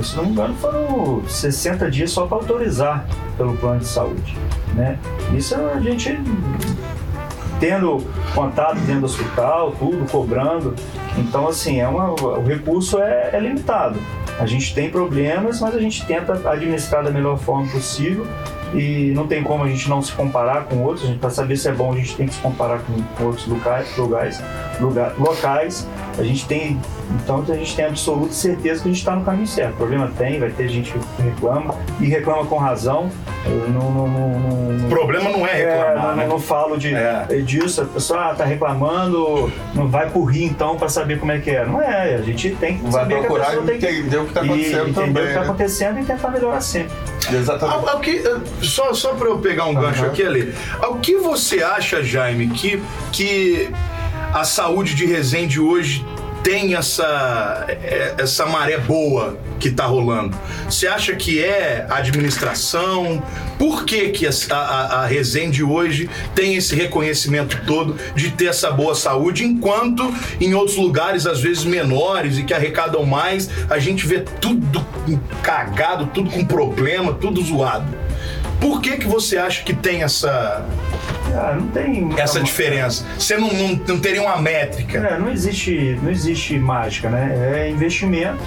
se 0.01 0.17
não 0.17 0.25
me 0.25 0.31
engano, 0.31 0.55
foram 0.55 1.21
60 1.27 1.91
dias 1.91 2.09
só 2.09 2.25
para 2.25 2.37
autorizar 2.37 3.05
pelo 3.37 3.55
plano 3.57 3.79
de 3.79 3.85
saúde. 3.85 4.35
Né? 4.73 4.97
Isso 5.35 5.55
a 5.55 5.79
gente 5.79 6.19
tendo 7.59 8.03
contato 8.33 8.77
dentro 8.79 9.01
do 9.01 9.05
hospital, 9.05 9.71
tudo, 9.77 10.09
cobrando. 10.11 10.73
Então, 11.15 11.47
assim, 11.47 11.79
é 11.79 11.87
uma, 11.87 12.11
o 12.11 12.43
recurso 12.43 12.99
é, 12.99 13.29
é 13.33 13.39
limitado. 13.39 13.99
A 14.39 14.47
gente 14.47 14.73
tem 14.73 14.89
problemas, 14.89 15.61
mas 15.61 15.75
a 15.75 15.79
gente 15.79 16.03
tenta 16.07 16.33
administrar 16.49 17.03
da 17.03 17.11
melhor 17.11 17.37
forma 17.37 17.71
possível 17.71 18.25
e 18.73 19.11
não 19.15 19.27
tem 19.27 19.43
como 19.43 19.63
a 19.63 19.67
gente 19.67 19.89
não 19.89 20.01
se 20.01 20.11
comparar 20.11 20.65
com 20.65 20.77
outros. 20.83 21.09
Para 21.17 21.29
saber 21.29 21.57
se 21.57 21.69
é 21.69 21.71
bom, 21.71 21.93
a 21.93 21.95
gente 21.95 22.15
tem 22.15 22.27
que 22.27 22.33
se 22.33 22.39
comparar 22.41 22.79
com, 22.79 23.01
com 23.15 23.25
outros 23.25 23.47
locais, 23.47 23.95
lugares, 23.97 24.41
lugar, 24.79 25.13
locais. 25.17 25.87
A 26.17 26.23
gente 26.23 26.45
tem, 26.45 26.79
então 27.23 27.43
a 27.47 27.55
gente 27.55 27.75
tem 27.75 27.85
absoluta 27.85 28.33
certeza 28.33 28.81
que 28.81 28.89
a 28.89 28.91
gente 28.91 28.99
está 28.99 29.15
no 29.15 29.23
caminho 29.23 29.47
certo. 29.47 29.75
Problema 29.75 30.11
tem, 30.17 30.39
vai 30.39 30.49
ter 30.49 30.67
gente 30.67 30.91
que 30.91 31.21
reclama 31.21 31.75
e 31.99 32.07
reclama 32.07 32.45
com 32.45 32.57
razão. 32.57 33.09
Não, 33.73 33.91
não, 33.91 34.07
não, 34.07 34.85
O 34.85 34.89
problema 34.89 35.29
não 35.29 35.45
é 35.45 35.61
é, 35.61 35.83
reclamar, 35.83 36.07
não, 36.07 36.15
né? 36.15 36.27
não 36.27 36.39
falo 36.39 36.77
de, 36.77 36.93
É. 36.93 37.25
disso, 37.45 37.81
a 37.81 37.85
pessoa 37.85 38.31
ah, 38.31 38.35
tá 38.35 38.45
reclamando, 38.45 39.51
não 39.73 39.87
vai 39.87 40.09
por 40.09 40.25
rir 40.25 40.45
então 40.45 40.77
para 40.77 40.87
saber 40.87 41.19
como 41.19 41.31
é 41.31 41.39
que 41.39 41.49
é. 41.51 41.65
Não 41.65 41.81
é, 41.81 42.15
a 42.15 42.21
gente 42.21 42.51
tem 42.55 42.77
que 42.77 42.83
Vai 42.83 42.91
saber 42.91 43.15
que 43.15 43.19
a 43.19 43.23
procurar 43.23 43.45
pessoa 43.47 43.65
tem 43.65 43.79
que 43.79 43.85
entender 43.85 44.17
o 44.17 44.25
que 44.25 44.33
tá 44.33 44.41
e 44.41 44.45
acontecendo 44.45 44.89
entender 44.89 44.93
também, 44.93 45.23
o 45.23 45.27
que 45.27 45.33
tá 45.33 45.39
né? 45.39 45.45
acontecendo 45.45 45.99
e 45.99 46.05
tentar 46.05 46.29
melhorar 46.29 46.61
sempre. 46.61 46.91
Exatamente. 47.31 47.77
Ao- 47.77 47.89
ao 47.89 47.99
que- 47.99 48.17
eh, 48.25 48.37
só 48.61 48.93
só 48.93 49.13
para 49.13 49.27
eu 49.27 49.37
pegar 49.39 49.65
um 49.65 49.73
gancho 49.73 50.05
aqui, 50.05 50.23
ali. 50.23 50.53
O 50.89 50.95
que 50.95 51.15
você 51.17 51.61
acha, 51.63 52.03
Jaime, 52.03 52.47
que, 52.49 52.81
que 53.11 53.69
a 54.33 54.43
saúde 54.43 54.95
de 54.95 55.05
Resende 55.05 55.59
hoje 55.59 56.05
tem 56.43 56.75
essa, 56.75 57.65
eh, 57.69 58.15
essa 58.17 58.45
maré 58.45 58.77
boa 58.77 59.37
que 59.59 59.71
tá 59.71 59.85
rolando? 59.85 60.35
Você 60.69 60.87
acha 60.87 61.15
que 61.15 61.41
é 61.43 61.85
a 61.89 61.97
administração? 61.97 63.23
Por 63.57 63.85
que, 63.85 64.09
que 64.09 64.27
a, 64.27 64.55
a, 64.55 65.03
a 65.03 65.05
Resende 65.05 65.63
hoje 65.63 66.09
tem 66.35 66.55
esse 66.55 66.75
reconhecimento 66.75 67.61
todo 67.65 67.95
de 68.13 68.31
ter 68.31 68.47
essa 68.47 68.69
boa 68.71 68.93
saúde, 68.95 69.45
enquanto 69.45 70.13
em 70.41 70.53
outros 70.53 70.75
lugares, 70.75 71.25
às 71.25 71.39
vezes 71.39 71.63
menores 71.63 72.37
e 72.37 72.43
que 72.43 72.53
arrecadam 72.53 73.05
mais, 73.05 73.49
a 73.69 73.79
gente 73.79 74.05
vê 74.05 74.19
tudo 74.41 74.85
cagado, 75.41 76.07
tudo 76.07 76.29
com 76.29 76.43
problema, 76.45 77.13
tudo 77.13 77.41
zoado. 77.41 77.87
Por 78.59 78.81
que, 78.81 78.97
que 78.97 79.07
você 79.07 79.37
acha 79.37 79.63
que 79.63 79.73
tem 79.73 80.03
essa, 80.03 80.65
Ah, 81.35 81.55
não 81.59 81.67
tem 81.67 82.09
essa 82.17 82.39
diferença? 82.39 83.05
Você 83.19 83.35
não, 83.35 83.51
não, 83.51 83.79
não 83.87 83.99
teria 83.99 84.21
uma 84.21 84.37
métrica? 84.37 84.99
É, 84.99 85.19
não 85.19 85.29
existe, 85.29 85.99
não 86.01 86.09
existe 86.09 86.57
mágica, 86.57 87.09
né? 87.09 87.65
É 87.65 87.69
investimento, 87.69 88.39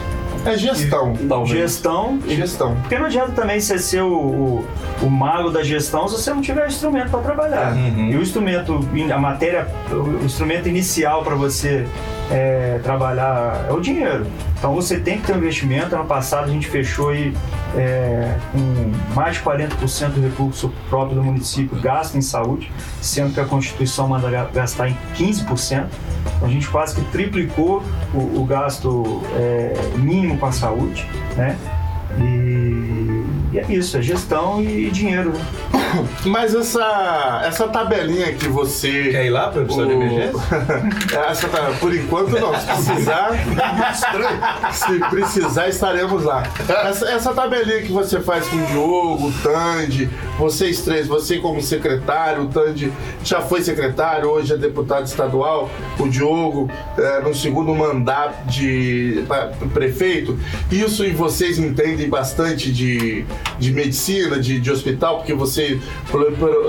É 0.47 0.57
gestão, 0.57 1.13
talvez. 1.29 1.59
gestão. 1.59 2.19
Gestão. 2.27 2.77
Porque 2.77 2.99
não 2.99 3.07
adianta 3.07 3.33
também 3.33 3.61
você 3.61 3.79
ser 3.79 4.01
o, 4.03 4.15
o, 4.15 4.67
o 5.03 5.11
mago 5.11 5.51
da 5.51 5.63
gestão 5.63 6.09
se 6.09 6.15
você 6.15 6.33
não 6.33 6.41
tiver 6.41 6.67
instrumento 6.67 7.11
para 7.11 7.21
trabalhar. 7.21 7.75
Uhum. 7.75 8.11
E 8.13 8.17
o 8.17 8.23
instrumento, 8.23 8.89
a 9.13 9.19
matéria, 9.19 9.67
o 9.91 10.25
instrumento 10.25 10.67
inicial 10.67 11.23
para 11.25 11.35
você 11.35 11.87
é, 12.31 12.81
trabalhar 12.83 13.67
é 13.69 13.73
o 13.73 13.81
dinheiro. 13.81 14.27
Então 14.59 14.75
você 14.75 14.99
tem 14.99 15.19
que 15.21 15.27
ter 15.27 15.35
um 15.35 15.39
investimento. 15.39 15.95
Ano 15.95 16.05
passado 16.07 16.45
a 16.45 16.49
gente 16.53 16.67
fechou 16.67 17.11
aí 17.11 17.33
é, 17.77 18.37
com 18.53 18.93
mais 19.15 19.37
de 19.37 19.43
40% 19.43 20.09
do 20.11 20.21
recurso 20.23 20.73
próprio 20.89 21.17
do 21.17 21.23
município 21.25 21.79
gasto 21.81 22.17
em 22.17 22.23
saúde, 22.23 22.71
sendo 23.01 23.33
que 23.35 23.41
a 23.41 23.45
Constituição 23.45 24.09
manda 24.09 24.31
ga- 24.31 24.49
gastar 24.53 24.89
em 24.89 24.97
15%. 25.15 25.85
Então 26.37 26.49
a 26.49 26.51
gente 26.51 26.69
quase 26.69 26.95
que 26.97 27.03
triplicou 27.13 27.83
o, 28.13 28.41
o 28.41 28.45
gasto 28.45 29.23
é, 29.37 29.75
mínimo 29.97 30.37
com 30.39 30.47
a 30.47 30.53
saúde, 30.53 31.07
né? 31.37 31.57
E, 32.19 33.25
e 33.53 33.59
é 33.59 33.67
isso, 33.69 33.97
é 33.99 34.03
gestão 34.03 34.63
e 34.63 34.91
dinheiro. 34.91 35.31
né? 35.33 35.86
Mas 36.25 36.55
essa, 36.55 37.43
essa 37.45 37.69
tabelinha 37.69 38.33
que 38.35 38.49
você. 38.49 39.11
Quer 39.11 39.27
ir 39.27 39.31
lá 39.31 39.49
para 39.49 39.63
o 39.63 39.67
de 39.67 39.81
emergência? 39.81 40.41
Essa 41.29 41.49
tá, 41.49 41.73
por 41.81 41.95
enquanto 41.95 42.31
não. 42.39 42.53
Se 42.59 42.67
precisar, 42.67 43.31
se 44.73 44.99
precisar, 45.11 45.69
estaremos 45.69 46.23
lá. 46.25 46.43
Essa, 46.89 47.09
essa 47.11 47.33
tabelinha 47.33 47.83
que 47.83 47.93
você 47.93 48.21
faz 48.21 48.47
com 48.49 48.57
o 48.57 48.67
Diogo, 48.67 49.29
o 49.29 49.33
Tandy, 49.43 50.09
vocês 50.39 50.83
três, 50.83 51.07
você 51.07 51.39
como 51.39 51.61
secretário, 51.63 52.45
o 52.45 52.49
Tandy 52.49 52.93
já 53.25 53.41
foi 53.41 53.63
secretário, 53.63 54.29
hoje 54.29 54.53
é 54.53 54.57
deputado 54.57 55.07
estadual, 55.07 55.71
o 55.99 56.09
Diogo 56.09 56.71
é, 56.99 57.21
no 57.21 57.35
segundo 57.35 57.75
mandato 57.75 58.47
de 58.47 59.25
pra- 59.27 59.51
prefeito. 59.73 60.39
Isso 60.71 61.05
e 61.05 61.11
vocês 61.13 61.59
entendem 61.59 62.09
bastante 62.09 62.71
de, 62.73 63.25
de 63.59 63.73
medicina, 63.73 64.39
de, 64.39 64.61
de 64.61 64.71
hospital, 64.71 65.19
porque 65.19 65.33
você, 65.35 65.81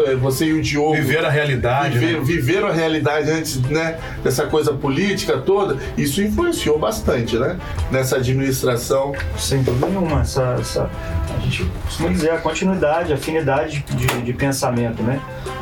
é, 0.07 0.15
você 0.15 0.45
e 0.45 0.53
o 0.53 0.61
Diogo 0.61 0.95
Viver 0.95 1.25
a 1.25 1.29
realidade. 1.29 1.97
viver, 1.97 2.13
né? 2.13 2.19
viveram 2.23 2.67
a 2.67 2.73
realidade 2.73 3.29
antes, 3.29 3.59
né, 3.61 3.97
dessa 4.23 4.45
coisa 4.45 4.73
política 4.73 5.37
toda, 5.37 5.77
isso 5.97 6.21
influenciou 6.21 6.77
bastante, 6.79 7.37
né, 7.37 7.57
nessa 7.91 8.17
administração. 8.17 9.13
Sem 9.37 9.61
dúvida 9.63 9.87
nenhuma. 9.87 10.21
Essa, 10.21 10.55
essa- 10.59 10.89
a 11.35 11.39
gente 11.41 11.65
costuma 11.85 12.09
dizer 12.09 12.31
a 12.31 12.37
continuidade, 12.37 13.11
a 13.11 13.15
afinidade 13.15 13.85
de, 13.89 14.21
de 14.21 14.33
pensamento, 14.33 15.03
né? 15.03 15.19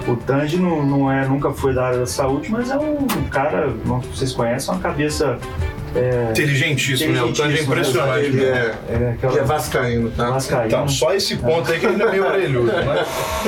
O 0.07 0.15
Tandy 0.15 0.57
não, 0.57 0.85
não 0.85 1.11
é, 1.11 1.27
nunca 1.27 1.51
foi 1.51 1.73
da 1.73 1.85
área 1.87 1.99
da 1.99 2.05
saúde, 2.05 2.51
mas 2.51 2.69
é 2.69 2.77
um 2.77 3.07
cara, 3.31 3.73
não- 3.85 3.99
vocês 4.01 4.31
conhecem, 4.31 4.73
uma 4.73 4.79
cabeça 4.79 5.37
É, 5.95 6.27
Inteligentíssimo, 6.31 7.13
né? 7.13 7.21
O 7.23 7.27
Tandy 7.33 7.57
é 7.57 7.61
Inteligentíssimo, 7.61 7.73
impressionante. 7.73 8.25
Ele 8.25 8.43
é, 8.45 8.75
é 8.89 9.09
aquela 9.11 9.33
ele 9.33 9.39
é 9.41 9.43
vascaíno, 9.43 10.11
tá? 10.11 10.29
Vascaíno. 10.29 10.65
Então, 10.67 10.87
só 10.89 11.13
esse 11.13 11.35
ponto 11.37 11.71
aí 11.71 11.79
que 11.79 11.85
ele 11.85 12.01
é 12.03 12.11
meio 12.11 12.25
orelhudo, 12.25 12.71
né? 12.71 13.05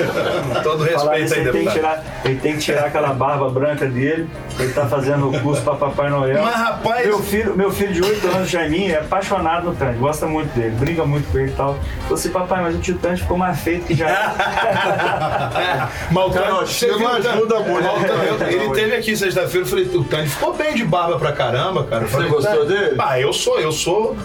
Todo 0.64 0.84
respeito 0.84 1.10
aí, 1.10 1.22
ele, 1.42 1.52
tem 1.52 1.68
tirar, 1.68 2.04
ele 2.24 2.36
tem 2.40 2.54
que 2.54 2.60
tirar 2.60 2.86
aquela 2.86 3.14
barba 3.14 3.50
branca 3.50 3.86
dele. 3.86 4.30
Ele 4.60 4.74
tá 4.74 4.86
fazendo 4.88 5.30
o 5.30 5.40
curso 5.42 5.62
para 5.62 5.76
Papai 5.76 6.10
Noel. 6.10 6.42
Mas, 6.42 6.56
rapaz- 6.56 7.06
Meu 7.06 7.20
filho, 7.20 7.56
meu 7.56 7.72
filho 7.72 7.94
de 7.94 8.02
8 8.02 8.28
anos, 8.28 8.50
Jaiminho, 8.50 8.92
é 8.94 8.98
apaixonado 9.00 9.66
no 9.68 9.76
Tandy, 9.76 9.98
gosta 10.00 10.26
muito 10.26 10.52
dele, 10.58 10.72
briga 10.80 11.06
muito 11.06 11.32
com 11.32 11.38
ele 11.38 11.52
e 11.52 11.54
tal. 11.54 11.78
Falei 12.04 12.14
assim, 12.14 12.30
papai, 12.30 12.62
mas 12.64 12.76
o 12.76 12.80
tio 12.80 12.98
Tandy 12.98 13.22
ficou 13.22 13.38
mais 13.38 13.60
feito 13.60 13.86
que 13.86 13.94
já 13.94 14.08
era. 14.10 15.88
Você 16.66 16.88
viu, 16.88 17.00
não 17.00 17.12
ajuda 17.16 17.60
muito. 17.60 17.88
Tandy- 18.38 18.54
Ele 18.56 18.70
teve 18.72 18.96
aqui 18.96 19.16
sexta-feira, 19.16 19.66
eu 19.66 19.70
falei, 19.70 19.86
o 19.94 20.04
Tandy 20.04 20.30
ficou 20.30 20.54
bem 20.54 20.74
de 20.76 20.84
barba 20.86 21.18
pra 21.18 21.32
caramba, 21.32 21.84
cara. 21.84 22.04
Eu 22.04 22.08
Você 22.08 22.14
falei, 22.16 22.30
gostou 22.38 22.66
"Tandy, 22.66 22.74
dele? 22.74 22.96
Ah, 23.00 23.20
eu 23.20 23.34
sou, 23.34 23.60
eu 23.60 23.72
sou 23.72 24.16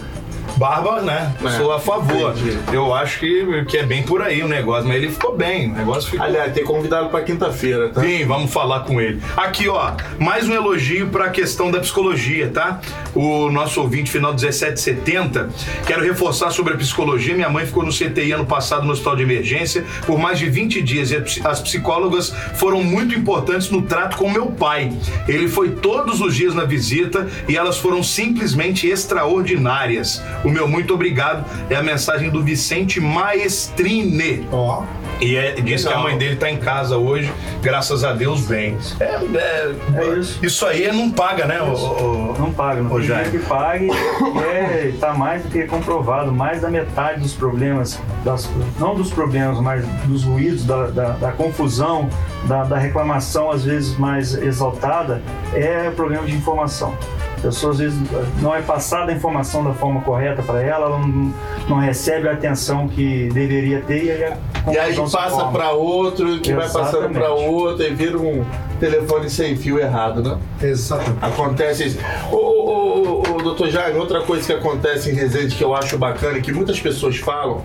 barba, 0.57 1.01
né? 1.01 1.33
É, 1.43 1.49
sou 1.51 1.71
a 1.71 1.79
favor. 1.79 2.31
entendi. 2.31 2.57
Eu 2.71 2.93
acho 2.93 3.19
que, 3.19 3.65
que 3.65 3.77
é 3.77 3.83
bem 3.83 4.03
por 4.03 4.21
aí 4.21 4.41
o 4.41 4.47
negócio, 4.47 4.87
mas 4.87 4.97
ele 4.97 5.11
ficou 5.11 5.35
bem, 5.35 5.71
o 5.71 5.75
negócio 5.75 6.09
ficou 6.09 6.25
Aliás, 6.25 6.53
tem 6.53 6.63
convidado 6.63 7.09
pra 7.09 7.21
quinta-feira, 7.21 7.89
tá? 7.89 8.01
Sim, 8.01 8.25
vamos 8.25 8.51
falar 8.51 8.81
com 8.81 8.99
ele. 8.99 9.21
Aqui, 9.35 9.67
ó, 9.67 9.91
mais 10.19 10.47
um 10.47 10.53
elogio 10.53 11.09
para 11.09 11.25
a 11.25 11.29
questão 11.29 11.71
da 11.71 11.79
psicologia, 11.79 12.49
tá? 12.49 12.79
O 13.13 13.49
nosso 13.49 13.81
ouvinte 13.81 14.11
final 14.11 14.31
1770. 14.31 15.49
Quero 15.85 16.03
reforçar 16.03 16.51
sobre 16.51 16.73
a 16.73 16.77
psicologia. 16.77 17.33
Minha 17.35 17.49
mãe 17.49 17.65
ficou 17.65 17.83
no 17.83 17.91
CTI 17.91 18.33
ano 18.33 18.45
passado 18.45 18.85
no 18.85 18.91
hospital 18.91 19.15
de 19.15 19.23
emergência 19.23 19.85
por 20.05 20.17
mais 20.17 20.39
de 20.39 20.49
20 20.49 20.81
dias 20.81 21.11
e 21.11 21.23
as 21.43 21.61
psicólogas 21.61 22.33
foram 22.55 22.83
muito 22.83 23.15
importantes 23.15 23.69
no 23.69 23.81
trato 23.81 24.17
com 24.17 24.29
meu 24.29 24.47
pai. 24.47 24.91
Ele 25.27 25.47
foi 25.47 25.71
todos 25.71 26.21
os 26.21 26.35
dias 26.35 26.53
na 26.53 26.63
visita 26.63 27.27
e 27.47 27.57
elas 27.57 27.77
foram 27.77 28.03
simplesmente 28.03 28.87
extraordinárias. 28.87 30.21
O 30.43 30.49
meu 30.49 30.67
muito 30.67 30.93
obrigado 30.93 31.45
é 31.69 31.75
a 31.75 31.83
mensagem 31.83 32.29
do 32.29 32.43
Vicente 32.43 32.99
Maestrine. 32.99 34.47
Ó. 34.51 34.83
E 35.21 35.37
é, 35.37 35.53
diz 35.53 35.85
que 35.85 35.93
a 35.93 35.99
mãe 35.99 36.17
dele 36.17 36.35
tá 36.35 36.49
em 36.49 36.57
casa 36.57 36.97
hoje, 36.97 37.31
graças 37.61 38.03
a 38.03 38.11
Deus, 38.13 38.41
bem. 38.41 38.77
É, 38.99 39.05
é- 39.05 39.75
É 39.95 40.19
isso. 40.41 40.65
aí 40.65 40.91
não 40.91 41.09
paga, 41.11 41.45
né? 41.45 41.61
o- 41.61 41.65
o- 41.73 42.31
o- 42.33 42.35
Não 42.39 42.51
paga, 42.51 42.81
não 42.81 42.89
tem 42.89 42.99
ninguém 43.07 43.31
que 43.31 43.39
pague. 43.39 43.85
E 43.87 44.37
é, 44.39 44.93
tá 44.99 45.13
mais 45.13 45.43
do 45.43 45.49
que 45.49 45.63
comprovado. 45.63 46.31
Mais 46.31 46.61
da 46.61 46.69
metade 46.69 47.21
dos 47.21 47.33
problemas, 47.33 47.99
das- 48.25 48.49
não 48.79 48.95
dos 48.95 49.11
problemas, 49.11 49.59
mas 49.59 49.85
dos 50.05 50.23
ruídos, 50.23 50.65
da, 50.65 50.87
da- 50.87 51.09
da 51.11 51.31
confusão, 51.31 52.09
da, 52.45 52.63
da 52.63 52.77
reclamação 52.77 53.49
às 53.51 53.63
vezes 53.63 53.95
mais 53.97 54.33
exaltada, 54.33 55.21
é 55.53 55.89
problema 55.91 56.25
de 56.25 56.33
informação. 56.35 56.97
Pessoa 57.43 57.73
às 57.73 57.77
vezes 57.79 57.99
não 58.41 58.55
é 58.55 58.61
passada 58.61 59.11
a 59.11 59.15
informação 59.15 59.65
da 59.65 59.73
forma 59.73 60.01
correta 60.01 60.41
para 60.41 60.61
ela, 60.61 60.85
ela 60.85 60.97
não, 60.97 61.33
não 61.67 61.77
recebe 61.77 62.29
a 62.29 62.31
atenção 62.31 62.87
que 62.87 63.29
deveria 63.33 63.81
ter 63.81 64.05
e 64.05 64.11
aí 64.11 64.23
a 64.23 64.37
E 64.71 64.77
aí 64.77 64.95
passa 64.95 65.45
pra 65.47 65.71
outro, 65.71 66.39
que 66.39 66.53
vai 66.53 66.65
passando 66.65 66.87
Exatamente. 66.87 67.13
pra 67.19 67.33
outro 67.33 67.85
e 67.85 67.93
vira 67.93 68.17
um 68.17 68.45
telefone 68.79 69.29
sem 69.29 69.57
fio 69.57 69.77
errado, 69.77 70.23
né? 70.23 70.37
Exatamente. 70.61 71.17
Acontece 71.21 71.87
isso. 71.87 71.99
Ô, 72.31 72.35
ô, 72.35 72.39
ô, 72.39 73.23
ô, 73.27 73.35
ô, 73.35 73.41
doutor 73.41 73.69
Jaime, 73.69 73.99
outra 73.99 74.21
coisa 74.21 74.45
que 74.47 74.53
acontece 74.53 75.11
em 75.11 75.13
Resende 75.13 75.55
que 75.55 75.63
eu 75.63 75.75
acho 75.75 75.97
bacana 75.97 76.37
e 76.37 76.41
que 76.41 76.53
muitas 76.53 76.79
pessoas 76.79 77.17
falam, 77.17 77.61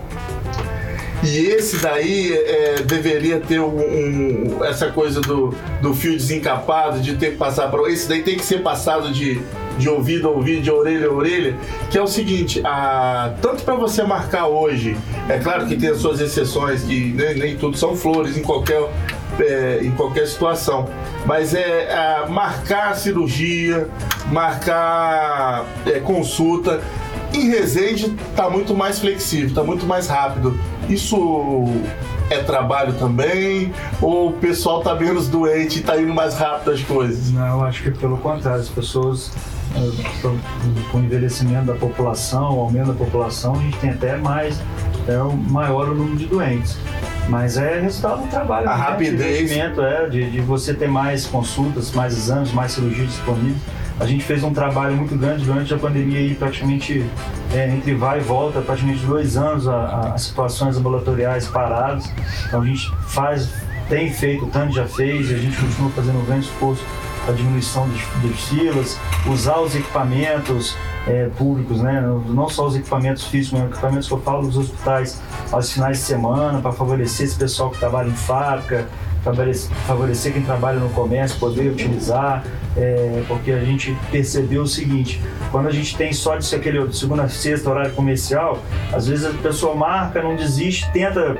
e 1.23 1.37
esse 1.47 1.77
daí 1.77 2.31
é, 2.33 2.75
deveria 2.83 3.39
ter 3.39 3.59
um, 3.59 3.67
um- 3.77 4.63
essa 4.63 4.89
coisa 4.91 5.19
do, 5.21 5.53
do 5.81 5.93
fio 5.93 6.13
desencapado, 6.13 6.99
de 6.99 7.15
ter 7.15 7.31
que 7.31 7.37
passar 7.37 7.69
para. 7.69 7.89
Esse 7.91 8.07
daí 8.07 8.23
tem 8.23 8.37
que 8.37 8.45
ser 8.45 8.61
passado 8.61 9.11
de, 9.11 9.41
de 9.77 9.89
ouvido 9.89 10.27
a 10.27 10.31
ouvido, 10.31 10.61
de 10.61 10.71
orelha 10.71 11.07
a 11.07 11.11
orelha, 11.11 11.55
que 11.91 11.97
é 11.97 12.01
o 12.01 12.07
seguinte: 12.07 12.61
a, 12.63 13.33
tanto 13.41 13.63
para 13.63 13.75
você 13.75 14.01
marcar 14.03 14.47
hoje, 14.47 14.95
é 15.27 15.37
claro 15.39 15.65
que 15.67 15.75
tem 15.75 15.89
as 15.89 15.97
suas 15.97 16.21
exceções, 16.21 16.83
que 16.83 17.13
nem, 17.13 17.35
nem 17.35 17.57
tudo 17.57 17.77
são 17.77 17.95
flores 17.97 18.37
em 18.37 18.41
qualquer, 18.41 18.81
é, 19.39 19.79
em 19.83 19.91
qualquer 19.91 20.25
situação, 20.25 20.87
mas 21.25 21.53
é 21.53 21.91
a, 21.93 22.27
marcar 22.29 22.95
cirurgia, 22.95 23.87
marcar 24.31 25.65
é, 25.85 25.99
consulta. 25.99 26.79
Em 27.31 27.47
Resende 27.49 28.15
tá 28.35 28.49
muito 28.49 28.73
mais 28.73 28.97
flexível, 28.99 29.53
tá 29.53 29.63
muito 29.63 29.85
mais 29.85 30.07
rápido. 30.07 30.59
Isso 30.89 31.65
é 32.31 32.41
trabalho 32.41 32.93
também? 32.93 33.71
Ou 34.01 34.29
o 34.29 34.33
pessoal 34.33 34.81
tá 34.81 34.95
menos 34.95 35.27
doente 35.27 35.79
e 35.79 35.81
tá 35.81 36.01
indo 36.01 36.13
mais 36.13 36.35
rápido 36.35 36.71
as 36.71 36.81
coisas? 36.81 37.31
Não, 37.31 37.59
eu 37.59 37.63
acho 37.63 37.83
que 37.83 37.91
pelo 37.91 38.17
contrário, 38.17 38.59
as 38.59 38.69
pessoas, 38.69 39.31
eh, 39.75 40.29
com 40.91 40.97
o 40.97 41.01
envelhecimento 41.01 41.67
da 41.67 41.75
população, 41.75 42.57
o 42.57 42.61
aumento 42.61 42.87
da 42.87 42.93
população, 42.93 43.53
a 43.53 43.59
gente 43.59 43.77
tem 43.77 43.91
até 43.91 44.17
mais, 44.17 44.59
é 45.07 45.17
o 45.19 45.31
maior 45.31 45.89
o 45.89 45.95
número 45.95 46.17
de 46.17 46.25
doentes. 46.25 46.75
Mas 47.27 47.57
é 47.57 47.79
resultado 47.79 48.23
do 48.23 48.27
trabalho. 48.27 48.67
A 48.67 48.75
né, 48.75 48.83
rapidez. 48.83 49.49
De 49.49 49.59
é, 49.59 50.09
de, 50.09 50.31
de 50.31 50.41
você 50.41 50.73
ter 50.73 50.87
mais 50.87 51.27
consultas, 51.27 51.91
mais 51.91 52.17
exames, 52.17 52.51
mais 52.51 52.71
cirurgias 52.71 53.09
disponíveis. 53.09 53.61
A 53.99 54.05
gente 54.05 54.23
fez 54.23 54.43
um 54.43 54.53
trabalho 54.53 54.95
muito 54.95 55.15
grande 55.17 55.43
durante 55.43 55.73
a 55.73 55.77
pandemia 55.77 56.19
aí, 56.19 56.33
praticamente 56.33 57.05
é, 57.53 57.67
entre 57.69 57.93
vai 57.95 58.19
e 58.19 58.21
volta, 58.21 58.61
praticamente 58.61 59.05
dois 59.05 59.35
anos 59.35 59.67
a, 59.67 59.73
a- 59.75 60.13
as 60.13 60.21
situações 60.21 60.77
ambulatoriais 60.77 61.47
paradas. 61.47 62.09
Então 62.47 62.61
a 62.61 62.65
gente 62.65 62.89
faz, 63.07 63.49
tem 63.89 64.11
feito, 64.13 64.45
tanto 64.47 64.73
já 64.73 64.85
fez, 64.85 65.29
e 65.29 65.35
a 65.35 65.37
gente 65.37 65.57
continua 65.57 65.89
fazendo 65.91 66.19
um 66.19 66.25
grande 66.25 66.45
esforço 66.45 66.81
para 67.25 67.33
diminuição 67.33 67.89
de, 67.89 68.29
filas, 68.33 68.97
usar 69.27 69.57
os 69.59 69.75
equipamentos 69.75 70.77
é, 71.05 71.27
públicos, 71.37 71.81
né? 71.81 72.01
não 72.27 72.47
só 72.47 72.67
os 72.67 72.75
equipamentos 72.77 73.25
físicos, 73.25 73.59
mas 73.59 73.67
os 73.69 73.73
equipamentos 73.75 74.07
que 74.07 74.13
eu 74.13 74.21
falo 74.21 74.47
dos 74.47 74.57
hospitais 74.57 75.21
aos 75.51 75.71
finais 75.73 75.97
de 75.97 76.03
semana, 76.03 76.61
para 76.61 76.71
favorecer 76.71 77.25
esse 77.25 77.35
pessoal 77.35 77.69
que 77.69 77.77
trabalha 77.79 78.07
em 78.07 78.13
fábrica, 78.15 78.87
favorecer, 79.23 80.33
quem 80.33 80.41
trabalha 80.41 80.79
no 80.79 80.89
comércio, 80.89 81.39
poder 81.39 81.71
utilizar, 81.71 82.43
é, 82.77 83.23
porque 83.27 83.51
a 83.51 83.59
gente 83.63 83.95
percebeu 84.11 84.63
o 84.63 84.67
seguinte, 84.67 85.21
quando 85.51 85.67
a 85.67 85.71
gente 85.71 85.95
tem 85.97 86.13
só 86.13 86.37
disso 86.37 86.55
aquele 86.55 86.85
de 86.87 86.97
segunda 86.97 87.23
a 87.23 87.29
sexta, 87.29 87.69
horário 87.69 87.91
comercial, 87.93 88.59
às 88.93 89.07
vezes 89.07 89.25
a 89.25 89.31
pessoa 89.31 89.75
marca, 89.75 90.21
não 90.21 90.35
desiste, 90.35 90.89
tenta 90.91 91.37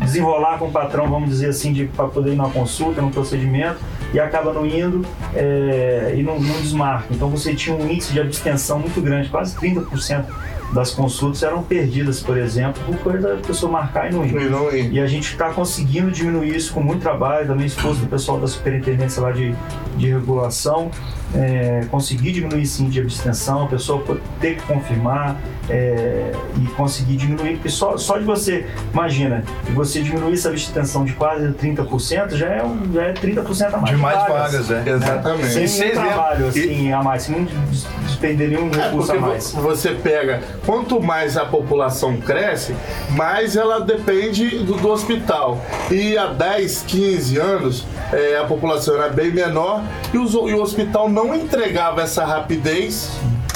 desenrolar 0.00 0.58
com 0.58 0.66
o 0.66 0.70
patrão, 0.70 1.08
vamos 1.08 1.30
dizer 1.30 1.48
assim, 1.48 1.72
de 1.72 1.86
para 1.86 2.08
poder 2.08 2.32
ir 2.32 2.36
numa 2.36 2.50
consulta, 2.50 3.00
num 3.00 3.10
procedimento, 3.10 3.78
e 4.12 4.20
acaba 4.20 4.52
não 4.52 4.66
indo 4.66 5.06
é, 5.34 6.14
e 6.16 6.22
não, 6.22 6.38
não 6.38 6.60
desmarca. 6.60 7.06
Então 7.10 7.28
você 7.28 7.54
tinha 7.54 7.74
um 7.74 7.90
índice 7.90 8.12
de 8.12 8.20
abstenção 8.20 8.78
muito 8.78 9.00
grande, 9.00 9.28
quase 9.28 9.56
30% 9.56 10.26
das 10.72 10.90
consultas 10.90 11.42
eram 11.42 11.62
perdidas, 11.62 12.20
por 12.20 12.36
exemplo, 12.38 12.82
por 12.84 12.96
coisa 12.98 13.36
da 13.36 13.36
pessoa 13.36 13.70
marcar 13.70 14.10
e 14.10 14.14
não 14.14 14.24
ir. 14.24 14.34
E 14.34 14.48
não 14.48 14.74
ir. 14.74 14.92
E 14.92 15.00
a 15.00 15.06
gente 15.06 15.32
está 15.32 15.50
conseguindo 15.50 16.10
diminuir 16.10 16.56
isso 16.56 16.72
com 16.72 16.80
muito 16.80 17.02
trabalho, 17.02 17.46
também 17.46 17.66
esforço 17.66 18.00
do 18.00 18.06
pessoal 18.06 18.40
da 18.40 18.46
superintendência 18.46 19.22
lá 19.22 19.32
de, 19.32 19.54
de 19.96 20.10
regulação, 20.10 20.90
é, 21.34 21.84
conseguir 21.90 22.32
diminuir 22.32 22.66
sim 22.66 22.88
de 22.88 23.00
abstenção, 23.00 23.64
a 23.64 23.66
pessoa 23.68 24.02
ter 24.40 24.56
que 24.56 24.62
confirmar 24.62 25.36
é, 25.70 26.32
e 26.60 26.66
conseguir 26.70 27.16
diminuir, 27.16 27.54
porque 27.54 27.68
só, 27.68 27.96
só 27.96 28.18
de 28.18 28.24
você, 28.24 28.66
imagina, 28.92 29.42
você 29.74 30.02
diminuir 30.02 30.34
essa 30.34 30.48
abstenção 30.50 31.04
de 31.04 31.12
quase 31.14 31.48
30%, 31.52 32.32
já 32.34 32.46
é, 32.48 32.62
um, 32.64 32.92
já 32.92 33.02
é 33.04 33.12
30% 33.14 33.74
a 33.74 33.78
mais. 33.78 33.94
De 33.96 34.02
mais 34.02 34.18
vagas, 34.28 34.70
é. 34.70 34.82
Exatamente. 34.86 35.46
Sem 35.52 35.66
Sim, 35.66 35.80
nenhum 35.80 35.92
trabalho 35.94 36.44
e- 36.46 36.48
assim, 36.48 36.92
a 36.92 37.02
mais, 37.02 37.22
sem 37.22 37.48
despender 38.06 38.48
nenhum 38.48 38.70
É 38.72 38.84
recurso 38.84 39.06
porque 39.12 39.16
a 39.16 39.20
mais. 39.28 39.52
vo- 39.52 39.62
você 39.62 39.90
pega, 39.94 40.40
quanto 40.66 41.00
mais 41.00 41.36
a 41.36 41.44
população 41.44 42.16
cresce, 42.18 42.74
mais 43.10 43.56
ela 43.56 43.80
depende 43.80 44.58
do, 44.58 44.74
do 44.74 44.88
hospital. 44.90 45.60
E 45.90 46.18
há 46.18 46.26
10, 46.26 46.82
15 46.86 47.38
anos, 47.38 47.86
é, 48.12 48.36
a 48.38 48.44
população 48.44 48.96
era 48.96 49.08
bem 49.08 49.30
menor 49.32 49.82
e, 50.12 50.18
os- 50.18 50.34
e 50.34 50.36
o 50.54 50.60
hospital 50.60 51.08
não 51.08 51.21
entregava 51.34 52.02
essa 52.02 52.24
rapidez 52.24 53.10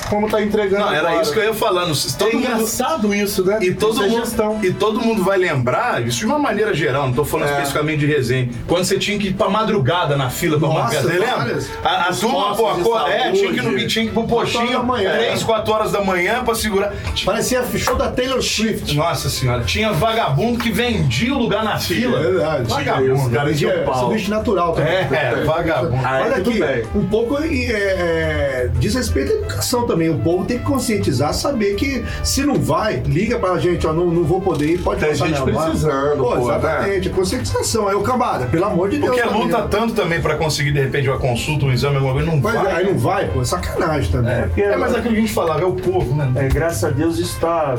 como 0.08 0.26
está 0.26 0.42
entregando 0.42 0.84
Não, 0.86 0.92
era 0.92 1.08
agora. 1.08 1.22
isso 1.22 1.32
que 1.32 1.38
eu 1.38 1.44
ia 1.44 1.54
falando. 1.54 1.92
É 1.92 2.18
Todo 2.18 2.32
mundo, 2.32 2.44
engraçado 2.44 3.14
isso, 3.14 3.44
né? 3.44 3.58
E 3.62 3.74
todo, 3.74 4.02
é 4.04 4.08
mundo, 4.08 4.24
gestão. 4.24 4.58
e 4.62 4.72
todo 4.72 5.00
mundo 5.00 5.22
vai 5.24 5.38
lembrar, 5.38 6.06
isso 6.06 6.18
de 6.18 6.26
uma 6.26 6.38
maneira 6.38 6.72
geral, 6.74 7.06
não 7.06 7.12
tô 7.14 7.24
falando 7.24 7.48
É. 7.48 7.52
especificamente 7.52 7.98
de 8.00 8.06
resenha, 8.06 8.48
quando 8.66 8.84
você 8.84 8.98
tinha 8.98 9.18
que 9.18 9.28
ir 9.28 9.34
pra 9.34 9.48
madrugada 9.48 10.16
na 10.16 10.30
fila 10.30 10.58
pra 10.58 10.68
Nossa, 10.68 10.80
marcar, 10.80 11.02
você 11.02 11.12
lembra? 11.18 11.58
A, 11.84 12.08
a 12.08 12.12
turma, 12.12 12.54
pô, 12.56 12.72
de 12.74 12.80
acorda- 12.80 13.08
é, 13.10 13.32
tinha 13.32 13.52
que, 13.52 13.58
ir 13.58 13.62
no, 13.62 13.86
tinha 13.86 14.04
que 14.04 14.10
ir 14.10 14.12
pro 14.12 14.22
Quatro 14.24 14.36
horas 14.38 14.52
postinho, 14.52 14.72
da 14.78 14.82
manhã. 14.84 15.12
3, 15.16 15.42
4 15.42 15.72
horas 15.72 15.92
da 15.92 16.00
manhã 16.04 16.44
pra 16.44 16.54
segurar. 16.54 16.92
Parecia 17.24 17.64
show 17.76 17.96
da 17.96 18.10
Taylor 18.10 18.42
Swift. 18.42 18.94
Nossa 18.96 19.28
senhora, 19.28 19.62
tinha 19.64 19.92
vagabundo 19.92 20.58
que 20.58 20.70
vendia 20.70 21.34
o 21.34 21.38
lugar 21.38 21.64
na 21.64 21.78
fila. 21.78 22.18
É 22.18 22.22
verdade. 22.22 22.68
Vagabundo. 22.68 23.30
Caras 23.30 23.50
Vendia 23.50 23.68
é 23.70 23.78
pau. 23.84 23.94
sanduíche 23.94 24.30
natural 24.30 24.72
também. 24.72 24.92
É, 24.92 25.08
é, 25.10 25.44
vagabundo. 25.44 26.02
Olha 26.04 26.36
aqui, 26.36 26.60
um 26.94 27.06
pouco 27.06 27.38
é, 27.38 27.46
é, 27.48 28.70
diz 28.78 28.94
respeito 28.94 29.32
à 29.32 29.34
educação 29.36 29.86
também. 29.86 29.95
Também 29.96 30.10
o 30.10 30.18
povo 30.18 30.44
tem 30.44 30.58
que 30.58 30.64
conscientizar, 30.64 31.32
saber 31.32 31.74
que 31.74 32.04
se 32.22 32.44
não 32.44 32.54
vai, 32.56 32.96
liga 33.06 33.38
pra 33.38 33.58
gente, 33.58 33.86
ó, 33.86 33.92
não, 33.94 34.06
não 34.08 34.24
vou 34.24 34.42
poder 34.42 34.66
ir, 34.74 34.78
pode 34.82 35.00
Tem 35.00 35.08
passar 35.08 35.26
gente 35.28 35.40
precisando, 35.42 36.18
Pô, 36.18 36.24
pô, 36.24 36.34
né? 36.34 36.42
exatamente, 36.42 37.08
conscientização. 37.08 37.88
Aí 37.88 37.94
o 37.94 38.02
cambada, 38.02 38.44
pelo 38.46 38.66
amor 38.66 38.90
de 38.90 38.98
Deus. 38.98 39.10
Porque 39.16 39.26
também, 39.26 39.42
luta 39.44 39.58
né? 39.62 39.68
tanto 39.70 39.94
também 39.94 40.20
pra 40.20 40.36
conseguir, 40.36 40.72
de 40.72 40.80
repente, 40.82 41.08
uma 41.08 41.18
consulta, 41.18 41.64
um 41.64 41.72
exame, 41.72 41.96
alguma 41.96 42.12
coisa, 42.12 42.30
não 42.30 42.38
Mas 42.40 42.54
vai. 42.62 42.72
aí 42.74 42.86
não 42.92 42.98
vai, 42.98 43.28
pô, 43.28 43.40
é 43.40 43.44
sacanagem 43.46 44.12
também. 44.12 44.32
É, 44.32 44.42
porque, 44.42 44.60
É, 44.62 44.76
mas 44.76 44.94
aquilo 44.94 45.14
que 45.14 45.18
a 45.18 45.20
gente 45.22 45.32
falava, 45.32 45.62
é 45.62 45.64
o 45.64 45.72
povo, 45.72 46.14
né? 46.14 46.30
é, 46.36 46.48
graças 46.48 46.84
a 46.84 46.90
Deus 46.90 47.14
isso 47.18 47.32
está 47.36 47.76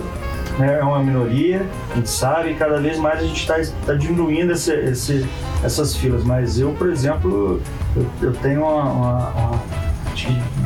né, 0.57 0.79
é 0.79 0.83
uma 0.83 1.03
minoria, 1.03 1.63
a 1.91 1.95
gente 1.97 2.09
sabe, 2.09 2.49
e 2.49 2.53
cada 2.55 2.79
vez 2.81 2.97
mais 2.97 3.19
a 3.19 3.23
gente 3.23 3.39
está 3.39 3.93
diminuindo 3.93 4.53
esse, 4.53 4.73
esse- 4.73 5.23
essas 5.63 5.95
filas. 5.95 6.23
Mas 6.23 6.59
eu, 6.59 6.71
por 6.71 6.89
exemplo, 6.89 7.61
eu, 7.95 8.05
eu 8.23 8.33
tenho 8.33 8.61
uma, 8.61 8.83
uma- 8.85 9.29
uma- 9.29 9.63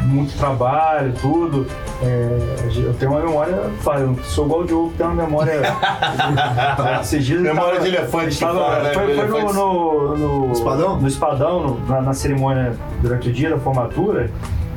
muito 0.04 0.38
trabalho, 0.38 1.14
tudo. 1.22 1.66
é, 2.02 2.68
eu 2.76 2.94
tenho 2.96 3.12
uma 3.12 3.22
memória. 3.22 3.52
Eu 4.00 4.18
sou 4.24 4.46
igual 4.46 4.62
o 4.62 4.66
Diogo, 4.66 4.94
tenho 4.98 5.10
uma 5.12 5.24
memória. 5.24 5.62
Esses 7.02 7.26
dias 7.26 7.42
Memória 7.42 7.74
tava- 7.80 7.90
de 7.90 7.96
elefante 7.96 8.40
Tava- 8.40 8.60
fala, 8.60 8.84
né? 8.84 8.94
Foi, 8.94 9.16
foi 9.16 9.44
no, 9.44 9.54
no, 9.54 10.18
no- 10.48 10.52
Espadão? 10.52 11.00
no 11.00 11.08
Espadão, 11.08 11.60
no- 11.62 11.86
na, 11.88 12.02
na 12.02 12.14
cerimônia 12.14 12.74
durante 13.02 13.30
o 13.30 13.34
dia 13.34 13.50
da 13.50 13.58
formatura, 13.58 14.30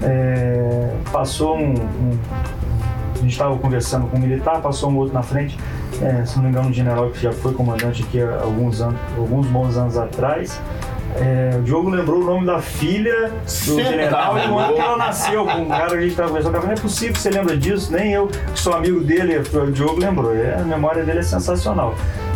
é, 0.03 0.91
passou 1.13 1.57
um, 1.57 1.73
um- 1.75 2.19
A 3.15 3.19
gente 3.19 3.33
estava 3.33 3.57
conversando 3.57 4.07
com 4.09 4.17
um 4.17 4.21
militar, 4.21 4.61
passou 4.61 4.91
um 4.91 4.97
outro 4.99 5.15
na 5.15 5.23
frente, 5.23 5.59
é, 6.03 6.25
se 6.27 6.37
não 6.37 6.45
me 6.45 6.51
engano, 6.51 6.69
um 6.69 6.73
general 6.73 7.09
que 7.11 7.23
já 7.23 7.33
foi 7.33 7.55
comandante 7.55 8.03
aqui 8.03 8.21
há 8.23 8.43
alguns, 8.43 8.81
anos, 8.83 8.99
alguns 9.17 9.47
bons 9.47 9.77
anos 9.79 9.97
atrás. 9.97 10.61
É, 11.17 11.57
o 11.57 11.63
Diogo 11.63 11.91
lembrou 11.91 12.21
o 12.21 12.25
nome 12.25 12.45
da 12.47 12.61
filha 12.61 13.29
do 13.29 13.77
tá 13.77 13.83
general 13.83 14.39
e 14.39 14.49
o 14.49 14.59
ano 14.59 14.75
que 14.75 14.81
ela 14.81 14.97
nasceu. 14.97 15.45
Com 15.45 15.63
um 15.63 15.69
cara 15.69 15.91
que 15.91 15.97
a 15.97 16.01
gente 16.01 16.11
estava 16.11 16.29
conversando, 16.29 16.61
não 16.61 16.73
é 16.73 16.75
possível 16.75 17.13
que 17.15 17.21
você 17.21 17.31
lembra 17.31 17.57
disso, 17.57 17.93
nem 17.93 18.13
eu, 18.13 18.27
que 18.27 18.59
sou 18.59 18.75
amigo 18.75 19.01
dele, 19.01 19.39
o 19.39 19.71
Diogo 19.71 20.01
lembrou. 20.01 20.35
É, 20.35 20.55
a 20.55 20.65
memória 20.65 21.05
dele 21.05 21.21
é 21.21 21.23
sensacional. 21.23 21.95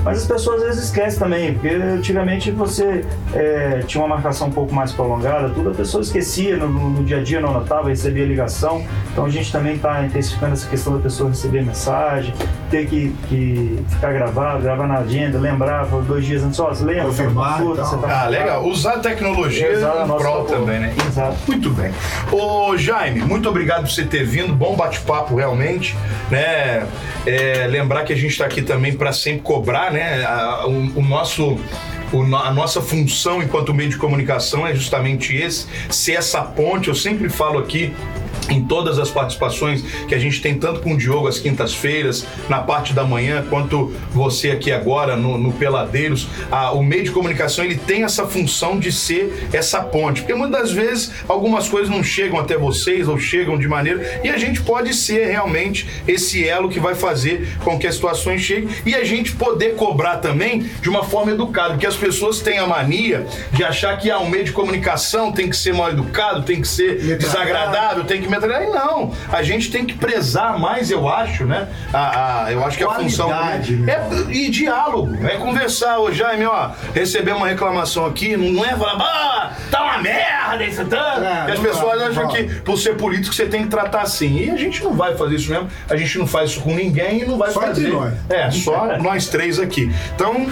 Mas 0.09 0.19
as 0.23 0.27
pessoas 0.27 0.61
às 0.63 0.69
vezes 0.69 0.85
esquecem 0.85 1.19
também, 1.19 1.53
porque 1.55 1.69
antigamente 1.69 2.51
você 2.51 3.05
é, 3.35 3.81
tinha 3.87 4.03
uma 4.03 4.15
marcação 4.17 4.49
um 4.49 4.53
pouco 4.53 4.75
mais 4.75 4.93
prolongada, 4.93 5.51
tudo, 5.51 5.71
a 5.71 5.75
pessoa 5.75 6.03
esquecia, 6.03 6.57
no, 6.57 6.69
no- 6.69 7.05
dia 7.05 7.19
a 7.19 7.23
dia 7.23 7.41
não 7.41 7.53
notava, 7.53 7.89
recebia 7.89 8.25
ligação. 8.25 8.85
Então 9.13 9.25
a 9.25 9.31
gente 9.31 9.51
também 9.53 9.75
está 9.77 10.03
intensificando 10.05 10.53
essa 10.55 10.69
questão 10.69 10.95
da 10.95 10.99
pessoa 11.01 11.31
receber 11.31 11.63
mensagem, 11.65 12.33
ter 12.71 12.87
que, 12.87 13.15
que 13.29 13.79
ficar 13.89 14.13
gravado, 14.13 14.63
gravar 14.63 14.87
na 14.87 14.99
agenda, 14.99 15.39
lembrar 15.39 15.85
dois 15.87 16.25
dias 16.25 16.43
antes, 16.43 16.59
ó, 16.61 16.69
você 16.69 16.85
lembra? 16.85 17.05
Confirmar 17.05 17.59
tal. 17.59 17.75
você 17.75 17.97
tá 17.99 18.23
Ah, 18.25 18.29
legal. 18.29 18.65
Usar 18.67 18.95
a 18.95 18.99
tecnologia 19.01 19.71
Exato, 19.71 20.11
em 20.13 20.17
prol 20.17 20.45
também, 20.45 20.81
né? 20.81 20.95
Exato. 21.07 21.37
Muito 21.47 21.71
bem. 21.71 21.93
Ô, 22.33 22.77
Jaime, 22.77 23.21
muito 23.21 23.49
obrigado 23.49 23.83
por 23.83 23.91
você 23.91 24.05
ter 24.05 24.25
vindo. 24.25 24.55
Bom 24.55 24.75
bate-papo, 24.77 25.35
realmente. 25.37 25.97
Né? 26.31 26.87
É, 27.27 27.67
lembrar 27.69 28.05
que 28.05 28.13
a 28.13 28.17
gente 28.17 28.31
está 28.31 28.45
aqui 28.47 28.63
também 28.63 28.93
para 28.97 29.13
sempre 29.13 29.41
cobrar, 29.41 29.91
né? 29.93 29.98
A- 30.25 30.67
o, 30.67 30.99
o 30.99 31.03
nosso. 31.03 31.59
a 32.43 32.51
nossa 32.53 32.81
função 32.81 33.43
enquanto 33.43 33.75
meio 33.75 33.91
de 33.91 33.97
comunicação 33.99 34.67
é 34.67 34.75
justamente 34.75 35.37
esse, 35.37 35.67
ser 35.91 36.13
essa 36.13 36.43
ponte. 36.43 36.89
Eu 36.89 36.95
sempre 36.95 37.29
falo 37.29 37.59
aqui 37.59 37.95
em 38.51 38.63
todas 38.65 38.99
as 38.99 39.11
participações 39.11 39.83
que 40.07 40.15
a 40.15 40.19
gente 40.19 40.41
tem, 40.41 40.55
tanto 40.59 40.81
com 40.81 40.93
o 40.95 40.97
Diogo 40.97 41.29
às 41.29 41.39
quintas-feiras, 41.39 42.27
na 42.49 42.59
parte 42.61 42.93
da 42.93 43.05
manhã, 43.05 43.45
quanto 43.49 43.93
você 44.11 44.51
aqui 44.51 44.73
agora 44.73 45.17
no, 45.17 45.37
no 45.39 45.53
Peladeiros, 45.53 46.27
a- 46.51 46.73
o 46.73 46.83
meio 46.83 47.05
de 47.05 47.11
comunicação 47.11 47.65
ele 47.65 47.77
tem 47.77 48.05
essa 48.05 48.27
função 48.27 48.79
de 48.79 48.91
ser 48.93 49.49
essa 49.53 49.81
ponte, 49.83 50.21
porque 50.23 50.35
muitas 50.35 50.59
das 50.61 50.73
vezes 50.73 51.13
algumas 51.29 51.69
coisas 51.69 51.89
não 51.91 52.03
chegam 52.03 52.39
até 52.39 52.57
vocês 52.57 53.07
ou 53.09 53.19
chegam 53.19 53.59
de 53.59 53.69
maneira 53.69 54.21
e 54.25 54.29
a 54.29 54.39
gente 54.39 54.61
pode 54.63 54.95
ser 54.95 55.27
realmente 55.27 55.87
esse 56.07 56.47
elo 56.47 56.69
que 56.69 56.81
vai 56.81 56.95
fazer 56.95 57.49
com 57.63 57.79
que 57.79 57.87
as 57.87 57.95
situações 57.95 58.41
cheguem 58.41 58.69
e 58.87 58.95
a 58.95 59.05
gente 59.05 59.33
poder 59.33 59.75
cobrar 59.77 60.17
também 60.19 60.61
de 60.81 60.89
uma 60.89 61.05
forma 61.05 61.33
educada, 61.33 61.71
porque 61.75 61.87
as 61.87 61.97
pessoas 61.97 62.41
têm 62.41 62.59
a 62.59 62.67
mania 62.67 63.27
de 63.53 63.63
achar 63.65 63.97
que 63.99 64.11
ah, 64.11 64.19
um 64.19 64.29
meio 64.29 64.45
de 64.45 64.53
comunicação 64.53 65.31
tem 65.33 65.49
que 65.49 65.57
ser 65.57 65.75
mal 65.75 65.91
educado, 65.91 66.43
tem 66.43 66.61
que 66.61 66.69
ser 66.69 67.19
desagradável, 67.19 68.05
tem 68.05 68.21
que 68.23 68.28
metralhar. 68.31 68.63
E 68.65 68.71
não, 68.71 69.13
a 69.33 69.43
gente 69.43 69.71
tem 69.71 69.85
que 69.85 69.95
prezar 69.95 70.59
mais, 70.59 70.91
eu 70.91 71.09
acho, 71.09 71.45
né? 71.45 71.69
A, 71.93 72.45
a- 72.47 72.53
eu 72.53 72.65
acho 72.65 72.77
que 72.79 72.85
a 72.85 72.91
função 72.91 73.31
é 73.33 73.59
meu. 73.59 74.31
e 74.31 74.49
diálogo, 74.51 75.17
é 75.27 75.37
conversar. 75.37 75.99
Ô 75.99 76.13
Jaime, 76.13 76.45
ó, 76.47 76.71
receber 76.95 77.33
uma 77.33 77.49
reclamação 77.49 78.07
aqui, 78.07 78.37
não, 78.37 78.65
é 78.65 78.77
falar, 78.77 78.97
ah, 79.01 79.53
tá 79.71 79.83
uma 79.85 79.99
merda 79.99 80.65
isso 80.65 80.85
tanto. 80.85 81.25
É, 81.25 81.45
que 81.47 81.53
as 81.53 81.59
pessoas 81.61 82.03
acham 82.03 82.29
que 82.29 82.45
por 82.61 82.79
ser 82.79 82.97
político 82.97 83.35
você 83.35 83.47
tem 83.47 83.63
que 83.63 83.69
tratar 83.69 84.03
assim. 84.03 84.39
E 84.39 84.51
a 84.51 84.57
gente 84.57 84.83
não 84.83 84.95
vai 84.95 85.17
fazer 85.17 85.37
isso 85.37 85.51
mesmo, 85.51 85.69
a 85.89 85.97
gente 85.97 86.19
não 86.19 86.27
faz 86.27 86.51
isso 86.51 86.61
com 86.61 86.75
ninguém 86.75 87.23
e 87.23 87.25
não 87.25 87.37
vai 87.39 87.51
Só 87.51 87.61
fazer. 87.61 87.81
entre 87.87 87.93
nós. 87.93 88.15
É, 88.31 88.51
só 88.51 88.97
nós 89.03 89.29
três 89.29 89.59
aqui. 89.59 89.93
Então, 90.15 90.47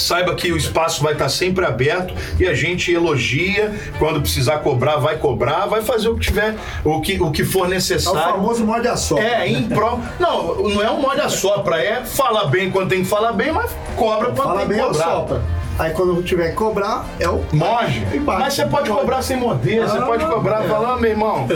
Saiba 0.00 0.34
que 0.34 0.50
o 0.52 0.56
espaço 0.56 1.02
vai 1.02 1.12
estar 1.12 1.28
sempre 1.28 1.64
aberto 1.64 2.14
e 2.38 2.46
a 2.46 2.54
gente 2.54 2.92
elogia. 2.92 3.72
Quando 3.98 4.20
precisar 4.20 4.58
cobrar, 4.58 4.96
vai 4.96 5.16
cobrar, 5.18 5.66
vai 5.66 5.82
fazer 5.82 6.08
o 6.08 6.14
que 6.16 6.26
tiver, 6.26 6.54
o 6.84 7.00
que, 7.00 7.20
o 7.20 7.30
que 7.30 7.44
for 7.44 7.64
É 7.64 7.66
o 7.66 7.70
necessário. 7.70 8.20
famoso 8.32 8.64
morde 8.64 8.88
a 8.88 8.96
só. 8.96 9.18
É, 9.18 9.46
em 9.48 9.62
prol. 9.68 10.00
Não, 10.18 10.56
não 10.68 10.82
é 10.82 10.90
um 10.90 11.00
molde 11.00 11.20
a 11.20 11.28
sopra, 11.28 11.82
é 11.82 12.04
falar 12.04 12.46
bem 12.46 12.70
quando 12.70 12.88
tem 12.90 13.02
que 13.02 13.08
falar 13.08 13.32
bem, 13.32 13.52
mas 13.52 13.70
cobra 13.96 14.26
quando 14.30 14.36
Fala 14.48 14.66
tem 14.66 14.68
que 14.78 14.82
cobrar. 14.82 15.04
sopra. 15.04 15.59
Aí 15.80 15.92
quando 15.92 16.22
tiver 16.22 16.50
que 16.50 16.56
cobrar, 16.56 17.06
é 17.18 17.26
o. 17.26 17.42
Moge. 17.52 18.06
Mas 18.22 18.52
você 18.52 18.66
pode 18.66 18.90
cobrar 18.90 19.22
sem 19.22 19.38
morder, 19.38 19.80
você 19.80 19.96
Ah, 19.96 20.02
pode 20.02 20.26
cobrar 20.26 20.64
é. 20.64 20.68
falando, 20.68 21.00
meu 21.00 21.10
irmão. 21.10 21.48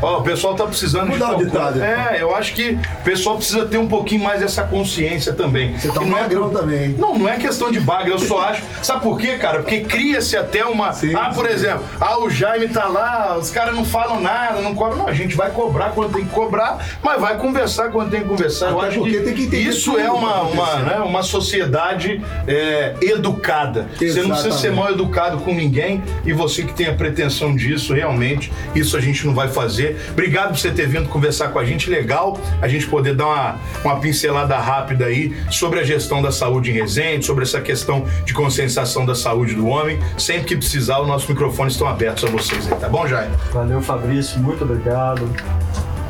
Ó, 0.00 0.20
o 0.20 0.22
pessoal 0.22 0.54
tá 0.54 0.64
precisando 0.66 1.08
Mudar 1.08 1.26
tal 1.30 1.34
o 1.34 1.44
ditado, 1.44 1.72
coisa. 1.72 1.84
É, 1.84 2.18
eu 2.20 2.32
acho 2.32 2.54
que 2.54 2.78
o 3.00 3.02
pessoal 3.02 3.36
precisa 3.36 3.66
ter 3.66 3.78
um 3.78 3.88
pouquinho 3.88 4.22
mais 4.22 4.38
dessa 4.38 4.62
consciência 4.62 5.32
também. 5.32 5.76
Você 5.76 5.88
tá 5.90 6.00
um 6.00 6.06
não 6.06 6.16
é 6.16 6.28
também, 6.28 6.84
hein? 6.84 6.96
Não, 6.96 7.18
não 7.18 7.28
é 7.28 7.36
questão 7.38 7.72
de 7.72 7.80
baga, 7.80 8.08
eu 8.08 8.20
só 8.20 8.40
acho. 8.46 8.62
Sabe 8.84 9.02
por 9.02 9.18
quê, 9.18 9.36
cara? 9.36 9.58
Porque 9.58 9.80
cria-se 9.80 10.36
até 10.36 10.64
uma. 10.64 10.92
Sim, 10.92 11.16
ah, 11.16 11.32
por 11.34 11.48
sim. 11.48 11.52
exemplo, 11.52 11.84
ah, 12.00 12.20
o 12.20 12.30
Jaime 12.30 12.68
tá 12.68 12.86
lá, 12.86 13.36
os 13.36 13.50
caras 13.50 13.74
não 13.74 13.84
falam 13.84 14.20
nada, 14.20 14.60
não 14.60 14.76
cobram. 14.76 14.98
Não, 14.98 15.08
a 15.08 15.12
gente 15.12 15.34
vai 15.34 15.50
cobrar 15.50 15.90
quando 15.90 16.12
tem 16.12 16.24
que 16.24 16.30
cobrar, 16.30 16.78
mas 17.02 17.20
vai 17.20 17.36
conversar 17.36 17.90
quando 17.90 18.10
tem 18.12 18.20
que 18.20 18.28
conversar. 18.28 18.70
eu 18.70 18.78
Até 18.78 18.88
acho 18.90 18.98
porque 19.00 19.18
que, 19.18 19.24
tem 19.24 19.34
que 19.34 19.42
entender 19.42 19.62
isso 19.68 19.98
é 19.98 20.04
tá 20.04 20.12
uma, 20.12 20.42
uma, 20.42 20.76
né, 20.76 20.96
uma 20.98 21.22
sociedade 21.24 22.22
é, 22.46 22.94
educada. 23.02 23.71
Você 23.80 24.22
não 24.22 24.30
precisa 24.30 24.52
ser 24.52 24.68
Exatamente. 24.68 24.74
mal 24.74 24.92
educado 24.92 25.38
com 25.38 25.54
ninguém 25.54 26.02
e 26.24 26.32
você 26.32 26.62
que 26.62 26.72
tem 26.72 26.86
a 26.86 26.94
pretensão 26.94 27.54
disso, 27.54 27.94
realmente, 27.94 28.52
isso 28.74 28.96
a 28.96 29.00
gente 29.00 29.26
não 29.26 29.34
vai 29.34 29.48
fazer. 29.48 29.96
Obrigado 30.10 30.48
por 30.48 30.58
você 30.58 30.70
ter 30.70 30.86
vindo 30.88 31.08
conversar 31.08 31.48
com 31.48 31.58
a 31.58 31.64
gente. 31.64 31.90
Legal 31.90 32.38
a 32.60 32.68
gente 32.68 32.86
poder 32.86 33.14
dar 33.14 33.26
uma, 33.26 33.56
uma 33.84 34.00
pincelada 34.00 34.56
rápida 34.58 35.06
aí 35.06 35.36
sobre 35.50 35.80
a 35.80 35.84
gestão 35.84 36.22
da 36.22 36.30
saúde 36.30 36.70
em 36.70 36.74
Resende, 36.74 37.24
sobre 37.24 37.44
essa 37.44 37.60
questão 37.60 38.04
de 38.24 38.32
conscientização 38.32 39.04
da 39.04 39.14
saúde 39.14 39.54
do 39.54 39.66
homem. 39.66 39.98
Sempre 40.16 40.44
que 40.44 40.56
precisar, 40.56 41.00
os 41.00 41.08
nossos 41.08 41.28
microfones 41.28 41.74
estão 41.74 41.88
abertos 41.88 42.24
a 42.24 42.28
vocês 42.28 42.70
aí, 42.70 42.78
tá 42.78 42.88
bom, 42.88 43.06
Jair? 43.06 43.30
Valeu, 43.52 43.80
Fabrício, 43.80 44.40
muito 44.40 44.64
obrigado 44.64 45.28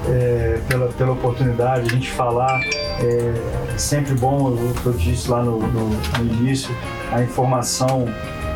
é, 0.08 0.58
pela, 0.68 0.88
pela 0.88 1.12
oportunidade 1.12 1.86
de 1.86 1.90
a 1.92 1.94
gente 1.94 2.10
falar. 2.10 2.60
É 3.00 3.78
sempre 3.78 4.14
bom, 4.14 4.56
que 4.82 4.86
eu 4.86 4.92
disse 4.92 5.30
lá 5.30 5.42
no, 5.42 5.58
no- 5.58 5.88
no 5.90 6.24
início, 6.34 6.74
a 7.10 7.22
informação 7.22 8.06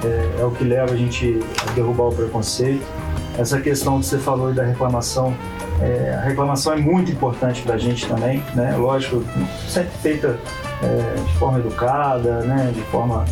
é, 0.05 0.41
é 0.41 0.45
o 0.45 0.51
que 0.51 0.65
leva 0.65 0.93
a 0.93 0.97
gente 0.97 1.41
a 1.67 1.73
derrubar 1.73 2.05
o 2.09 2.15
preconceito. 2.15 2.85
Essa 3.39 3.61
questão 3.61 3.99
que 4.01 4.07
você 4.07 4.19
falou 4.19 4.53
da 4.53 4.63
reclamação, 4.65 5.35
é, 5.81 6.15
a 6.19 6.21
reclamação 6.23 6.73
é 6.73 6.77
muito 6.77 7.11
importante 7.13 7.63
para 7.63 7.75
a 7.75 7.79
gente 7.79 8.07
também, 8.07 8.43
né? 8.55 8.75
Lógico, 8.77 9.23
sempre 9.69 9.91
feita 10.03 10.39
é, 10.83 11.15
de 11.21 11.33
forma 11.39 11.59
educada, 11.59 12.41
né? 12.43 12.71
De 12.75 12.81
forma 12.83 13.25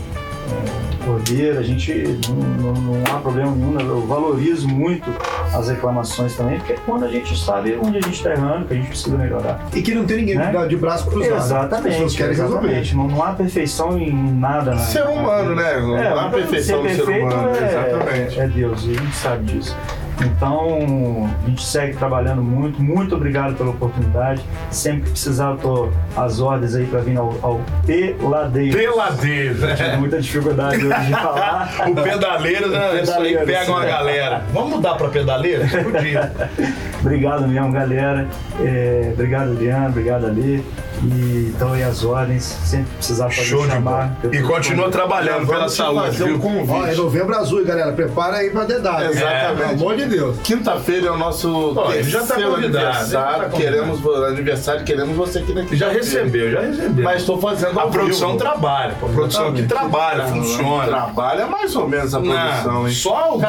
ordeira, 1.07 1.61
a 1.61 1.63
gente 1.63 1.93
não, 2.29 2.73
não- 2.73 2.81
não 2.81 3.03
há 3.15 3.19
problema 3.21 3.51
nenhum, 3.53 3.73
né? 3.73 3.83
eu 3.83 4.07
valorizo 4.07 4.67
muito 4.67 5.05
as 5.53 5.69
reclamações 5.69 6.35
também, 6.35 6.59
porque 6.59 6.73
é 6.73 6.77
quando 6.87 7.05
a 7.05 7.09
gente 7.09 7.39
sabe 7.39 7.79
onde 7.83 7.99
a 7.99 8.01
gente 8.01 8.15
está 8.15 8.31
errando, 8.33 8.67
que 8.67 8.73
a 8.73 8.77
gente 8.77 8.89
precisa 8.89 9.17
melhorar. 9.17 9.67
E 9.75 9.83
que 9.83 9.95
não 9.95 10.05
tem 10.07 10.19
ninguém 10.19 10.37
Né? 10.37 10.53
de 10.67 10.77
braço 10.77 11.07
cruzado. 11.07 11.35
As 11.35 11.45
Exatamente, 11.47 11.93
pessoas 11.93 12.17
querem 12.17 12.31
resolver. 12.37 12.57
exatamente. 12.69 12.97
Não, 12.97 13.07
não 13.09 13.23
há 13.23 13.33
perfeição 13.33 13.99
em 13.99 14.13
nada. 14.13 14.73
Na, 14.73 14.79
Ser 14.79 15.07
humano, 15.07 15.55
né? 15.55 15.81
Não 15.81 15.97
É, 15.99 16.09
há 16.09 16.29
perfeição 16.31 16.83
ser 16.83 16.89
ser 16.91 16.97
perfeito 17.05 17.27
humano, 17.35 17.49
é, 17.55 17.69
exatamente. 17.69 18.41
é 18.41 18.49
Deus, 18.49 18.85
e 18.87 18.91
a 18.91 19.01
gente 19.01 19.17
sabe 19.17 19.45
disso. 19.45 19.77
Então, 20.21 21.31
a 21.45 21.49
gente 21.49 21.65
segue 21.65 21.97
trabalhando 21.97 22.43
muito. 22.43 22.81
Muito 22.83 23.15
obrigado 23.15 23.57
pela 23.57 23.71
oportunidade. 23.71 24.43
Sempre 24.71 25.03
que 25.03 25.11
precisar, 25.11 25.51
eu 25.51 25.57
tô 25.57 25.89
às 26.17 26.41
ordens 26.41 26.75
aí 26.75 26.87
para 26.87 27.01
vir 27.01 27.17
ao, 27.17 27.35
ao 27.43 27.61
Peladeiro. 27.87 28.77
Peladeiro, 28.77 29.55
Tive 29.55 29.83
né? 29.83 29.97
muita 29.97 30.21
dificuldade 30.21 30.87
hoje 30.87 31.07
de 31.07 31.13
falar. 31.13 31.75
O 31.85 31.95
pedaleiro, 31.95 32.69
né? 32.69 33.03
Isso 33.03 33.13
aí 33.13 33.35
Pedaleiro, 33.35 33.47
pega 33.47 33.71
uma 33.71 33.85
galera. 33.85 34.43
Vamos 34.53 34.71
mudar 34.71 34.95
pra 34.95 35.09
pedaleiro? 35.09 35.65
Podia. 35.69 36.33
Obrigado 37.05 37.47
mesmo, 37.47 37.71
galera. 37.71 38.27
É, 38.61 39.11
obrigado, 39.13 39.51
Adriano. 39.53 39.89
Obrigado, 39.89 40.27
Ali. 40.27 40.65
E 41.03 41.51
estão 41.53 41.73
aí 41.73 41.83
as 41.83 42.03
ordens. 42.05 42.45
Sempre 42.65 42.87
precisar 42.97 43.25
pode 43.25 43.45
Show 43.45 43.67
chamar. 43.67 44.17
E 44.33 44.41
continua 44.43 44.91
trabalhando 44.91 45.47
pela 45.47 45.69
saúde, 45.69 46.07
fazer 46.07 46.25
um 46.25 46.39
viu? 46.65 46.75
Ó, 46.75 46.87
é 46.87 46.95
novembro 46.95 47.37
azul, 47.37 47.63
galera. 47.65 47.93
Prepara 47.93 48.37
aí 48.39 48.49
pra 48.51 48.65
dedada. 48.65 49.05
Exatamente. 49.07 49.57
Pelo 49.59 49.71
amor 49.71 49.97
de 49.97 50.07
Deus. 50.07 50.37
Quinta-feira 50.43 51.09
é 51.09 51.11
o 51.11 51.19
nosso 51.19 51.75
ele 51.93 52.05
já 52.05 52.23
tá 52.25 52.37
aniversário. 52.37 53.51
tá 53.51 53.57
queremos 53.57 54.01
aniversário, 54.29 54.85
queremos 54.85 55.15
você 55.17 55.41
aqui 55.41 55.53
na 55.53 55.61
Já 55.63 55.67
quinta-feira. 55.69 55.93
recebeu, 55.93 56.51
já 56.53 56.61
recebeu. 56.61 57.05
Mas 57.05 57.21
estou 57.21 57.39
fazendo 57.41 57.79
a 57.81 57.87
produção 57.89 58.29
vivo. 58.29 58.39
trabalha. 58.39 58.95
pô. 58.99 59.07
A 59.07 59.09
produção 59.11 59.49
aqui 59.49 59.63
trabalha, 59.65 60.25
funciona. 60.27 60.87
Trabalha 60.87 61.47
mais 61.47 61.77
ou 61.77 61.87
menos 61.89 62.15
a 62.15 62.21
produção, 62.21 62.73
Não, 62.73 62.89
hein? 62.89 62.95
só 62.95 63.15
algum- 63.17 63.45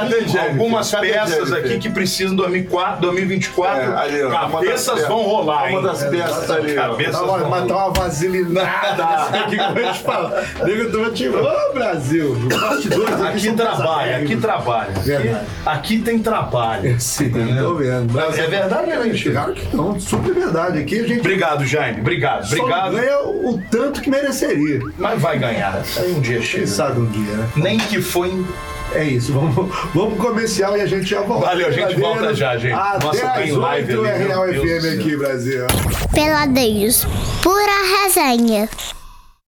algumas 0.49 0.91
Cadê 0.91 1.07
peças 1.13 1.53
aqui 1.53 1.77
que 1.77 1.89
precisam 1.89 2.35
2004, 2.35 2.99
2024. 3.49 3.81
É, 3.81 3.95
ali, 3.97 4.21
das 4.21 4.51
cabeças 4.51 5.07
vão 5.07 5.21
rolar, 5.23 5.69
hein? 5.69 5.77
Uma 5.77 5.87
das 5.89 6.03
peças 6.03 6.51
ali, 6.51 6.77
ó. 6.77 6.89
Cabeças 6.89 7.15
vão 7.15 7.27
rolar. 7.27 7.49
matar 7.49 7.75
uma 7.75 7.89
vaselinada 7.91 9.03
aqui 9.03 9.55
que 9.57 9.61
eu 9.61 9.73
vou 9.83 9.93
te 9.93 9.99
falar. 9.99 10.43
Nego, 10.63 10.91
tu 10.91 11.01
vai 11.01 11.11
te. 11.11 11.29
Ô, 11.29 11.73
Brasil! 11.73 12.35
Bastidores 12.49 13.21
Aqui 13.21 13.39
são 13.39 13.55
trabalha, 13.55 14.17
aqui 14.17 14.35
trabalha. 14.37 14.89
Aqui, 14.91 14.99
Verdade. 15.09 15.45
aqui 15.65 15.99
tem 15.99 16.19
trabalho. 16.19 16.99
Sim, 16.99 17.31
tô 17.59 17.75
vendo. 17.75 18.19
É 18.19 18.47
verdade 18.47 18.91
ou 18.91 18.93
é 18.93 19.03
mentira? 19.03 19.33
Claro 19.35 19.53
que 19.53 19.75
não, 19.75 19.99
super 19.99 20.33
verdade. 20.33 20.79
Aqui 20.79 20.99
a 20.99 21.07
gente 21.07 21.19
Obrigado, 21.19 21.65
Jaime. 21.65 22.01
Obrigado, 22.01 22.45
só 22.47 22.55
obrigado. 22.55 22.91
ganha 22.93 23.19
o 23.23 23.61
tanto 23.71 24.01
que 24.01 24.09
mereceria. 24.09 24.79
Mas 24.97 25.19
vai 25.21 25.37
ganhar. 25.39 25.81
Aí 25.97 26.13
um 26.13 26.19
dia 26.21 26.37
Quem 26.37 26.45
chega. 26.45 26.67
sabe 26.67 26.99
um 26.99 27.05
dia, 27.05 27.33
né? 27.33 27.49
Nem 27.55 27.77
que 27.77 28.01
foi 28.01 28.29
em 28.29 28.45
É 28.93 29.03
isso, 29.03 29.33
vamos, 29.33 29.55
vamos 29.93 30.13
pro 30.15 30.27
comercial 30.27 30.77
e 30.77 30.81
a 30.81 30.86
gente 30.86 31.05
já 31.05 31.21
volta. 31.21 31.47
Valeu, 31.47 31.67
a 31.67 31.71
gente 31.71 31.99
volta 31.99 32.33
já, 32.33 32.57
gente. 32.57 32.73
Até 32.73 33.05
Nossa, 33.05 33.29
tem 33.31 33.51
live 33.51 33.97
8 33.97 34.01
ali, 34.01 34.09
é 34.09 34.27
Real 34.27 34.47
FM 34.47 34.99
aqui, 34.99 35.17
Brasil. 35.17 35.67
Peladeiros, 36.13 37.05
pura 37.41 38.03
resenha. 38.03 38.69